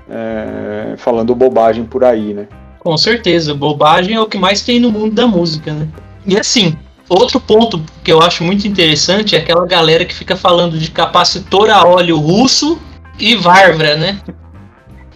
é, 0.09 0.95
falando 0.97 1.35
bobagem 1.35 1.85
por 1.85 2.03
aí, 2.03 2.33
né? 2.33 2.47
Com 2.79 2.97
certeza, 2.97 3.53
bobagem 3.53 4.15
é 4.15 4.21
o 4.21 4.27
que 4.27 4.37
mais 4.37 4.61
tem 4.61 4.79
no 4.79 4.91
mundo 4.91 5.13
da 5.13 5.27
música, 5.27 5.73
né? 5.73 5.87
E 6.25 6.37
assim, 6.37 6.75
outro 7.07 7.39
ponto 7.39 7.81
que 8.03 8.11
eu 8.11 8.21
acho 8.21 8.43
muito 8.43 8.67
interessante 8.67 9.35
é 9.35 9.39
aquela 9.39 9.65
galera 9.65 10.05
que 10.05 10.13
fica 10.13 10.35
falando 10.35 10.77
de 10.77 10.91
capacitor 10.91 11.69
a 11.69 11.85
óleo 11.85 12.17
russo 12.17 12.79
e 13.19 13.35
Varvara, 13.35 13.95
né? 13.95 14.19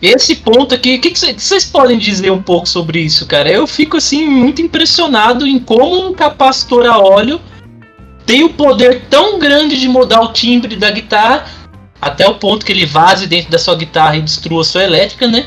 Esse 0.02 0.36
ponto 0.36 0.74
aqui, 0.74 0.96
o 0.96 1.02
que 1.02 1.14
vocês 1.16 1.66
podem 1.66 1.98
dizer 1.98 2.32
um 2.32 2.42
pouco 2.42 2.68
sobre 2.68 3.00
isso, 3.00 3.28
cara? 3.28 3.52
Eu 3.52 3.68
fico 3.68 3.98
assim 3.98 4.26
muito 4.26 4.62
impressionado 4.62 5.46
em 5.46 5.60
como 5.60 6.08
um 6.08 6.14
capacitor 6.14 6.86
a 6.88 6.98
óleo 6.98 7.40
tem 8.26 8.44
o 8.44 8.50
poder 8.50 9.04
tão 9.10 9.38
grande 9.38 9.80
de 9.80 9.88
mudar 9.88 10.22
o 10.22 10.32
timbre 10.32 10.76
da 10.76 10.90
guitarra 10.90 11.46
até 12.02 12.28
o 12.28 12.36
ponto 12.36 12.66
que 12.66 12.72
ele 12.72 12.86
vaze 12.86 13.28
dentro 13.28 13.52
da 13.52 13.60
sua 13.60 13.76
guitarra 13.76 14.18
e 14.18 14.22
destrua 14.22 14.62
a 14.62 14.64
sua 14.64 14.84
elétrica, 14.84 15.28
né? 15.28 15.46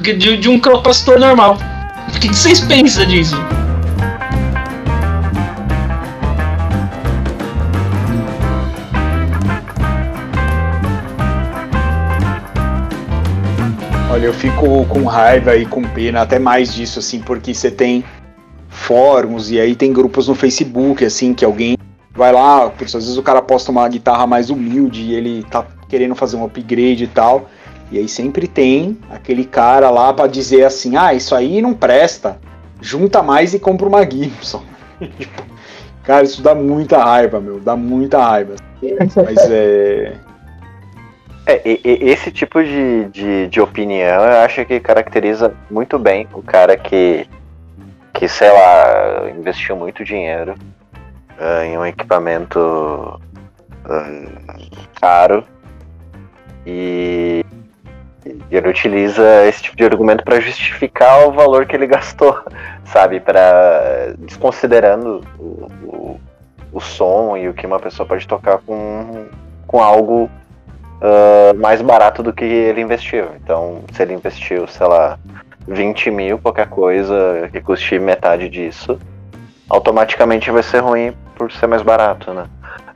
De, 0.00 0.36
de 0.36 0.48
um 0.48 0.58
capacitor 0.58 1.18
normal. 1.18 1.58
O 2.14 2.18
que 2.18 2.28
vocês 2.28 2.60
pensam 2.60 3.04
disso? 3.04 3.36
Olha, 14.12 14.26
eu 14.26 14.34
fico 14.34 14.84
com 14.86 15.04
raiva 15.04 15.56
e 15.56 15.64
com 15.64 15.82
pena, 15.82 16.22
até 16.22 16.36
mais 16.36 16.74
disso, 16.74 16.98
assim, 16.98 17.20
porque 17.20 17.54
você 17.54 17.70
tem 17.70 18.04
fóruns 18.68 19.52
e 19.52 19.60
aí 19.60 19.76
tem 19.76 19.92
grupos 19.92 20.26
no 20.26 20.34
Facebook, 20.34 21.04
assim, 21.04 21.32
que 21.32 21.44
alguém 21.44 21.78
vai 22.12 22.32
lá, 22.32 22.66
às 22.66 22.92
vezes 22.92 23.16
o 23.16 23.22
cara 23.22 23.40
posta 23.40 23.70
uma 23.70 23.88
guitarra 23.88 24.26
mais 24.26 24.50
humilde 24.50 25.02
e 25.02 25.14
ele 25.14 25.44
tá 25.44 25.64
querendo 25.88 26.16
fazer 26.16 26.36
um 26.36 26.44
upgrade 26.44 27.04
e 27.04 27.06
tal. 27.06 27.48
E 27.92 27.98
aí 27.98 28.08
sempre 28.08 28.48
tem 28.48 28.98
aquele 29.10 29.44
cara 29.44 29.90
lá 29.90 30.12
para 30.12 30.26
dizer 30.26 30.64
assim: 30.64 30.96
ah, 30.96 31.14
isso 31.14 31.32
aí 31.32 31.62
não 31.62 31.72
presta, 31.72 32.40
junta 32.80 33.22
mais 33.22 33.54
e 33.54 33.60
compra 33.60 33.86
uma 33.86 34.02
Gibson. 34.02 34.62
Tipo, 35.18 35.42
cara, 36.02 36.24
isso 36.24 36.42
dá 36.42 36.52
muita 36.52 37.02
raiva, 37.02 37.40
meu, 37.40 37.60
dá 37.60 37.76
muita 37.76 38.20
raiva. 38.22 38.56
Mas 39.24 39.38
é. 39.48 40.16
É, 41.50 41.60
e, 41.64 41.80
e, 41.84 42.10
esse 42.10 42.30
tipo 42.30 42.62
de, 42.62 43.06
de, 43.06 43.48
de, 43.48 43.60
opinião 43.60 44.24
eu 44.24 44.44
acho 44.44 44.64
que 44.64 44.78
caracteriza 44.78 45.52
muito 45.68 45.98
bem 45.98 46.28
o 46.32 46.40
cara 46.40 46.76
que, 46.76 47.26
que 48.12 48.28
sei 48.28 48.52
lá, 48.52 49.28
investiu 49.36 49.74
muito 49.74 50.04
dinheiro 50.04 50.54
uh, 51.40 51.64
em 51.64 51.76
um 51.76 51.84
equipamento 51.84 52.60
uh, 52.60 53.20
caro 55.00 55.44
e 56.64 57.44
ele 58.48 58.68
utiliza 58.68 59.44
esse 59.44 59.64
tipo 59.64 59.76
de 59.76 59.84
argumento 59.84 60.22
para 60.22 60.38
justificar 60.38 61.26
o 61.26 61.32
valor 61.32 61.66
que 61.66 61.74
ele 61.74 61.88
gastou, 61.88 62.44
sabe? 62.86 63.18
Para 63.18 64.14
desconsiderando 64.18 65.20
o, 65.36 65.66
o, 65.82 66.20
o 66.74 66.80
som 66.80 67.36
e 67.36 67.48
o 67.48 67.54
que 67.54 67.66
uma 67.66 67.80
pessoa 67.80 68.06
pode 68.06 68.28
tocar 68.28 68.58
com, 68.58 69.26
com 69.66 69.82
algo 69.82 70.30
uh, 71.00 71.54
mais 71.58 71.82
barato 71.82 72.22
do 72.22 72.32
que 72.32 72.44
ele 72.44 72.80
investiu. 72.80 73.26
Então, 73.42 73.82
se 73.92 74.02
ele 74.02 74.14
investiu, 74.14 74.66
sei 74.66 74.86
lá, 74.86 75.18
20 75.66 76.10
mil, 76.10 76.38
qualquer 76.38 76.68
coisa 76.68 77.48
que 77.50 77.60
custe 77.60 77.98
metade 77.98 78.48
disso, 78.48 78.98
automaticamente 79.68 80.50
vai 80.50 80.62
ser 80.62 80.80
ruim 80.80 81.12
por 81.36 81.50
ser 81.52 81.66
mais 81.66 81.82
barato, 81.82 82.32
né? 82.32 82.44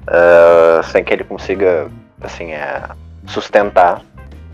Uh, 0.07 0.83
sem 0.85 1.03
que 1.03 1.13
ele 1.13 1.25
consiga, 1.25 1.89
assim, 2.21 2.53
é, 2.53 2.83
sustentar 3.27 4.03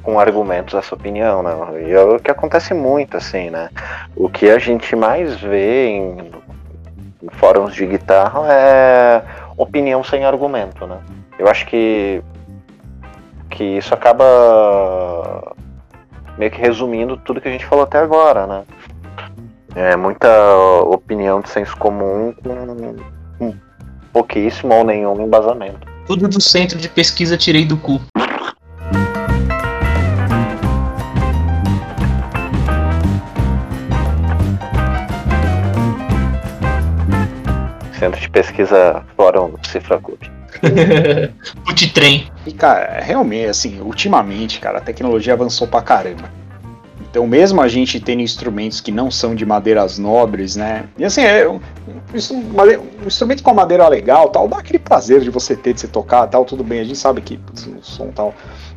com 0.03 0.19
argumentos 0.19 0.75
essa 0.75 0.95
opinião, 0.95 1.43
né? 1.43 1.51
E 1.87 1.93
é 1.93 2.01
o 2.01 2.19
que 2.19 2.31
acontece 2.31 2.73
muito, 2.73 3.17
assim, 3.17 3.51
né? 3.51 3.69
O 4.15 4.29
que 4.29 4.49
a 4.49 4.59
gente 4.59 4.95
mais 4.95 5.41
vê 5.41 5.87
em, 5.89 6.31
em 7.23 7.29
fóruns 7.33 7.75
de 7.75 7.85
guitarra 7.87 8.43
é 8.53 9.23
opinião 9.57 10.03
sem 10.05 10.25
argumento, 10.25 10.87
né? 10.87 10.99
Eu 11.39 11.49
acho 11.49 11.67
que 11.67 12.23
que 13.51 13.65
isso 13.65 13.93
acaba 13.93 15.55
meio 16.39 16.51
que 16.51 16.61
resumindo 16.61 17.17
tudo 17.19 17.41
que 17.41 17.49
a 17.49 17.53
gente 17.53 17.67
falou 17.67 17.85
até 17.85 17.99
agora, 17.99 18.47
né? 18.47 18.63
É 19.75 19.95
muita 19.95 20.29
opinião 20.87 21.41
de 21.41 21.51
senso 21.51 21.77
comum 21.77 22.35
com, 23.39 23.55
pouquíssimo 24.13 24.75
ou 24.75 24.85
nenhum 24.85 25.21
embasamento. 25.21 25.87
Tudo 26.07 26.29
do 26.29 26.41
centro 26.41 26.79
de 26.79 26.89
pesquisa 26.89 27.37
tirei 27.37 27.65
do 27.65 27.77
cu. 27.77 28.01
Centro 37.99 38.19
de 38.19 38.31
pesquisa 38.31 39.05
Fórum 39.17 39.55
Cifra 39.63 40.01
Club. 40.01 40.19
Put-trem. 41.65 42.30
E, 42.51 42.53
cara, 42.53 43.01
realmente, 43.01 43.49
assim, 43.49 43.81
ultimamente, 43.81 44.59
cara, 44.59 44.79
a 44.79 44.81
tecnologia 44.81 45.35
avançou 45.35 45.69
pra 45.69 45.81
caramba. 45.81 46.29
Então, 47.09 47.25
mesmo 47.25 47.61
a 47.61 47.69
gente 47.69 48.01
tendo 48.01 48.23
instrumentos 48.23 48.81
que 48.81 48.91
não 48.91 49.09
são 49.09 49.37
de 49.37 49.47
madeiras 49.47 49.99
nobres, 49.99 50.57
né? 50.57 50.89
E 50.99 51.05
assim, 51.05 51.23
é 51.23 51.49
um, 51.49 51.61
um 52.13 53.07
instrumento 53.07 53.43
com 53.43 53.51
a 53.51 53.55
madeira 53.55 53.87
legal, 53.87 54.31
tal, 54.31 54.49
dá 54.49 54.59
aquele 54.59 54.81
prazer 54.81 55.21
de 55.21 55.31
você 55.31 55.57
ter, 55.57 55.75
de 55.75 55.81
você 55.81 55.89
tocar, 55.89 56.27
tal, 56.27 56.45
tudo 56.45 56.65
bem. 56.65 56.81
A 56.81 56.85
gente 56.85 56.99
sabe 56.99 57.21
que 57.21 57.37
putz, 57.37 57.67
o 57.67 57.83
som 57.83 58.09
tal 58.09 58.35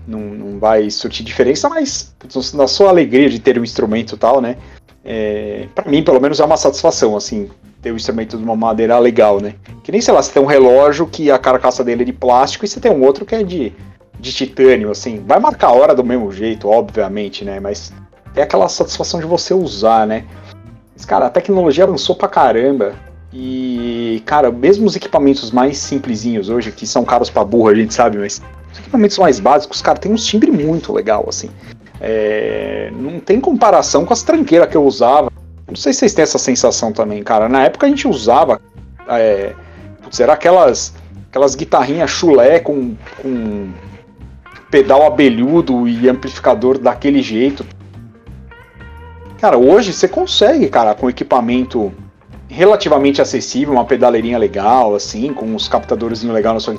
não, 0.08 0.20
não 0.20 0.60
vai 0.60 0.90
surtir 0.90 1.26
diferença, 1.26 1.68
mas 1.68 2.14
putz, 2.20 2.54
na 2.54 2.68
sua 2.68 2.90
alegria 2.90 3.30
de 3.30 3.40
ter 3.40 3.58
um 3.60 3.64
instrumento 3.64 4.18
tal, 4.18 4.40
né? 4.40 4.58
É, 5.04 5.68
para 5.74 5.90
mim, 5.90 6.04
pelo 6.04 6.22
menos, 6.22 6.40
é 6.40 6.46
uma 6.46 6.58
satisfação, 6.58 7.16
assim, 7.16 7.50
ter 7.84 7.92
um 7.92 7.98
instrumento 7.98 8.38
de 8.38 8.44
uma 8.44 8.56
madeira 8.56 8.98
legal, 8.98 9.42
né? 9.42 9.56
Que 9.84 9.92
nem, 9.92 10.00
sei 10.00 10.14
lá, 10.14 10.24
você 10.24 10.32
tem 10.32 10.42
um 10.42 10.48
relógio 10.48 11.06
que 11.06 11.30
a 11.30 11.38
carcaça 11.38 11.84
dele 11.84 12.04
é 12.04 12.06
de 12.06 12.14
plástico 12.14 12.64
e 12.64 12.68
você 12.68 12.80
tem 12.80 12.90
um 12.90 13.04
outro 13.04 13.26
que 13.26 13.36
é 13.36 13.44
de, 13.44 13.74
de 14.18 14.34
titânio, 14.34 14.90
assim. 14.90 15.22
Vai 15.28 15.38
marcar 15.40 15.68
a 15.68 15.74
hora 15.74 15.94
do 15.94 16.04
mesmo 16.04 16.32
jeito, 16.32 16.70
obviamente, 16.70 17.44
né? 17.44 17.60
Mas 17.60 17.92
é 18.36 18.42
aquela 18.42 18.70
satisfação 18.70 19.20
de 19.20 19.26
você 19.26 19.54
usar, 19.54 20.08
né? 20.08 20.26
Mas, 20.96 21.04
cara, 21.04 21.26
a 21.26 21.30
tecnologia 21.30 21.84
avançou 21.84 22.16
pra 22.16 22.30
caramba. 22.30 22.96
E, 23.34 24.24
cara, 24.26 24.50
mesmo 24.50 24.86
os 24.86 24.96
equipamentos 24.96 25.52
mais 25.52 25.78
simplesinhos 25.78 26.50
hoje, 26.50 26.72
que 26.72 26.88
são 26.88 27.04
caros 27.04 27.30
pra 27.30 27.44
burra, 27.44 27.72
a 27.72 27.76
gente 27.76 27.94
sabe, 27.94 28.18
mas 28.18 28.42
os 28.72 28.80
equipamentos 28.80 29.18
mais 29.18 29.40
básicos, 29.40 29.82
cara, 29.82 30.00
tem 30.00 30.12
um 30.12 30.16
timbre 30.16 30.52
muito 30.52 30.94
legal, 30.94 31.26
assim. 31.28 31.50
É, 32.00 32.92
não 32.96 33.20
tem 33.20 33.42
comparação 33.42 34.06
com 34.06 34.14
as 34.14 34.24
tranqueiras 34.24 34.70
que 34.70 34.78
eu 34.78 34.86
usava 34.86 35.33
não 35.74 35.76
sei 35.76 35.92
se 35.92 36.00
vocês 36.00 36.14
têm 36.14 36.22
essa 36.22 36.38
sensação 36.38 36.92
também, 36.94 37.24
cara. 37.24 37.50
Na 37.50 37.64
época 37.64 37.88
a 37.88 37.90
gente 37.90 38.08
usava. 38.08 38.62
É, 39.08 39.56
putz, 40.04 40.20
era 40.20 40.34
aquelas, 40.34 40.94
aquelas 41.30 41.56
guitarrinhas 41.56 42.12
chulé 42.12 42.60
com, 42.60 42.96
com 43.20 43.72
pedal 44.70 45.04
abelhudo 45.04 45.88
e 45.88 46.08
amplificador 46.08 46.78
daquele 46.78 47.24
jeito. 47.24 47.66
Cara, 49.42 49.58
hoje 49.58 49.92
você 49.92 50.08
consegue, 50.08 50.70
cara, 50.70 50.94
com 50.94 51.10
equipamento 51.10 51.92
relativamente 52.48 53.20
acessível, 53.20 53.74
uma 53.74 53.84
pedaleirinha 53.84 54.38
legal, 54.38 54.94
assim, 54.94 55.34
com 55.34 55.56
os 55.56 55.68
captadores 55.68 56.22
legal 56.22 56.54
na 56.54 56.60
sua. 56.60 56.76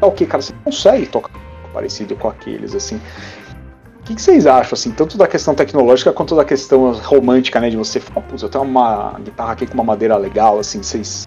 É 0.00 0.06
o 0.06 0.10
que, 0.10 0.24
cara? 0.24 0.42
Você 0.42 0.54
consegue 0.64 1.04
tocar 1.06 1.30
parecido 1.74 2.16
com 2.16 2.26
aqueles, 2.26 2.74
assim. 2.74 2.98
O 4.04 4.06
que, 4.06 4.14
que, 4.16 4.20
vocês 4.20 4.46
acham, 4.46 4.74
assim, 4.74 4.90
tanto 4.90 5.16
da 5.16 5.26
questão 5.26 5.54
tecnológica 5.54 6.12
quanto 6.12 6.36
da 6.36 6.44
questão 6.44 6.92
romântica, 6.92 7.58
né? 7.58 7.70
De 7.70 7.76
você 7.78 7.98
falar, 7.98 8.22
eu 8.30 8.48
tenho 8.50 8.62
uma 8.62 9.18
guitarra 9.18 9.52
aqui 9.52 9.66
com 9.66 9.72
uma 9.72 9.82
madeira 9.82 10.14
legal, 10.18 10.58
assim, 10.58 10.82
vocês 10.82 11.26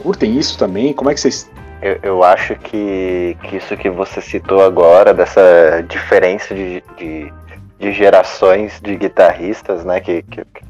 curtem 0.00 0.38
isso 0.38 0.56
também? 0.56 0.92
Como 0.92 1.10
é 1.10 1.14
que 1.14 1.20
vocês. 1.20 1.50
Eu, 1.82 1.98
eu 2.04 2.22
acho 2.22 2.54
que, 2.54 3.36
que 3.42 3.56
isso 3.56 3.76
que 3.76 3.90
você 3.90 4.20
citou 4.20 4.62
agora, 4.62 5.12
dessa 5.12 5.84
diferença 5.88 6.54
de, 6.54 6.80
de, 6.96 7.32
de 7.80 7.92
gerações 7.92 8.80
de 8.80 8.94
guitarristas, 8.94 9.84
né? 9.84 9.98
Que, 9.98 10.22
que, 10.22 10.44
que, 10.44 10.64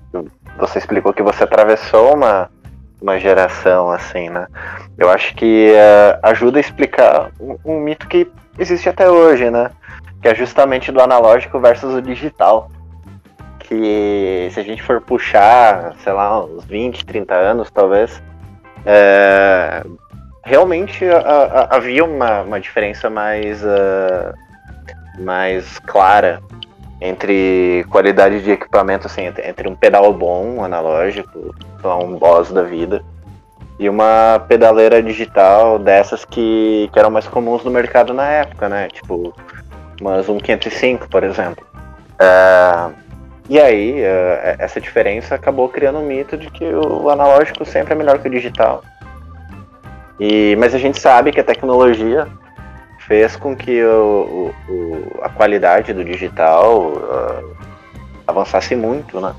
você 0.59 0.79
explicou 0.79 1.13
que 1.13 1.23
você 1.23 1.45
atravessou 1.45 2.15
uma, 2.15 2.49
uma 2.99 3.21
geração, 3.21 3.91
assim, 3.91 4.31
né? 4.31 4.47
Eu 4.97 5.11
acho 5.11 5.35
que 5.35 5.71
uh, 5.73 6.19
ajuda 6.23 6.59
a 6.59 6.63
explicar 6.63 7.31
um, 7.39 7.59
um 7.63 7.79
mito 7.79 8.09
que 8.09 8.27
existe 8.59 8.89
até 8.89 9.11
hoje, 9.11 9.51
né? 9.51 9.71
Que 10.21 10.29
é 10.29 10.35
justamente 10.35 10.91
do 10.91 11.01
analógico 11.01 11.59
versus 11.61 11.95
o 11.95 12.03
digital. 12.03 12.71
Que 13.59 14.49
se 14.53 14.61
a 14.61 14.63
gente 14.63 14.83
for 14.83 15.01
puxar, 15.01 15.95
sei 16.05 16.13
lá, 16.13 16.45
uns 16.45 16.65
20, 16.65 17.05
30 17.05 17.35
anos 17.35 17.71
talvez, 17.71 18.23
é, 18.85 19.85
realmente 20.45 21.05
a, 21.05 21.19
a, 21.19 21.77
havia 21.77 22.05
uma, 22.05 22.43
uma 22.43 22.61
diferença 22.61 23.11
mais, 23.11 23.65
uh, 23.65 24.33
mais 25.19 25.81
clara 25.81 26.41
entre 27.01 27.85
qualidade 27.91 28.43
de 28.43 28.53
equipamento, 28.53 29.07
assim, 29.07 29.27
entre 29.45 29.69
um 29.69 29.75
pedal 29.75 30.13
bom, 30.13 30.65
analógico, 30.65 31.55
um 31.85 32.17
boss 32.17 32.51
da 32.51 32.63
vida, 32.63 33.05
e 33.79 33.89
uma 33.89 34.43
pedaleira 34.49 35.03
digital 35.03 35.79
dessas 35.79 36.25
que, 36.25 36.89
que 36.93 36.99
eram 36.99 37.11
mais 37.11 37.29
comuns 37.29 37.63
no 37.63 37.71
mercado 37.71 38.15
na 38.15 38.27
época, 38.27 38.69
né? 38.69 38.89
Tipo, 38.89 39.35
mas 40.01 40.29
um 40.29 40.39
505, 40.39 41.09
por 41.09 41.25
exemplo. 41.25 41.67
Uh, 42.15 42.95
e 43.49 43.61
aí, 43.61 44.01
uh, 44.03 44.57
essa 44.59 44.81
diferença 44.81 45.35
acabou 45.35 45.69
criando 45.69 45.99
um 45.99 46.07
mito 46.07 46.37
de 46.37 46.51
que 46.51 46.65
o 46.65 47.09
analógico 47.09 47.65
sempre 47.65 47.95
é 47.95 47.97
melhor 47.97 48.19
que 48.19 48.29
o 48.29 48.31
digital. 48.31 48.83
E, 50.19 50.57
mas 50.57 50.75
a 50.75 50.79
gente 50.79 50.99
sabe 51.01 51.31
que 51.31 51.41
a 51.41 51.45
tecnologia 51.45 52.27
fez 53.07 53.37
com 53.37 53.55
que 53.55 53.85
o, 53.85 54.53
o, 54.69 55.19
a 55.23 55.29
qualidade 55.29 55.93
do 55.93 56.05
digital 56.05 56.93
uh, 56.93 57.57
avançasse 58.27 58.75
muito, 58.75 59.21
né? 59.21 59.35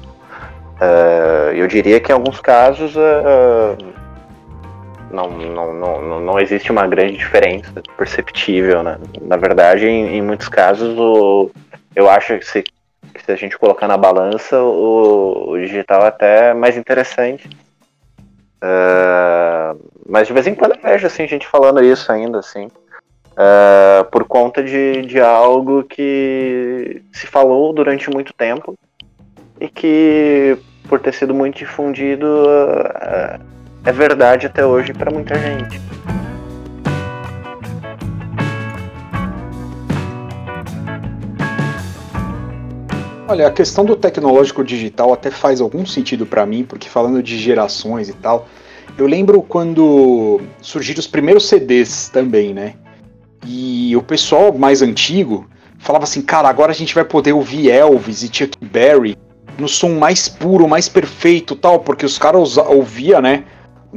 eu 1.56 1.66
diria 1.66 2.00
que 2.00 2.12
em 2.12 2.14
alguns 2.14 2.40
casos 2.40 2.96
não, 5.26 5.74
não, 5.74 6.02
não, 6.02 6.20
não 6.20 6.40
existe 6.40 6.72
uma 6.72 6.86
grande 6.86 7.18
diferença 7.18 7.82
perceptível, 7.98 8.84
né? 8.84 9.00
Na 9.22 9.36
verdade, 9.36 9.88
em, 9.88 10.18
em 10.18 10.22
muitos 10.22 10.48
casos, 10.48 10.98
o, 10.98 11.50
eu 11.96 12.08
acho 12.10 12.38
que 12.38 12.46
se, 12.46 12.64
que 12.64 13.24
se 13.24 13.32
a 13.32 13.36
gente 13.36 13.58
colocar 13.58 13.88
na 13.88 13.98
balança, 13.98 14.62
o, 14.62 15.50
o 15.50 15.58
digital 15.58 16.04
é 16.04 16.08
até 16.08 16.54
mais 16.54 16.78
interessante. 16.78 17.50
Uh, 18.58 19.80
mas 20.08 20.28
de 20.28 20.34
vez 20.34 20.48
em 20.48 20.56
quando 20.56 20.76
eu 20.76 20.82
vejo 20.82 21.08
assim, 21.08 21.28
gente 21.28 21.48
falando 21.48 21.84
isso 21.84 22.12
ainda, 22.12 22.40
assim. 22.40 22.68
Uh, 23.34 24.04
por 24.12 24.24
conta 24.26 24.64
de, 24.64 25.04
de 25.04 25.20
algo 25.20 25.84
que 25.84 27.04
se 27.12 27.28
falou 27.28 27.72
durante 27.72 28.10
muito 28.10 28.34
tempo 28.34 28.76
e 29.60 29.68
que, 29.68 30.58
por 30.90 31.00
ter 31.00 31.14
sido 31.14 31.36
muito 31.36 31.58
difundido, 31.58 32.26
uh, 32.26 33.57
é 33.88 33.92
verdade 33.94 34.46
até 34.46 34.66
hoje 34.66 34.94
para 34.94 35.10
muita 35.10 35.34
gente. 35.36 35.80
Olha, 43.30 43.48
a 43.48 43.52
questão 43.52 43.86
do 43.86 43.96
tecnológico 43.96 44.62
digital 44.62 45.14
até 45.14 45.32
faz 45.32 45.62
algum 45.62 45.86
sentido 45.86 46.26
para 46.26 46.46
mim, 46.46 46.66
porque 46.66 46.90
falando 46.90 47.24
de 47.24 47.38
gerações 47.38 48.10
e 48.10 48.14
tal, 48.14 48.50
eu 48.98 49.08
lembro 49.08 49.42
quando 49.42 50.42
surgiram 50.62 51.00
os 51.00 51.08
primeiros 51.08 51.48
CDs 51.48 52.10
também, 52.10 52.54
né? 52.54 52.74
E 53.46 53.96
o 53.96 54.04
pessoal 54.04 54.52
mais 54.52 54.82
antigo 54.82 55.50
falava 55.80 56.04
assim, 56.04 56.22
cara, 56.22 56.50
agora 56.50 56.74
a 56.74 56.76
gente 56.76 56.94
vai 56.94 57.06
poder 57.06 57.32
ouvir 57.32 57.70
Elvis 57.70 58.22
e 58.22 58.28
Chuck 58.28 58.58
Berry 58.60 59.16
no 59.58 59.68
som 59.70 59.98
mais 59.98 60.28
puro, 60.28 60.68
mais 60.68 60.90
perfeito 60.90 61.56
tal, 61.56 61.80
porque 61.80 62.06
os 62.06 62.18
caras 62.18 62.58
ouviam, 62.58 63.22
né? 63.22 63.46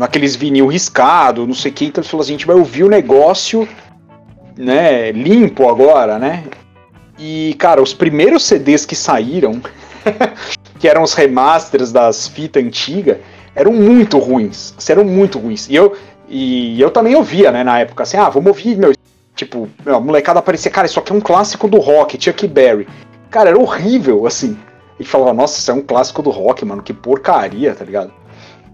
Naqueles 0.00 0.34
vinil 0.34 0.66
riscado, 0.66 1.46
não 1.46 1.52
sei 1.52 1.70
o 1.70 1.74
que, 1.74 1.84
então 1.84 2.00
ele 2.00 2.08
falou 2.08 2.22
assim, 2.22 2.32
a 2.32 2.36
gente 2.38 2.46
vai 2.46 2.56
ouvir 2.56 2.84
o 2.84 2.88
negócio, 2.88 3.68
né, 4.56 5.12
limpo 5.12 5.68
agora, 5.68 6.18
né? 6.18 6.44
E, 7.18 7.54
cara, 7.58 7.82
os 7.82 7.92
primeiros 7.92 8.44
CDs 8.44 8.86
que 8.86 8.96
saíram, 8.96 9.60
que 10.80 10.88
eram 10.88 11.02
os 11.02 11.12
remasters 11.12 11.92
das 11.92 12.26
fitas 12.26 12.64
antigas, 12.64 13.18
eram 13.54 13.72
muito 13.72 14.18
ruins, 14.18 14.74
eram 14.88 15.04
muito 15.04 15.38
ruins. 15.38 15.68
E 15.68 15.76
eu, 15.76 15.94
e 16.26 16.80
eu 16.80 16.90
também 16.90 17.14
ouvia, 17.14 17.52
né, 17.52 17.62
na 17.62 17.80
época, 17.80 18.04
assim, 18.04 18.16
ah, 18.16 18.30
vamos 18.30 18.48
ouvir, 18.48 18.78
meu, 18.78 18.94
tipo, 19.36 19.68
meu, 19.84 19.96
a 19.96 20.00
molecada 20.00 20.38
aparecia, 20.38 20.70
cara, 20.70 20.86
isso 20.86 20.98
aqui 20.98 21.12
é 21.12 21.14
um 21.14 21.20
clássico 21.20 21.68
do 21.68 21.76
rock, 21.76 22.16
Chuck 22.18 22.48
Berry. 22.48 22.88
Cara, 23.30 23.50
era 23.50 23.58
horrível, 23.58 24.26
assim. 24.26 24.56
E 24.98 25.04
falava, 25.04 25.34
nossa, 25.34 25.58
isso 25.58 25.70
é 25.70 25.74
um 25.74 25.82
clássico 25.82 26.22
do 26.22 26.30
rock, 26.30 26.64
mano, 26.64 26.82
que 26.82 26.94
porcaria, 26.94 27.74
tá 27.74 27.84
ligado? 27.84 28.19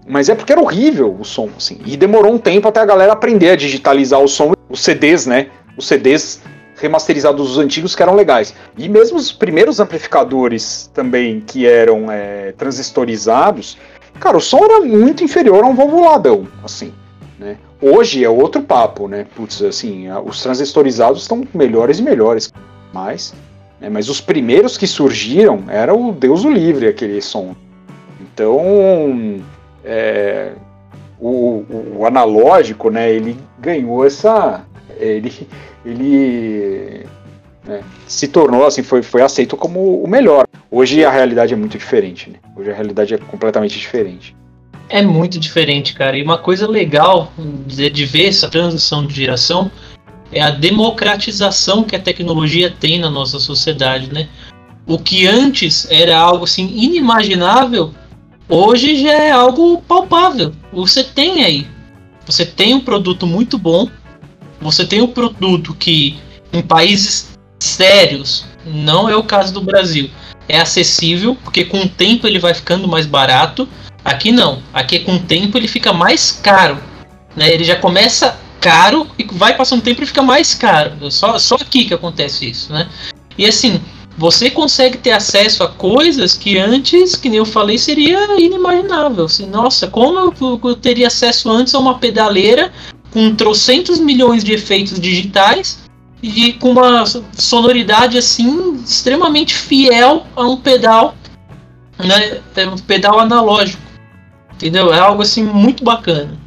Mas 0.07 0.29
é 0.29 0.35
porque 0.35 0.53
era 0.53 0.61
horrível 0.61 1.15
o 1.19 1.25
som, 1.25 1.49
assim. 1.57 1.79
E 1.85 1.97
demorou 1.97 2.33
um 2.33 2.37
tempo 2.37 2.67
até 2.67 2.79
a 2.79 2.85
galera 2.85 3.11
aprender 3.13 3.49
a 3.49 3.55
digitalizar 3.55 4.21
o 4.21 4.27
som, 4.27 4.53
os 4.69 4.79
CDs, 4.79 5.25
né? 5.25 5.47
Os 5.75 5.85
CDs 5.87 6.41
remasterizados 6.77 7.49
dos 7.49 7.57
antigos 7.57 7.95
que 7.95 8.01
eram 8.01 8.15
legais. 8.15 8.53
E 8.77 8.87
mesmo 8.87 9.17
os 9.17 9.31
primeiros 9.31 9.79
amplificadores 9.79 10.89
também 10.93 11.41
que 11.41 11.65
eram 11.65 12.11
é, 12.11 12.53
transistorizados, 12.53 13.77
cara, 14.19 14.37
o 14.37 14.41
som 14.41 14.63
era 14.63 14.81
muito 14.81 15.23
inferior 15.23 15.63
a 15.63 15.67
um 15.67 15.75
valvuladão, 15.75 16.47
assim, 16.63 16.93
né? 17.37 17.57
Hoje 17.81 18.23
é 18.23 18.29
outro 18.29 18.61
papo, 18.61 19.07
né? 19.07 19.25
Putz, 19.35 19.61
assim, 19.61 20.07
os 20.25 20.41
transistorizados 20.41 21.23
estão 21.23 21.43
melhores 21.53 21.99
e 21.99 22.01
melhores, 22.01 22.51
mas, 22.93 23.33
né, 23.79 23.89
mas 23.89 24.09
os 24.09 24.21
primeiros 24.21 24.77
que 24.77 24.87
surgiram 24.87 25.63
era 25.67 25.93
o 25.93 26.11
Deus 26.11 26.43
o 26.43 26.49
livre 26.49 26.87
aquele 26.87 27.21
som. 27.21 27.55
Então, 28.19 29.41
é, 29.83 30.51
o, 31.19 31.63
o, 31.97 32.05
analógico, 32.05 32.89
né, 32.89 33.11
ele 33.11 33.37
ganhou 33.59 34.05
essa. 34.05 34.65
Ele, 34.99 35.47
ele 35.85 37.05
né, 37.65 37.81
se 38.07 38.27
tornou, 38.27 38.65
assim, 38.65 38.83
foi, 38.83 39.01
foi 39.01 39.21
aceito 39.21 39.55
como 39.55 40.01
o 40.01 40.07
melhor. 40.07 40.45
Hoje 40.69 41.03
a 41.03 41.11
realidade 41.11 41.53
é 41.53 41.57
muito 41.57 41.77
diferente, 41.77 42.29
né? 42.29 42.37
Hoje 42.55 42.71
a 42.71 42.73
realidade 42.73 43.13
é 43.13 43.17
completamente 43.17 43.77
diferente. 43.77 44.35
É 44.89 45.01
muito 45.01 45.39
diferente, 45.39 45.93
cara. 45.93 46.17
E 46.17 46.23
uma 46.23 46.37
coisa 46.37 46.67
legal 46.67 47.31
de, 47.37 47.89
de 47.89 48.05
ver 48.05 48.27
essa 48.27 48.49
transição 48.49 49.05
de 49.05 49.13
geração 49.13 49.69
é 50.31 50.41
a 50.41 50.49
democratização 50.49 51.83
que 51.83 51.95
a 51.95 51.99
tecnologia 51.99 52.73
tem 52.79 52.99
na 52.99 53.09
nossa 53.09 53.39
sociedade, 53.39 54.13
né? 54.13 54.27
O 54.85 54.97
que 54.97 55.27
antes 55.27 55.89
era 55.91 56.17
algo 56.17 56.45
assim 56.45 56.69
inimaginável 56.73 57.93
hoje 58.49 59.01
já 59.01 59.13
é 59.13 59.31
algo 59.31 59.81
palpável. 59.81 60.53
Você 60.71 61.03
tem 61.03 61.43
aí. 61.43 61.67
Você 62.25 62.45
tem 62.45 62.73
um 62.73 62.81
produto 62.81 63.25
muito 63.25 63.57
bom. 63.57 63.89
Você 64.59 64.85
tem 64.85 65.01
um 65.01 65.07
produto 65.07 65.73
que 65.73 66.19
em 66.51 66.61
países 66.61 67.37
sérios, 67.59 68.45
não 68.65 69.09
é 69.09 69.15
o 69.15 69.23
caso 69.23 69.53
do 69.53 69.61
Brasil, 69.61 70.09
é 70.47 70.59
acessível, 70.59 71.35
porque 71.43 71.65
com 71.65 71.81
o 71.81 71.89
tempo 71.89 72.27
ele 72.27 72.39
vai 72.39 72.53
ficando 72.53 72.87
mais 72.87 73.05
barato. 73.05 73.67
Aqui 74.03 74.31
não. 74.31 74.61
Aqui 74.73 74.99
com 74.99 75.15
o 75.15 75.19
tempo 75.19 75.57
ele 75.57 75.67
fica 75.67 75.91
mais 75.91 76.31
caro. 76.31 76.77
Né? 77.35 77.53
Ele 77.53 77.63
já 77.63 77.75
começa 77.75 78.37
caro 78.59 79.07
e 79.17 79.23
vai 79.23 79.55
passando 79.55 79.81
tempo 79.81 80.01
e 80.01 80.05
fica 80.05 80.23
mais 80.23 80.53
caro. 80.53 81.11
Só, 81.11 81.37
só 81.37 81.55
aqui 81.55 81.85
que 81.85 81.93
acontece 81.93 82.49
isso, 82.49 82.73
né? 82.73 82.89
E 83.37 83.45
assim, 83.45 83.81
você 84.17 84.49
consegue 84.49 84.97
ter 84.97 85.11
acesso 85.11 85.63
a 85.63 85.67
coisas 85.67 86.33
que 86.33 86.57
antes, 86.57 87.15
que 87.15 87.29
nem 87.29 87.37
eu 87.37 87.45
falei, 87.45 87.77
seria 87.77 88.39
inimaginável. 88.41 89.25
Assim, 89.25 89.45
nossa, 89.45 89.87
como 89.87 90.17
eu, 90.17 90.59
eu 90.63 90.75
teria 90.75 91.07
acesso 91.07 91.51
antes 91.51 91.75
a 91.75 91.79
uma 91.79 91.99
pedaleira 91.99 92.73
com 93.11 93.35
trocentos 93.35 93.99
milhões 93.99 94.43
de 94.43 94.53
efeitos 94.53 94.99
digitais 94.99 95.79
e 96.21 96.53
com 96.53 96.71
uma 96.71 97.03
sonoridade 97.33 98.17
assim 98.17 98.75
extremamente 98.83 99.53
fiel 99.53 100.25
a 100.35 100.47
um 100.47 100.57
pedal, 100.57 101.15
né, 101.99 102.41
é 102.55 102.67
um 102.67 102.77
pedal 102.77 103.19
analógico, 103.19 103.81
entendeu? 104.55 104.91
É 104.91 104.99
algo 104.99 105.21
assim 105.21 105.43
muito 105.43 105.83
bacana, 105.83 106.37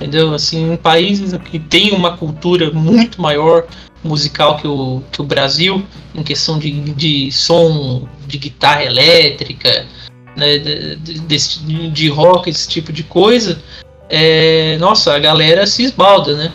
entendeu? 0.00 0.32
Assim, 0.32 0.76
países 0.76 1.38
que 1.50 1.58
tem 1.58 1.92
uma 1.92 2.16
cultura 2.16 2.70
muito 2.70 3.20
maior 3.20 3.66
musical 4.02 4.56
que 4.56 4.66
o, 4.66 5.02
que 5.12 5.20
o 5.20 5.24
Brasil, 5.24 5.84
em 6.14 6.22
questão 6.22 6.58
de, 6.58 6.70
de 6.70 7.30
som 7.30 8.08
de 8.26 8.38
guitarra 8.38 8.84
elétrica, 8.84 9.86
né, 10.34 10.58
de, 10.58 10.96
de, 10.96 11.90
de 11.90 12.08
rock, 12.08 12.48
esse 12.48 12.66
tipo 12.66 12.92
de 12.92 13.02
coisa, 13.02 13.62
é, 14.08 14.78
nossa, 14.78 15.14
a 15.14 15.18
galera 15.18 15.66
se 15.66 15.82
esbalda, 15.84 16.34
né? 16.34 16.52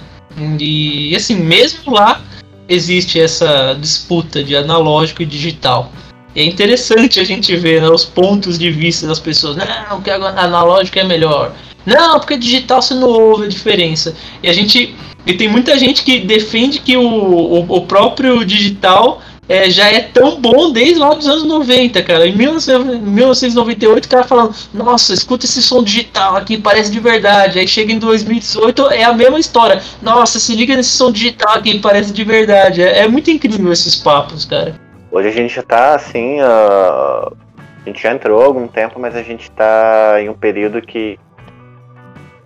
E 0.59 1.15
assim, 1.15 1.35
mesmo 1.35 1.93
lá, 1.93 2.21
existe 2.67 3.19
essa 3.19 3.77
disputa 3.79 4.43
de 4.43 4.55
analógico 4.55 5.21
e 5.21 5.25
digital. 5.25 5.91
É 6.35 6.43
interessante 6.43 7.19
a 7.19 7.23
gente 7.23 7.55
ver 7.55 7.81
né, 7.81 7.87
os 7.87 8.03
pontos 8.03 8.59
de 8.59 8.69
vista 8.69 9.07
das 9.07 9.19
pessoas. 9.19 9.55
Não, 9.55 9.95
porque 9.95 10.09
analógico 10.09 10.99
é 10.99 11.03
melhor. 11.03 11.55
Não, 11.85 12.19
porque 12.19 12.37
digital 12.37 12.81
você 12.81 12.93
não 12.93 13.07
ouve 13.07 13.45
a 13.45 13.49
diferença. 13.49 14.15
E 14.41 14.49
a 14.49 14.53
gente. 14.53 14.95
E 15.25 15.33
tem 15.33 15.47
muita 15.47 15.77
gente 15.77 16.03
que 16.03 16.19
defende 16.19 16.79
que 16.79 16.95
o, 16.95 17.01
o, 17.01 17.77
o 17.77 17.81
próprio 17.87 18.45
digital 18.45 19.21
é, 19.47 19.69
já 19.69 19.91
é 19.91 20.01
tão 20.01 20.39
bom 20.39 20.71
desde 20.71 20.95
lá 20.95 21.13
dos 21.13 21.27
anos 21.27 21.43
90, 21.43 22.01
cara. 22.03 22.27
Em 22.27 22.35
1998, 22.35 24.05
o 24.05 24.09
cara 24.09 24.23
falando: 24.23 24.55
Nossa, 24.73 25.13
escuta 25.13 25.45
esse 25.45 25.61
som 25.61 25.83
digital 25.83 26.35
aqui, 26.35 26.57
parece 26.57 26.91
de 26.91 26.99
verdade. 26.99 27.59
Aí 27.59 27.67
chega 27.67 27.93
em 27.93 27.99
2018, 27.99 28.89
é 28.91 29.03
a 29.03 29.13
mesma 29.13 29.39
história. 29.39 29.81
Nossa, 30.01 30.39
se 30.39 30.55
liga 30.55 30.75
nesse 30.75 30.97
som 30.97 31.11
digital 31.11 31.55
aqui, 31.55 31.79
parece 31.79 32.11
de 32.11 32.23
verdade. 32.23 32.81
É, 32.81 32.99
é 32.99 33.07
muito 33.07 33.29
incrível 33.29 33.71
esses 33.71 33.95
papos, 33.95 34.45
cara. 34.45 34.75
Hoje 35.11 35.27
a 35.27 35.31
gente 35.31 35.61
tá 35.61 35.95
assim. 35.95 36.41
Uh, 36.41 37.35
a 37.85 37.87
gente 37.87 38.01
já 38.01 38.11
entrou 38.11 38.41
há 38.41 38.45
algum 38.45 38.67
tempo, 38.67 38.99
mas 38.99 39.15
a 39.15 39.21
gente 39.21 39.51
tá 39.51 40.15
em 40.19 40.27
um 40.27 40.33
período 40.33 40.81
que 40.81 41.19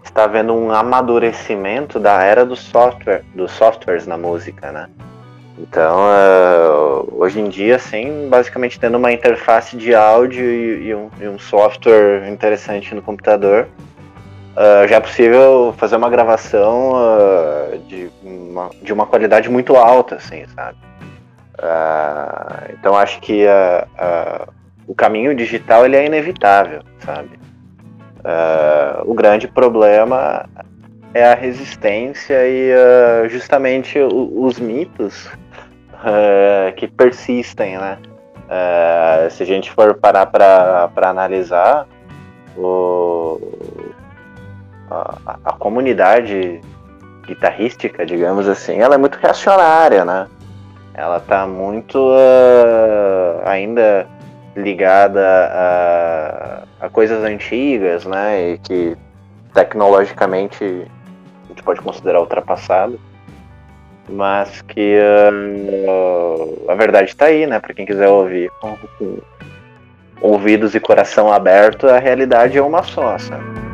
está 0.09 0.23
havendo 0.23 0.53
um 0.53 0.71
amadurecimento 0.71 1.99
da 1.99 2.23
era 2.23 2.45
do 2.45 2.55
software, 2.55 3.23
dos 3.33 3.51
softwares 3.51 4.05
na 4.05 4.17
música, 4.17 4.71
né? 4.71 4.89
Então, 5.57 5.99
uh, 5.99 7.21
hoje 7.21 7.39
em 7.39 7.49
dia, 7.49 7.75
assim, 7.75 8.29
basicamente 8.29 8.79
tendo 8.79 8.97
uma 8.97 9.11
interface 9.11 9.75
de 9.75 9.93
áudio 9.93 10.43
e, 10.43 10.87
e, 10.87 10.95
um, 10.95 11.09
e 11.19 11.27
um, 11.27 11.37
software 11.37 12.29
interessante 12.29 12.95
no 12.95 13.01
computador, 13.01 13.67
uh, 14.55 14.87
já 14.87 14.95
é 14.95 14.99
possível 14.99 15.73
fazer 15.77 15.97
uma 15.97 16.09
gravação 16.09 16.93
uh, 16.93 17.77
de, 17.87 18.09
uma, 18.23 18.69
de 18.81 18.93
uma 18.93 19.05
qualidade 19.05 19.49
muito 19.49 19.75
alta, 19.75 20.15
assim, 20.15 20.45
sabe? 20.55 20.77
então, 22.71 22.95
acho 22.95 23.19
que 23.19 23.45
o 24.87 24.95
caminho 24.95 25.35
digital 25.35 25.85
ele 25.85 25.97
é 25.97 26.05
inevitável, 26.05 26.81
sabe? 27.03 27.37
O 29.05 29.13
grande 29.13 29.47
problema 29.47 30.45
é 31.13 31.25
a 31.25 31.35
resistência 31.35 32.37
e 32.47 32.71
justamente 33.29 33.99
os 33.99 34.59
mitos 34.59 35.29
uh, 35.99 36.73
que 36.75 36.87
persistem, 36.87 37.77
né? 37.77 37.97
Uh, 38.49 39.29
se 39.29 39.43
a 39.43 39.45
gente 39.45 39.71
for 39.71 39.93
parar 39.95 40.25
para 40.25 40.89
analisar, 41.09 41.87
o, 42.57 43.39
a, 44.89 45.37
a, 45.45 45.53
comunidade 45.53 46.59
guitarrística, 47.27 48.05
digamos 48.05 48.47
assim, 48.47 48.79
ela 48.79 48.95
é 48.95 48.97
muito 48.97 49.19
reacionária, 49.19 50.03
né? 50.03 50.27
Ela 50.95 51.17
está 51.17 51.45
muito 51.45 51.99
uh, 51.99 53.41
ainda 53.45 54.07
ligada 54.55 55.21
a, 55.21 56.63
a, 56.85 56.89
coisas 56.89 57.23
antigas, 57.23 58.05
né? 58.05 58.51
E 58.51 58.57
que 58.59 58.97
tecnologicamente 59.53 60.63
a 60.63 61.47
gente 61.49 61.63
pode 61.63 61.81
considerar 61.81 62.19
ultrapassado 62.19 62.99
mas 64.09 64.61
que 64.63 64.97
uh, 64.97 66.71
a 66.71 66.75
verdade 66.75 67.09
está 67.09 67.25
aí, 67.25 67.45
né? 67.45 67.59
Para 67.59 67.73
quem 67.73 67.85
quiser 67.85 68.07
ouvir 68.07 68.49
com, 68.59 68.75
com, 68.97 69.17
ouvidos 70.21 70.75
e 70.75 70.79
coração 70.79 71.31
aberto, 71.31 71.87
a 71.87 71.99
realidade 71.99 72.57
é 72.57 72.61
uma 72.61 72.83
só, 72.83 73.17
sabe? 73.17 73.68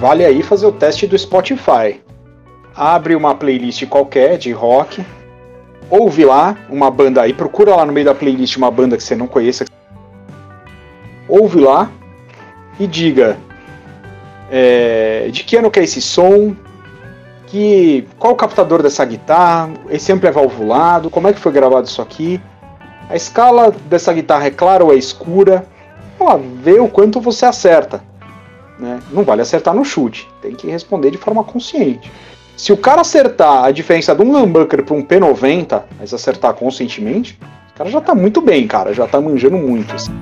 Vale 0.00 0.24
aí 0.24 0.42
fazer 0.42 0.64
o 0.64 0.72
teste 0.72 1.06
do 1.06 1.18
Spotify. 1.18 2.00
Abre 2.74 3.14
uma 3.14 3.34
playlist 3.34 3.86
qualquer 3.86 4.38
de 4.38 4.50
rock, 4.50 5.04
ouve 5.90 6.24
lá 6.24 6.56
uma 6.70 6.90
banda 6.90 7.20
aí, 7.20 7.34
procura 7.34 7.76
lá 7.76 7.84
no 7.84 7.92
meio 7.92 8.06
da 8.06 8.14
playlist 8.14 8.56
uma 8.56 8.70
banda 8.70 8.96
que 8.96 9.02
você 9.02 9.14
não 9.14 9.26
conheça. 9.26 9.66
Ouve 11.28 11.60
lá 11.60 11.90
e 12.78 12.86
diga 12.86 13.36
é, 14.50 15.28
de 15.30 15.44
que 15.44 15.56
ano 15.56 15.70
que 15.70 15.78
é 15.78 15.84
esse 15.84 16.00
som, 16.00 16.56
que 17.48 18.08
qual 18.18 18.32
o 18.32 18.36
captador 18.36 18.82
dessa 18.82 19.04
guitarra, 19.04 19.70
esse 19.90 20.10
amplo 20.10 20.26
é 20.26 20.32
valvulado, 20.32 21.10
como 21.10 21.28
é 21.28 21.32
que 21.34 21.38
foi 21.38 21.52
gravado 21.52 21.86
isso 21.86 22.00
aqui, 22.00 22.40
a 23.10 23.16
escala 23.16 23.70
dessa 23.84 24.14
guitarra 24.14 24.46
é 24.46 24.50
clara 24.50 24.82
ou 24.82 24.94
é 24.94 24.96
escura, 24.96 25.66
vê 26.62 26.80
o 26.80 26.88
quanto 26.88 27.20
você 27.20 27.44
acerta. 27.44 28.08
Né? 28.80 28.98
Não 29.12 29.22
vale 29.22 29.42
acertar 29.42 29.74
no 29.74 29.84
chute, 29.84 30.26
tem 30.40 30.54
que 30.54 30.66
responder 30.66 31.10
de 31.10 31.18
forma 31.18 31.44
consciente. 31.44 32.10
Se 32.56 32.72
o 32.72 32.76
cara 32.76 33.02
acertar 33.02 33.64
a 33.64 33.70
diferença 33.70 34.14
de 34.14 34.22
um 34.22 34.34
humbucker 34.34 34.82
para 34.84 34.94
um 34.94 35.02
P90, 35.02 35.82
mas 35.98 36.14
acertar 36.14 36.54
conscientemente, 36.54 37.38
o 37.74 37.74
cara 37.76 37.90
já 37.90 38.00
tá 38.00 38.14
muito 38.14 38.40
bem, 38.40 38.66
cara, 38.66 38.94
já 38.94 39.06
tá 39.06 39.20
manjando 39.20 39.58
muito. 39.58 39.94
Assim. 39.94 40.12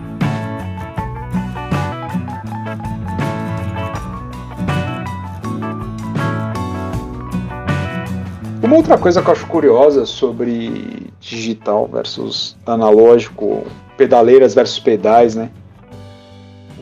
Uma 8.61 8.77
outra 8.77 8.99
coisa 8.99 9.23
que 9.23 9.29
eu 9.29 9.33
acho 9.33 9.47
curiosa 9.47 10.05
sobre 10.05 11.11
digital 11.21 11.89
versus 11.91 12.57
analógico, 12.67 13.65
pedaleiras 13.97 14.53
versus 14.53 14.81
pedais, 14.81 15.37
né? 15.37 15.49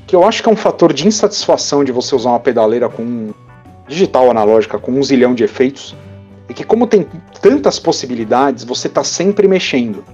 Que 0.06 0.14
eu 0.14 0.24
acho 0.24 0.42
que 0.42 0.48
é 0.48 0.52
um 0.52 0.56
fator 0.56 0.92
de 0.92 1.06
insatisfação 1.06 1.82
de 1.82 1.90
você 1.90 2.14
usar 2.14 2.30
uma 2.30 2.40
pedaleira 2.40 2.88
com 2.88 3.32
digital 3.88 4.30
analógica 4.30 4.78
com 4.78 4.92
um 4.92 5.02
zilhão 5.02 5.34
de 5.34 5.44
efeitos, 5.44 5.94
é 6.48 6.52
que 6.52 6.64
como 6.64 6.86
tem 6.86 7.06
tantas 7.40 7.78
possibilidades, 7.78 8.64
você 8.64 8.88
está 8.88 9.02
sempre 9.02 9.48
mexendo. 9.48 10.04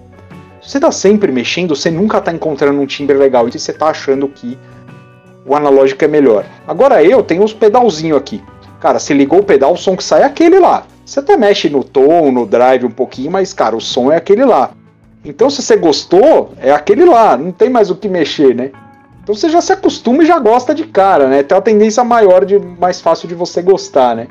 Se 0.63 0.71
você 0.71 0.79
está 0.79 0.93
sempre 0.93 1.33
mexendo, 1.33 1.75
você 1.75 1.91
nunca 1.91 2.19
está 2.19 2.33
encontrando 2.33 2.81
um 2.81 2.87
timbre 2.87 3.17
legal 3.17 3.49
e 3.49 3.53
você 3.53 3.71
está 3.71 3.89
achando 3.89 4.29
que 4.29 4.57
o 5.45 5.55
analógico 5.55 6.05
é 6.05 6.09
melhor. 6.09 6.45
Agora 6.67 7.03
eu 7.03 7.23
tenho 7.23 7.43
os 7.43 7.53
pedalzinhos 7.53 8.17
aqui. 8.17 8.43
Cara, 8.81 8.99
se 8.99 9.13
ligou 9.13 9.41
o 9.41 9.45
pedal, 9.45 9.73
o 9.73 9.77
som 9.77 9.97
que 9.97 10.05
sai 10.05 10.23
é 10.23 10.25
aquele 10.25 10.59
lá. 10.59 10.87
Você 11.05 11.21
até 11.21 11.37
mexe 11.37 11.69
no 11.69 11.83
tom, 11.83 12.31
no 12.31 12.47
drive 12.47 12.87
um 12.87 12.91
pouquinho, 12.91 13.31
mas 13.31 13.53
cara, 13.53 13.77
o 13.77 13.81
som 13.81 14.11
é 14.11 14.17
aquele 14.17 14.45
lá. 14.45 14.71
Então 15.25 15.51
se 15.51 15.63
você 15.63 15.77
gostou, 15.77 16.53
é 16.61 16.71
aquele 16.71 17.05
lá, 17.05 17.37
não 17.37 17.53
tem 17.53 17.69
mais 17.69 17.91
o 17.91 17.97
que 17.97 18.09
mexer, 18.09 18.55
né? 18.55 18.71
Então 19.33 19.41
você 19.41 19.49
já 19.49 19.63
se 19.63 19.73
acostuma 19.73 20.23
e 20.23 20.27
já 20.27 20.39
gosta 20.39 20.75
de 20.75 20.85
cara, 20.85 21.27
né? 21.27 21.43
Tem 21.43 21.57
uma 21.57 21.63
tendência 21.63 22.05
maior 22.05 22.45
de 22.45 22.59
mais 22.59 23.01
fácil 23.01 23.27
de 23.27 23.35
você 23.35 23.63
gostar, 23.63 24.15
né? 24.15 24.29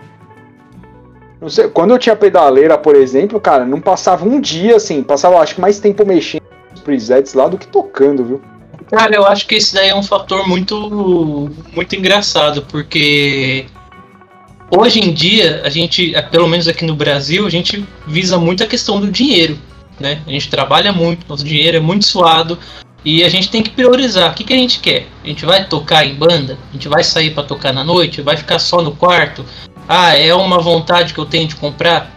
Sei, 1.47 1.67
quando 1.69 1.89
eu 1.89 1.97
tinha 1.97 2.15
pedaleira, 2.15 2.77
por 2.77 2.95
exemplo, 2.95 3.41
cara, 3.41 3.65
não 3.65 3.81
passava 3.81 4.23
um 4.23 4.39
dia 4.39 4.75
assim, 4.75 5.01
passava 5.01 5.39
acho 5.39 5.55
que 5.55 5.61
mais 5.61 5.79
tempo 5.79 6.05
mexendo 6.05 6.43
nos 6.69 6.81
presets 6.81 7.33
lá 7.33 7.47
do 7.47 7.57
que 7.57 7.65
tocando, 7.65 8.23
viu? 8.23 8.41
Cara, 8.91 9.15
eu 9.15 9.25
acho 9.25 9.47
que 9.47 9.55
esse 9.55 9.73
daí 9.73 9.89
é 9.89 9.95
um 9.95 10.03
fator 10.03 10.47
muito 10.47 11.49
muito 11.73 11.95
engraçado, 11.95 12.61
porque 12.69 13.65
hoje 14.69 14.99
em 14.99 15.11
dia 15.11 15.63
a 15.65 15.69
gente, 15.71 16.13
pelo 16.29 16.47
menos 16.47 16.67
aqui 16.67 16.85
no 16.85 16.95
Brasil, 16.95 17.47
a 17.47 17.49
gente 17.49 17.83
visa 18.05 18.37
muito 18.37 18.63
a 18.63 18.67
questão 18.67 19.01
do 19.01 19.09
dinheiro, 19.09 19.57
né? 19.99 20.21
A 20.27 20.29
gente 20.29 20.47
trabalha 20.47 20.93
muito, 20.93 21.25
nosso 21.27 21.43
dinheiro 21.43 21.77
é 21.77 21.79
muito 21.79 22.05
suado, 22.05 22.59
e 23.03 23.23
a 23.23 23.29
gente 23.29 23.49
tem 23.49 23.63
que 23.63 23.71
priorizar. 23.71 24.31
O 24.31 24.35
que, 24.35 24.43
que 24.43 24.53
a 24.53 24.57
gente 24.57 24.79
quer? 24.79 25.07
A 25.23 25.27
gente 25.27 25.45
vai 25.45 25.65
tocar 25.65 26.05
em 26.05 26.13
banda? 26.13 26.57
A 26.69 26.73
gente 26.73 26.87
vai 26.87 27.03
sair 27.03 27.31
para 27.31 27.43
tocar 27.43 27.73
na 27.73 27.83
noite? 27.83 28.21
Vai 28.21 28.37
ficar 28.37 28.59
só 28.59 28.81
no 28.81 28.91
quarto? 28.91 29.43
Ah, 29.87 30.15
é 30.15 30.33
uma 30.33 30.59
vontade 30.59 31.13
que 31.13 31.19
eu 31.19 31.25
tenho 31.25 31.47
de 31.47 31.55
comprar? 31.55 32.11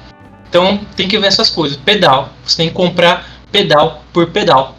Então 0.49 0.79
tem 0.95 1.09
que 1.09 1.19
ver 1.19 1.27
essas 1.27 1.49
coisas. 1.49 1.77
Pedal. 1.77 2.31
Você 2.45 2.59
tem 2.59 2.69
que 2.69 2.75
comprar 2.75 3.29
pedal 3.51 4.05
por 4.13 4.31
pedal. 4.31 4.77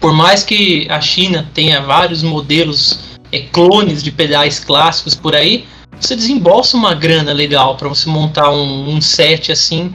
Por 0.00 0.12
mais 0.12 0.42
que 0.42 0.86
a 0.90 1.00
China 1.00 1.48
tenha 1.52 1.82
vários 1.82 2.22
modelos, 2.22 3.00
é, 3.30 3.40
clones 3.40 4.02
de 4.02 4.10
pedais 4.10 4.58
clássicos 4.58 5.14
por 5.14 5.34
aí, 5.34 5.66
você 6.00 6.16
desembolsa 6.16 6.76
uma 6.76 6.94
grana 6.94 7.32
legal 7.32 7.76
para 7.76 7.88
você 7.88 8.08
montar 8.08 8.50
um, 8.50 8.88
um 8.88 9.00
set 9.00 9.52
assim. 9.52 9.94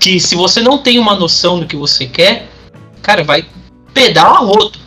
Que 0.00 0.18
se 0.18 0.34
você 0.34 0.60
não 0.60 0.78
tem 0.78 0.98
uma 0.98 1.14
noção 1.14 1.60
do 1.60 1.66
que 1.66 1.76
você 1.76 2.06
quer, 2.06 2.48
cara, 3.02 3.22
vai 3.22 3.44
pedal 3.92 4.34
a 4.34 4.38
rodo. 4.38 4.78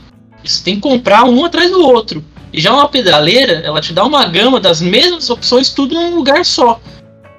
Você 0.44 0.64
tem 0.64 0.76
que 0.76 0.82
comprar 0.82 1.24
um 1.24 1.46
atrás 1.46 1.72
do 1.72 1.82
outro. 1.82 2.24
E 2.52 2.62
já 2.62 2.74
uma 2.74 2.88
pedaleira, 2.88 3.62
ela 3.66 3.82
te 3.82 3.94
dá 3.94 4.06
uma 4.06 4.26
gama 4.26 4.60
das 4.60 4.82
mesmas 4.82 5.30
opções, 5.30 5.70
tudo 5.70 5.96
num 5.96 6.16
lugar 6.16 6.46
só. 6.46 6.80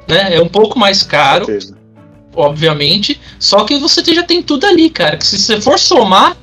Né? 0.08 0.36
É 0.36 0.42
um 0.42 0.48
pouco 0.48 0.78
mais 0.78 1.02
caro, 1.02 1.46
obviamente, 2.34 3.20
só 3.38 3.64
que 3.64 3.78
você 3.78 4.02
já 4.12 4.22
tem 4.22 4.42
tudo 4.42 4.66
ali, 4.66 4.90
cara. 4.90 5.16
Que 5.16 5.26
se 5.26 5.38
você 5.38 5.60
for 5.60 5.78
somar, 5.78 6.36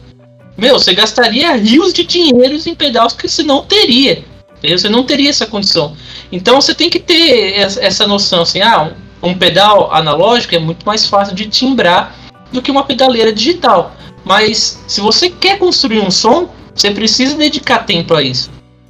meu, 0.58 0.80
você 0.80 0.94
gastaria 0.94 1.54
rios 1.56 1.92
de 1.92 2.06
dinheiros 2.06 2.66
em 2.66 2.76
pedais 2.76 3.14
que 3.14 3.28
você 3.28 3.44
não 3.44 3.64
teria. 3.64 4.24
Você 4.64 4.88
não 4.88 5.04
teria 5.04 5.30
essa 5.30 5.46
condição. 5.46 5.98
Então 6.32 6.62
você 6.62 6.74
tem 6.74 6.90
que 6.90 7.00
ter 7.00 7.56
essa 7.58 8.08
noção 8.08 8.44
assim, 8.44 8.62
ah, 8.62 8.94
um 9.22 9.34
pedal 9.34 9.94
analógico 9.94 10.56
é 10.56 10.60
muito 10.60 10.86
mais 10.86 11.08
fácil 11.08 11.36
de 11.36 11.48
timbrar 11.48 12.16
do 12.52 12.62
que 12.62 12.72
uma 12.72 12.84
pedaleira 12.84 13.34
digital. 13.34 13.96
Mas 14.24 14.80
se 14.88 15.02
você 15.02 15.30
quer 15.30 15.58
construir 15.58 16.00
um 16.00 16.12
som, 16.12 16.50
Você 16.74 16.92
precisa 16.92 17.36
dedicar 17.36 17.80
tempo 17.80 18.14
a 18.14 18.24
isso. 18.24 18.50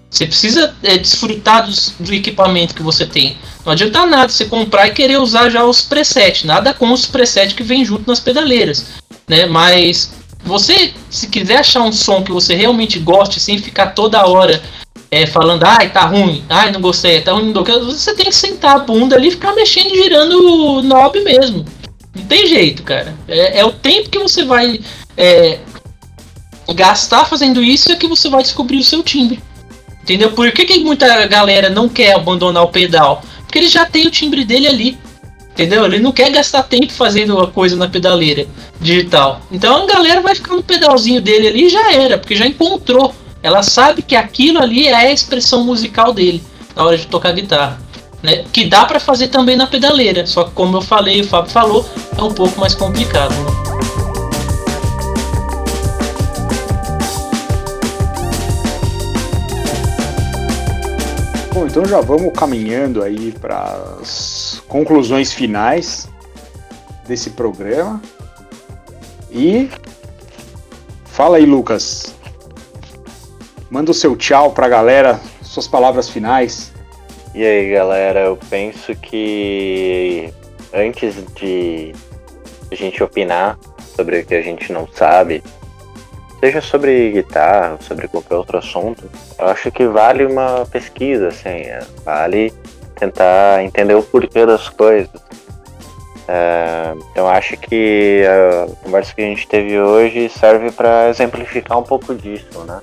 Você 0.09 0.27
precisa 0.27 0.75
é, 0.83 0.97
desfrutar 0.97 1.65
dos, 1.65 1.93
do 1.99 2.13
equipamento 2.13 2.75
que 2.75 2.83
você 2.83 3.05
tem. 3.05 3.37
Não 3.65 3.73
adianta 3.73 4.05
nada 4.05 4.29
você 4.29 4.45
comprar 4.45 4.87
e 4.87 4.91
querer 4.91 5.19
usar 5.19 5.49
já 5.49 5.65
os 5.65 5.81
presets. 5.81 6.43
Nada 6.43 6.73
com 6.73 6.91
os 6.91 7.05
presets 7.05 7.55
que 7.55 7.63
vem 7.63 7.85
junto 7.85 8.07
nas 8.07 8.19
pedaleiras. 8.19 8.85
Né? 9.27 9.45
Mas 9.45 10.11
você, 10.43 10.93
se 11.09 11.27
quiser 11.27 11.57
achar 11.57 11.81
um 11.81 11.91
som 11.91 12.23
que 12.23 12.31
você 12.31 12.55
realmente 12.55 12.99
goste, 12.99 13.39
sem 13.39 13.57
ficar 13.57 13.87
toda 13.87 14.25
hora 14.27 14.61
é, 15.09 15.25
falando, 15.25 15.63
ai, 15.63 15.89
tá 15.89 16.05
ruim, 16.05 16.43
ai, 16.49 16.71
não 16.71 16.81
gostei, 16.81 17.21
tá 17.21 17.33
ruim, 17.33 17.51
não 17.51 17.63
você 17.63 18.13
tem 18.15 18.25
que 18.25 18.35
sentar 18.35 18.75
a 18.75 18.79
bunda 18.79 19.15
ali 19.15 19.27
e 19.27 19.31
ficar 19.31 19.53
mexendo, 19.53 19.95
girando 19.95 20.33
o 20.37 20.81
knob 20.81 21.19
mesmo. 21.21 21.65
Não 22.13 22.25
tem 22.25 22.47
jeito, 22.47 22.83
cara. 22.83 23.15
É, 23.27 23.59
é 23.59 23.65
o 23.65 23.71
tempo 23.71 24.09
que 24.09 24.19
você 24.19 24.43
vai 24.43 24.81
é, 25.17 25.59
gastar 26.73 27.25
fazendo 27.25 27.61
isso 27.63 27.91
é 27.91 27.95
que 27.95 28.07
você 28.07 28.29
vai 28.29 28.43
descobrir 28.43 28.77
o 28.77 28.83
seu 28.83 29.03
timbre. 29.03 29.41
Entendeu? 30.03 30.31
Por 30.31 30.51
que, 30.51 30.65
que 30.65 30.79
muita 30.79 31.25
galera 31.27 31.69
não 31.69 31.87
quer 31.87 32.15
abandonar 32.15 32.63
o 32.63 32.69
pedal? 32.69 33.21
Porque 33.41 33.59
ele 33.59 33.67
já 33.67 33.85
tem 33.85 34.07
o 34.07 34.11
timbre 34.11 34.43
dele 34.43 34.67
ali. 34.67 34.97
Entendeu? 35.51 35.85
Ele 35.85 35.99
não 35.99 36.11
quer 36.11 36.31
gastar 36.31 36.63
tempo 36.63 36.91
fazendo 36.91 37.35
uma 37.35 37.47
coisa 37.47 37.75
na 37.75 37.87
pedaleira 37.87 38.47
digital. 38.79 39.41
Então 39.51 39.83
a 39.83 39.85
galera 39.85 40.21
vai 40.21 40.33
ficar 40.33 40.55
no 40.55 40.63
pedalzinho 40.63 41.21
dele 41.21 41.49
ali 41.49 41.65
e 41.65 41.69
já 41.69 41.93
era, 41.93 42.17
porque 42.17 42.35
já 42.35 42.47
encontrou. 42.47 43.13
Ela 43.43 43.61
sabe 43.61 44.01
que 44.01 44.15
aquilo 44.15 44.59
ali 44.59 44.87
é 44.87 44.95
a 44.95 45.11
expressão 45.11 45.63
musical 45.63 46.13
dele 46.13 46.41
na 46.75 46.83
hora 46.83 46.97
de 46.97 47.05
tocar 47.07 47.33
guitarra. 47.33 47.79
Né? 48.23 48.45
Que 48.51 48.65
dá 48.65 48.85
para 48.85 48.99
fazer 48.99 49.27
também 49.27 49.55
na 49.55 49.67
pedaleira, 49.67 50.25
só 50.25 50.45
que 50.45 50.51
como 50.51 50.77
eu 50.77 50.81
falei, 50.81 51.21
o 51.21 51.27
Fábio 51.27 51.51
falou, 51.51 51.89
é 52.17 52.21
um 52.21 52.33
pouco 52.33 52.59
mais 52.59 52.73
complicado. 52.73 53.33
Né? 53.33 53.60
Então 61.71 61.85
já 61.85 62.01
vamos 62.01 62.33
caminhando 62.33 63.01
aí 63.01 63.31
para 63.31 63.95
as 64.01 64.61
conclusões 64.67 65.31
finais 65.31 66.09
desse 67.07 67.29
programa. 67.29 68.01
E 69.31 69.69
fala 71.05 71.37
aí, 71.37 71.45
Lucas. 71.45 72.13
Manda 73.69 73.89
o 73.89 73.93
seu 73.93 74.17
tchau 74.17 74.51
para 74.51 74.65
a 74.65 74.69
galera, 74.69 75.17
suas 75.41 75.65
palavras 75.65 76.09
finais. 76.09 76.73
E 77.33 77.41
aí, 77.41 77.71
galera, 77.71 78.19
eu 78.19 78.37
penso 78.49 78.93
que 78.93 80.29
antes 80.73 81.15
de 81.35 81.93
a 82.69 82.75
gente 82.75 83.01
opinar 83.01 83.57
sobre 83.95 84.19
o 84.19 84.25
que 84.25 84.35
a 84.35 84.41
gente 84.41 84.73
não 84.73 84.85
sabe, 84.93 85.41
seja 86.41 86.59
sobre 86.59 87.11
guitarra, 87.11 87.77
sobre 87.81 88.07
qualquer 88.07 88.35
outro 88.35 88.57
assunto, 88.57 89.03
eu 89.37 89.47
acho 89.47 89.71
que 89.71 89.85
vale 89.85 90.25
uma 90.25 90.65
pesquisa, 90.65 91.27
assim, 91.27 91.49
é, 91.49 91.81
vale 92.03 92.51
tentar 92.95 93.63
entender 93.63 93.93
o 93.93 94.01
porquê 94.01 94.45
das 94.45 94.67
coisas. 94.67 95.09
É, 96.27 96.93
eu 97.15 97.27
acho 97.27 97.55
que 97.57 98.23
a 98.25 98.83
conversa 98.83 99.13
que 99.13 99.21
a 99.21 99.25
gente 99.25 99.47
teve 99.47 99.79
hoje 99.79 100.29
serve 100.29 100.71
para 100.71 101.09
exemplificar 101.09 101.77
um 101.77 101.83
pouco 101.83 102.15
disso, 102.15 102.63
né? 102.65 102.81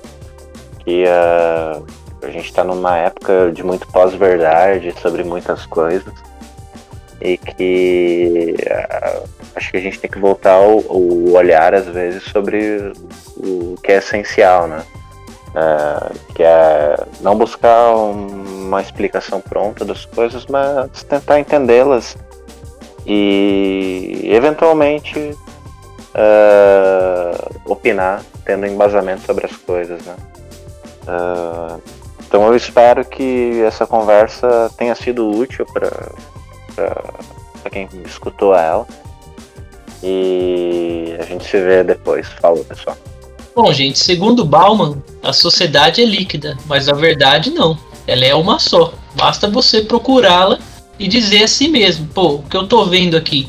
Que 0.79 1.03
uh, 1.03 1.85
a 2.21 2.29
gente 2.29 2.45
está 2.45 2.63
numa 2.63 2.97
época 2.97 3.51
de 3.51 3.63
muito 3.63 3.87
pós-verdade 3.87 4.93
sobre 5.01 5.23
muitas 5.23 5.65
coisas 5.65 6.13
e 7.21 7.37
que 7.37 8.55
uh, 8.61 9.38
acho 9.55 9.71
que 9.71 9.77
a 9.77 9.81
gente 9.81 9.99
tem 9.99 10.09
que 10.09 10.19
voltar 10.19 10.59
o, 10.59 10.79
o 10.89 11.33
olhar 11.33 11.73
às 11.73 11.85
vezes 11.85 12.23
sobre 12.23 12.91
o 13.37 13.75
que 13.83 13.91
é 13.91 13.97
essencial, 13.97 14.67
né? 14.67 14.83
É, 15.55 16.33
que 16.35 16.43
é 16.43 16.95
não 17.21 17.35
buscar 17.35 17.95
uma 17.95 18.81
explicação 18.81 19.41
pronta 19.41 19.83
das 19.83 20.05
coisas, 20.05 20.45
mas 20.45 21.03
tentar 21.03 21.39
entendê-las 21.39 22.15
e 23.05 24.29
eventualmente 24.31 25.35
é, 26.13 27.49
opinar, 27.65 28.21
tendo 28.45 28.67
embasamento 28.67 29.25
sobre 29.25 29.45
as 29.45 29.55
coisas, 29.55 30.01
né? 30.05 30.15
É, 31.07 31.99
então 32.27 32.45
eu 32.45 32.55
espero 32.55 33.03
que 33.03 33.59
essa 33.63 33.87
conversa 33.87 34.69
tenha 34.77 34.93
sido 34.93 35.27
útil 35.27 35.65
para 35.65 35.89
quem 37.71 37.89
escutou 38.05 38.53
ela. 38.53 38.85
E 40.03 41.15
a 41.19 41.23
gente 41.23 41.43
se 41.45 41.59
vê 41.59 41.83
depois. 41.83 42.27
Falou, 42.41 42.63
pessoal. 42.63 42.97
Bom, 43.55 43.73
gente, 43.73 43.99
segundo 43.99 44.45
Bauman, 44.45 45.01
a 45.21 45.33
sociedade 45.33 46.01
é 46.01 46.05
líquida, 46.05 46.57
mas 46.65 46.87
a 46.87 46.93
verdade 46.93 47.49
não. 47.49 47.77
Ela 48.07 48.25
é 48.25 48.33
uma 48.33 48.59
só. 48.59 48.93
Basta 49.15 49.49
você 49.49 49.81
procurá-la 49.81 50.59
e 50.97 51.07
dizer 51.07 51.43
a 51.43 51.47
si 51.47 51.67
mesmo: 51.67 52.07
pô, 52.07 52.35
o 52.35 52.43
que 52.43 52.55
eu 52.55 52.67
tô 52.67 52.85
vendo 52.85 53.17
aqui 53.17 53.47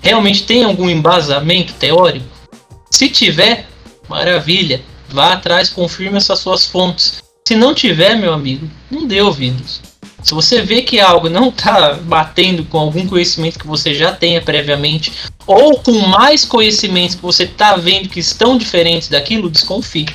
realmente 0.00 0.42
tem 0.42 0.64
algum 0.64 0.90
embasamento 0.90 1.72
teórico? 1.74 2.26
Se 2.90 3.08
tiver, 3.08 3.66
maravilha. 4.08 4.82
Vá 5.08 5.32
atrás, 5.32 5.70
confirme 5.70 6.16
essas 6.16 6.38
suas 6.38 6.66
fontes. 6.66 7.22
Se 7.46 7.54
não 7.54 7.74
tiver, 7.74 8.16
meu 8.16 8.32
amigo, 8.32 8.68
não 8.90 9.06
dê 9.06 9.20
ouvidos. 9.20 9.80
Se 10.22 10.34
você 10.34 10.62
vê 10.62 10.82
que 10.82 11.00
algo 11.00 11.28
não 11.28 11.48
está 11.48 11.94
batendo 11.94 12.64
com 12.64 12.78
algum 12.78 13.06
conhecimento 13.06 13.58
que 13.58 13.66
você 13.66 13.92
já 13.92 14.12
tenha 14.12 14.40
previamente, 14.40 15.12
ou 15.46 15.78
com 15.78 15.98
mais 16.08 16.44
conhecimentos 16.44 17.14
que 17.14 17.22
você 17.22 17.44
está 17.44 17.76
vendo 17.76 18.08
que 18.08 18.20
estão 18.20 18.56
diferentes 18.56 19.08
daquilo, 19.08 19.50
desconfie. 19.50 20.06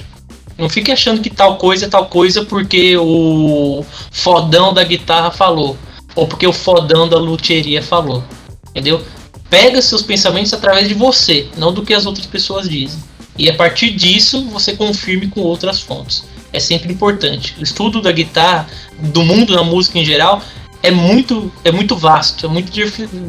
Não 0.58 0.70
fique 0.70 0.92
achando 0.92 1.22
que 1.22 1.30
tal 1.30 1.58
coisa 1.58 1.86
é 1.86 1.90
tal 1.90 2.08
coisa 2.08 2.44
porque 2.44 2.98
o 2.98 3.86
fodão 4.12 4.74
da 4.74 4.84
guitarra 4.84 5.30
falou, 5.30 5.78
ou 6.16 6.28
porque 6.28 6.48
o 6.48 6.54
fodão 6.54 7.08
da 7.08 7.18
luthieria 7.18 7.82
falou. 7.82 8.24
Entendeu? 8.72 9.04
Pega 9.50 9.82
seus 9.82 10.02
pensamentos 10.02 10.54
através 10.54 10.88
de 10.88 10.94
você, 10.94 11.48
não 11.58 11.72
do 11.72 11.84
que 11.84 11.94
as 11.94 12.06
outras 12.06 12.26
pessoas 12.26 12.68
dizem. 12.68 13.00
E 13.38 13.50
a 13.50 13.54
partir 13.54 13.92
disso, 13.92 14.44
você 14.46 14.76
confirme 14.76 15.28
com 15.28 15.42
outras 15.42 15.80
fontes 15.80 16.24
é 16.52 16.60
sempre 16.60 16.92
importante. 16.92 17.56
O 17.60 17.64
estudo 17.64 18.02
da 18.02 18.12
guitarra, 18.12 18.68
do 19.00 19.24
mundo 19.24 19.56
da 19.56 19.64
música 19.64 19.98
em 20.00 20.06
geral, 20.06 20.42
é 20.82 20.92
muito, 20.92 21.52
é 21.64 21.72
muito 21.72 21.96
vasto, 21.96 22.46
é 22.46 22.50
muito 22.50 22.72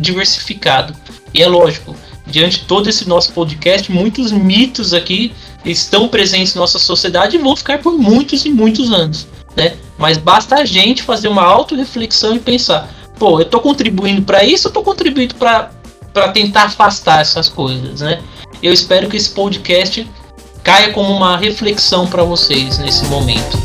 diversificado. 0.01 0.95
E 1.33 1.43
é 1.43 1.49
lógico, 1.49 1.95
diante 2.27 2.61
de 2.61 2.65
todo 2.65 2.89
esse 2.89 3.09
nosso 3.09 3.33
podcast, 3.33 3.91
muitos 3.91 4.33
mitos 4.33 4.95
aqui 4.95 5.33
estão 5.65 6.09
presentes 6.09 6.55
na 6.55 6.61
nossa 6.61 6.79
sociedade 6.79 7.37
e 7.37 7.39
vão 7.39 7.57
ficar 7.57 7.79
por 7.79 7.99
muitos 7.99 8.45
e 8.45 8.51
muitos 8.51 8.93
anos. 8.93 9.27
Né? 9.57 9.77
Mas 9.99 10.17
basta 10.17 10.57
a 10.57 10.65
gente 10.65 11.03
fazer 11.03 11.29
uma 11.29 11.43
auto-reflexão 11.43 12.37
e 12.37 12.39
pensar: 12.39 12.89
pô, 13.19 13.39
eu 13.39 13.43
estou 13.43 13.61
contribuindo 13.61 14.23
para 14.23 14.45
isso 14.45 14.69
ou 14.69 14.71
estou 14.71 14.85
contribuindo 14.85 15.35
para 15.35 15.71
tentar 16.33 16.65
afastar 16.65 17.21
essas 17.21 17.49
coisas? 17.49 18.01
Né? 18.01 18.23
Eu 18.63 18.73
espero 18.73 19.09
que 19.09 19.17
esse 19.17 19.31
podcast 19.31 20.09
caia 20.63 20.93
como 20.93 21.13
uma 21.13 21.37
reflexão 21.37 22.07
para 22.07 22.23
vocês 22.23 22.79
nesse 22.79 23.05
momento. 23.07 23.59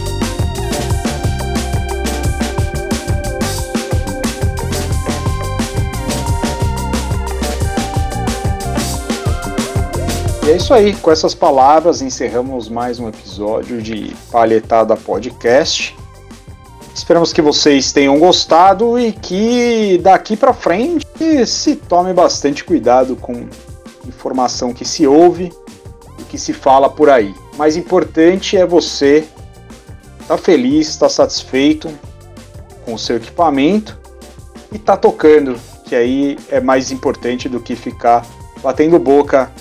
E 10.46 10.52
é 10.52 10.56
isso 10.58 10.74
aí, 10.74 10.94
com 10.94 11.10
essas 11.10 11.34
palavras 11.34 12.02
encerramos 12.02 12.68
mais 12.68 13.00
um 13.00 13.08
episódio 13.08 13.82
de 13.82 14.16
Palhetada 14.32 14.96
Podcast. 14.96 15.96
Esperamos 16.94 17.32
que 17.32 17.42
vocês 17.42 17.92
tenham 17.92 18.20
gostado 18.20 19.00
e 19.00 19.12
que 19.12 20.00
daqui 20.04 20.36
para 20.36 20.54
frente 20.54 21.06
se 21.48 21.76
tome 21.76 22.14
bastante 22.14 22.64
cuidado 22.64 23.16
com 23.16 23.48
informação 24.06 24.74
que 24.74 24.86
se 24.86 25.08
ouve 25.08 25.52
que 26.34 26.38
se 26.40 26.52
fala 26.52 26.90
por 26.90 27.12
aí. 27.12 27.36
Mais 27.56 27.78
importante 27.78 28.58
é 28.58 28.66
você 28.66 29.24
estar 30.20 30.36
tá 30.36 30.38
feliz, 30.38 30.90
estar 30.90 31.06
tá 31.06 31.10
satisfeito 31.12 31.88
com 32.84 32.96
o 32.96 32.98
seu 32.98 33.18
equipamento 33.18 33.96
e 34.72 34.78
estar 34.78 34.94
tá 34.94 34.98
tocando, 34.98 35.56
que 35.86 35.96
aí 35.96 36.40
é 36.50 36.60
mais 36.60 36.92
importante 36.92 37.48
do 37.48 37.60
que 37.60 37.76
ficar 37.76 38.26
batendo 38.64 38.98
boca 38.98 39.52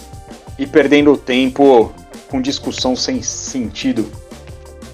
e 0.59 0.67
perdendo 0.67 1.17
tempo 1.17 1.93
com 2.29 2.41
discussão 2.41 2.97
sem 2.97 3.23
sentido 3.23 4.11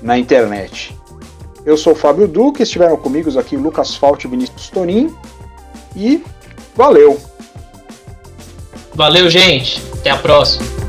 na 0.02 0.18
internet. 0.18 0.96
Eu 1.64 1.76
sou 1.76 1.92
o 1.92 1.96
Fábio 1.96 2.26
Duque, 2.26 2.62
estiveram 2.62 2.96
comigo 2.96 3.36
aqui 3.38 3.56
o 3.56 3.60
Lucas 3.60 3.94
Fault 3.94 4.26
e 4.26 4.30
Vinícius 4.30 4.70
Tonin 4.70 5.14
e 5.94 6.22
valeu! 6.74 7.20
Valeu, 8.94 9.28
gente! 9.28 9.82
Até 10.00 10.10
a 10.10 10.16
próxima! 10.16 10.87